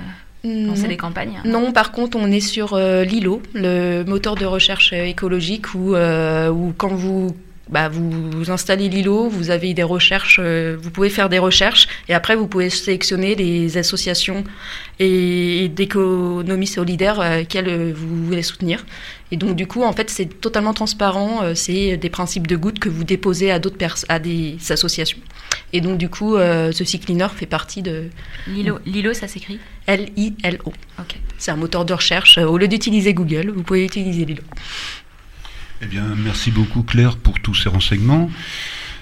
Non. 0.45 0.67
Lancez 0.67 0.87
des 0.87 0.95
campagnes 0.95 1.41
Non, 1.43 1.73
par 1.73 1.91
contre, 1.91 2.17
on 2.17 2.31
est 2.31 2.39
sur 2.39 2.73
euh, 2.73 3.03
Lilo, 3.03 3.41
le 3.53 4.03
moteur 4.03 4.35
de 4.35 4.45
recherche 4.45 4.93
écologique, 4.93 5.75
où, 5.75 5.93
euh, 5.93 6.47
où 6.49 6.73
quand 6.77 6.87
vous, 6.87 7.35
bah, 7.69 7.87
vous, 7.89 8.31
vous 8.31 8.51
installez 8.51 8.89
Lilo, 8.89 9.29
vous 9.29 9.51
avez 9.51 9.73
des 9.73 9.83
recherches, 9.83 10.39
euh, 10.41 10.75
vous 10.81 10.89
pouvez 10.89 11.09
faire 11.09 11.29
des 11.29 11.39
recherches, 11.39 11.87
et 12.07 12.13
après 12.13 12.35
vous 12.35 12.47
pouvez 12.47 12.69
sélectionner 12.69 13.35
les 13.35 13.77
associations 13.77 14.43
et, 14.99 15.65
et 15.65 15.69
d'économie 15.69 16.67
solidaire 16.67 17.19
euh, 17.19 17.43
qu'elles 17.43 17.69
euh, 17.69 17.93
vous 17.95 18.25
voulez 18.25 18.41
soutenir. 18.43 18.85
Et 19.31 19.37
donc 19.37 19.55
du 19.55 19.67
coup, 19.67 19.83
en 19.83 19.93
fait, 19.93 20.09
c'est 20.09 20.41
totalement 20.41 20.73
transparent. 20.73 21.43
euh, 21.43 21.53
c'est 21.53 21.97
des 21.97 22.09
principes 22.09 22.47
de 22.47 22.55
gouttes 22.55 22.79
que 22.79 22.89
vous 22.89 23.03
déposez 23.03 23.51
à 23.51 23.59
d'autres 23.59 23.77
à 24.09 24.17
des 24.17 24.57
associations. 24.69 25.19
Et 25.71 25.81
donc 25.81 25.99
du 25.99 26.09
coup, 26.09 26.35
ce 26.35 26.97
Cleaner 26.97 27.27
fait 27.35 27.45
partie 27.45 27.83
de 27.83 28.09
Lilo, 28.47 28.79
Lilo, 28.87 29.13
ça 29.13 29.27
s'écrit? 29.27 29.59
L-I-L-O. 29.85 30.73
Ok. 30.99 31.15
C'est 31.37 31.51
un 31.51 31.55
moteur 31.55 31.85
de 31.85 31.93
recherche. 31.93 32.39
Au 32.39 32.57
lieu 32.57 32.67
d'utiliser 32.67 33.13
Google, 33.13 33.51
vous 33.55 33.61
pouvez 33.63 33.85
utiliser 33.85 34.25
Lilo. 34.25 34.41
Eh 35.81 35.85
bien, 35.85 36.03
merci 36.17 36.51
beaucoup 36.51 36.83
Claire 36.83 37.17
pour 37.17 37.39
tous 37.39 37.55
ces 37.55 37.69
renseignements. 37.69 38.29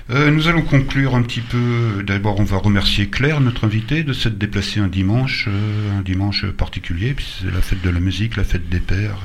Euh, 0.09 0.31
nous 0.31 0.47
allons 0.47 0.61
conclure 0.61 1.15
un 1.15 1.21
petit 1.21 1.41
peu. 1.41 2.03
D'abord, 2.05 2.39
on 2.39 2.43
va 2.43 2.57
remercier 2.57 3.07
Claire, 3.07 3.41
notre 3.41 3.65
invitée, 3.65 4.03
de 4.03 4.13
s'être 4.13 4.37
déplacée 4.37 4.79
un 4.79 4.87
dimanche, 4.87 5.45
euh, 5.49 5.99
un 5.99 6.01
dimanche 6.01 6.45
particulier, 6.45 7.13
puis 7.13 7.27
c'est 7.41 7.51
la 7.51 7.61
fête 7.61 7.81
de 7.81 7.89
la 7.89 7.99
musique, 7.99 8.37
la 8.37 8.45
fête 8.45 8.69
des 8.69 8.79
pères, 8.79 9.17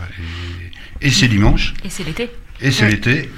et, 1.00 1.06
et 1.06 1.10
c'est 1.10 1.28
dimanche, 1.28 1.74
Et 1.84 1.90
c'est 1.90 2.04
l'été. 2.04 2.30
et 2.60 2.70
c'est 2.72 2.84
Ouais. 2.84 2.90
l'été. 2.92 3.30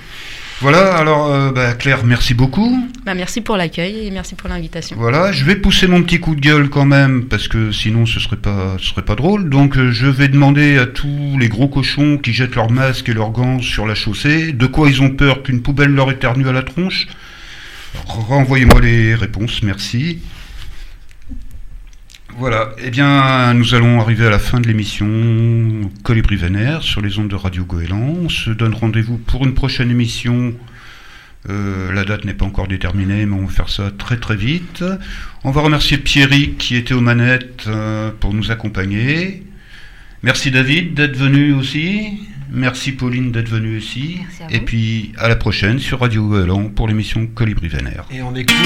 Voilà, 0.64 0.96
alors 0.96 1.26
euh, 1.30 1.52
bah, 1.52 1.74
Claire, 1.74 2.06
merci 2.06 2.32
beaucoup. 2.32 2.88
Bah, 3.04 3.12
merci 3.12 3.42
pour 3.42 3.58
l'accueil 3.58 4.06
et 4.06 4.10
merci 4.10 4.34
pour 4.34 4.48
l'invitation. 4.48 4.96
Voilà, 4.98 5.30
je 5.30 5.44
vais 5.44 5.56
pousser 5.56 5.86
mon 5.86 6.02
petit 6.02 6.20
coup 6.20 6.34
de 6.34 6.40
gueule 6.40 6.70
quand 6.70 6.86
même, 6.86 7.26
parce 7.26 7.48
que 7.48 7.70
sinon 7.70 8.06
ce 8.06 8.18
serait 8.18 8.38
pas, 8.38 8.76
ce 8.78 8.86
serait 8.86 9.02
pas 9.02 9.14
drôle. 9.14 9.50
Donc 9.50 9.76
euh, 9.76 9.92
je 9.92 10.06
vais 10.06 10.26
demander 10.26 10.78
à 10.78 10.86
tous 10.86 11.36
les 11.38 11.50
gros 11.50 11.68
cochons 11.68 12.16
qui 12.16 12.32
jettent 12.32 12.54
leurs 12.54 12.70
masques 12.70 13.10
et 13.10 13.12
leurs 13.12 13.30
gants 13.30 13.60
sur 13.60 13.84
la 13.86 13.94
chaussée, 13.94 14.52
de 14.52 14.64
quoi 14.64 14.88
ils 14.88 15.02
ont 15.02 15.10
peur 15.10 15.42
qu'une 15.42 15.60
poubelle 15.60 15.90
leur 15.90 16.10
éternue 16.10 16.48
à 16.48 16.52
la 16.52 16.62
tronche? 16.62 17.08
Renvoyez-moi 18.06 18.80
les 18.80 19.14
réponses, 19.14 19.62
merci. 19.62 20.20
Voilà, 22.36 22.70
eh 22.82 22.90
bien, 22.90 23.54
nous 23.54 23.74
allons 23.74 24.00
arriver 24.00 24.26
à 24.26 24.30
la 24.30 24.40
fin 24.40 24.60
de 24.60 24.66
l'émission 24.66 25.06
Colibri 26.02 26.36
Vénère 26.36 26.82
sur 26.82 27.00
les 27.00 27.18
ondes 27.18 27.28
de 27.28 27.36
Radio 27.36 27.64
Goéland. 27.64 28.16
On 28.24 28.28
se 28.28 28.50
donne 28.50 28.74
rendez-vous 28.74 29.18
pour 29.18 29.44
une 29.46 29.54
prochaine 29.54 29.90
émission. 29.90 30.52
Euh, 31.48 31.92
la 31.92 32.04
date 32.04 32.24
n'est 32.24 32.34
pas 32.34 32.44
encore 32.44 32.66
déterminée, 32.66 33.24
mais 33.26 33.36
on 33.36 33.46
va 33.46 33.52
faire 33.52 33.68
ça 33.68 33.90
très 33.96 34.16
très 34.16 34.34
vite. 34.34 34.82
On 35.44 35.52
va 35.52 35.60
remercier 35.60 35.96
Pierrick 35.96 36.58
qui 36.58 36.74
était 36.76 36.94
aux 36.94 37.00
manettes 37.00 37.64
euh, 37.68 38.10
pour 38.18 38.34
nous 38.34 38.50
accompagner. 38.50 39.44
Merci 40.22 40.50
David 40.50 40.94
d'être 40.94 41.16
venu 41.16 41.52
aussi. 41.54 42.20
Merci 42.50 42.92
Pauline 42.92 43.30
d'être 43.30 43.48
venue 43.48 43.76
aussi. 43.76 44.16
Merci 44.22 44.42
à 44.42 44.46
vous. 44.48 44.54
Et 44.54 44.60
puis 44.60 45.12
à 45.18 45.28
la 45.28 45.36
prochaine 45.36 45.78
sur 45.78 46.00
Radio 46.00 46.26
Goéland 46.26 46.64
pour 46.64 46.88
l'émission 46.88 47.26
Colibri 47.26 47.68
Vénère. 47.68 48.06
Et 48.10 48.22
on 48.22 48.34
écoute 48.34 48.56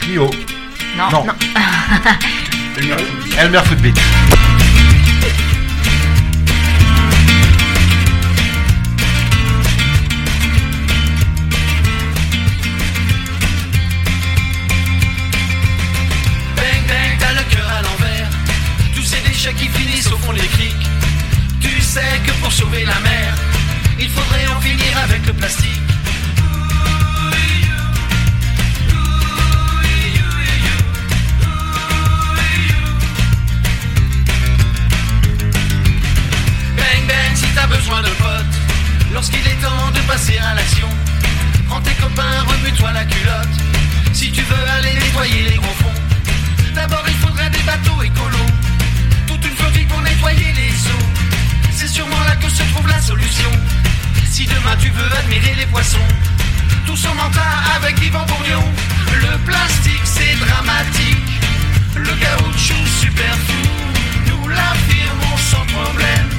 Trio. 0.00 0.28
Non, 0.98 1.10
Non. 1.10 1.26
non. 1.26 1.32
Elmer 2.78 3.58
Footbeat. 3.64 3.94
Bang 16.54 16.82
bang, 16.86 17.18
t'as 17.18 17.32
le 17.32 17.40
cœur 17.48 17.66
à 17.66 17.80
l'envers. 17.80 18.28
Tous 18.94 19.02
ces 19.02 19.20
déchets 19.26 19.54
qui 19.54 19.68
finissent 19.68 20.12
au 20.12 20.18
fond 20.18 20.34
des 20.34 20.40
criques. 20.40 20.74
Tu 21.62 21.80
sais 21.80 22.00
que 22.26 22.32
pour 22.42 22.52
sauver 22.52 22.84
la 22.84 23.00
mer, 23.00 23.34
il 23.98 24.10
faudrait 24.10 24.46
en 24.54 24.60
finir 24.60 24.98
avec 25.02 25.26
le 25.26 25.32
plastique. 25.32 25.85
T'as 37.56 37.66
besoin 37.66 38.02
de 38.02 38.12
potes, 38.20 38.56
lorsqu'il 39.14 39.40
est 39.40 39.60
temps 39.62 39.90
de 39.94 40.00
passer 40.00 40.36
à 40.38 40.54
l'action, 40.54 40.88
prends 41.68 41.80
tes 41.80 41.94
copains, 41.94 42.38
remue-toi 42.46 42.92
la 42.92 43.04
culotte. 43.04 43.56
Si 44.12 44.30
tu 44.30 44.42
veux 44.42 44.64
aller 44.76 44.92
nettoyer 44.92 45.42
les 45.50 45.56
gros 45.56 45.76
fonds, 45.82 46.00
d'abord 46.74 47.04
il 47.08 47.14
faudrait 47.14 47.48
des 47.48 47.64
bateaux 47.70 48.02
écolos, 48.02 48.52
toute 49.26 49.42
une 49.46 49.56
flottille 49.56 49.86
pour 49.86 50.02
nettoyer 50.02 50.52
les 50.52 50.74
eaux. 50.92 51.06
C'est 51.72 51.88
sûrement 51.88 52.22
là 52.28 52.36
que 52.36 52.48
se 52.50 52.62
trouve 52.72 52.88
la 52.88 53.00
solution. 53.00 53.50
Si 54.30 54.44
demain 54.44 54.76
tu 54.78 54.90
veux 54.90 55.10
admirer 55.20 55.54
les 55.54 55.66
poissons, 55.66 56.08
tous 56.86 57.06
en 57.06 57.14
mental 57.14 57.56
avec 57.76 57.98
Yvan 58.02 58.26
Bourgnon. 58.26 58.64
Le 59.24 59.38
plastique 59.48 60.04
c'est 60.04 60.36
dramatique. 60.44 61.30
Le 61.96 62.12
caoutchouc 62.22 62.86
super 63.00 63.34
fou, 63.46 63.66
nous 64.28 64.48
l'affirmons 64.48 65.38
sans 65.38 65.64
problème. 65.74 66.35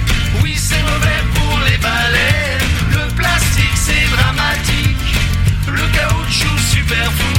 Pour 1.33 1.59
les 1.69 1.77
balais. 1.77 2.57
Le 2.91 3.13
plastique, 3.15 3.75
c'est 3.75 4.07
dramatique. 4.15 4.97
Le 5.67 5.85
caoutchouc 5.95 6.57
super 6.59 7.11
fou, 7.11 7.33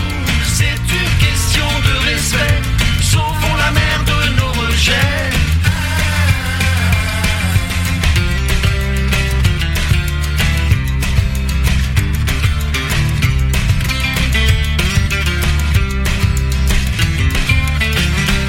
c'est 0.45 0.81
une 1.01 1.27
question 1.27 1.67
de 1.87 2.11
respect. 2.11 2.61
Sauvons 3.01 3.57
la 3.57 3.71
mer 3.71 4.05
de 4.07 4.41
nos 4.41 4.53
rejets. 4.53 5.31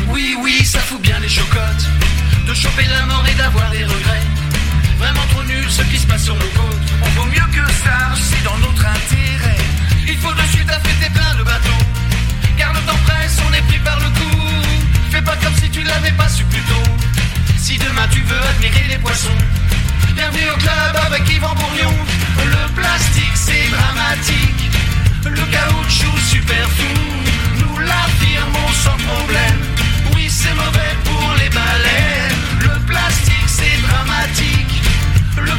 Oui, 0.08 0.36
oui, 0.42 0.66
ça 0.66 0.80
fout 0.80 1.02
bien 1.02 1.20
les 1.20 1.30
chocottes 1.30 1.86
De 2.48 2.54
choper 2.54 2.86
la 2.86 3.06
mort 3.06 3.24
et 3.32 3.36
d'avoir 3.36 3.70
des 3.72 3.84
regrets 3.84 4.19
On 6.32 7.10
vaut 7.20 7.26
mieux 7.26 7.48
que 7.52 7.72
ça, 7.84 8.14
c'est 8.16 8.44
dans 8.44 8.58
notre 8.60 8.86
intérêt. 8.86 9.58
Il 10.08 10.18
faut 10.18 10.34
de 10.34 10.42
suite 10.54 10.70
affêter 10.70 11.10
plein 11.12 11.36
de 11.40 11.44
bateaux 11.44 11.84
Car 12.58 12.72
le 12.74 12.80
temps 12.82 13.00
presse, 13.08 13.38
on 13.50 13.54
est 13.54 13.62
pris 13.64 13.80
par 13.80 13.98
le 14.00 14.10
cou 14.10 14.38
Fais 15.10 15.22
pas 15.24 15.36
comme 15.38 15.56
si 15.56 15.70
tu 15.70 15.82
l'avais 15.84 16.12
pas 16.12 16.30
su 16.30 16.44
plus 16.44 16.62
tôt. 16.62 16.90
Si 17.58 17.78
demain 17.78 18.08
tu 18.12 18.22
veux 18.22 18.42
admirer 18.52 18.86
les 18.90 18.98
poissons 18.98 19.38
Bienvenue 20.14 20.50
au 20.54 20.58
club 20.58 20.96
avec 21.08 21.28
Yvan 21.30 21.56
Bourgnon 21.56 21.96
Le 22.46 22.74
plastique 22.74 23.36
c'est 23.36 23.68
dramatique. 23.72 24.70
Le 25.26 25.46
caoutchouc 25.52 26.18
super 26.30 26.70
fou. 26.70 26.94
Nous 27.60 27.80
l'affirmons 27.80 28.72
sans 28.84 28.98
problème. 28.98 29.60
Oui 30.14 30.28
c'est 30.30 30.54
mauvais 30.54 30.94
pour 31.06 31.34
les 31.40 31.50
balais 31.50 32.30
Le 32.62 32.80
plastique 32.86 33.48
c'est 33.48 33.82
dramatique. 33.82 34.66
Le 34.66 34.69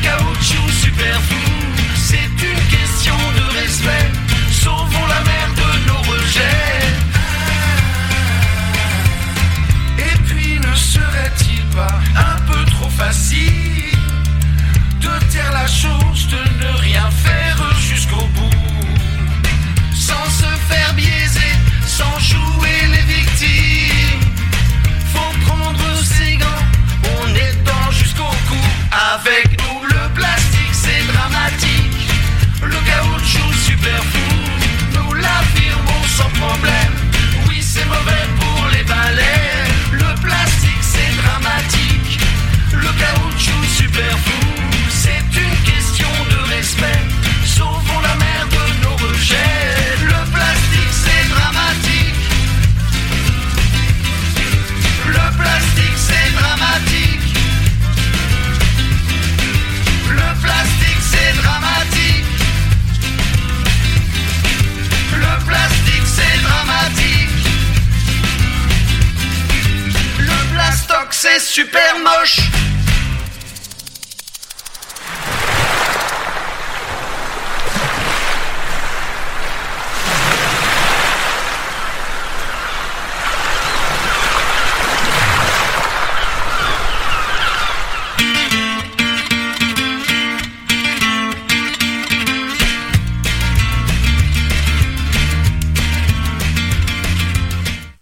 caoutchouc 0.02 0.70
super 0.70 1.20
fou 1.28 1.49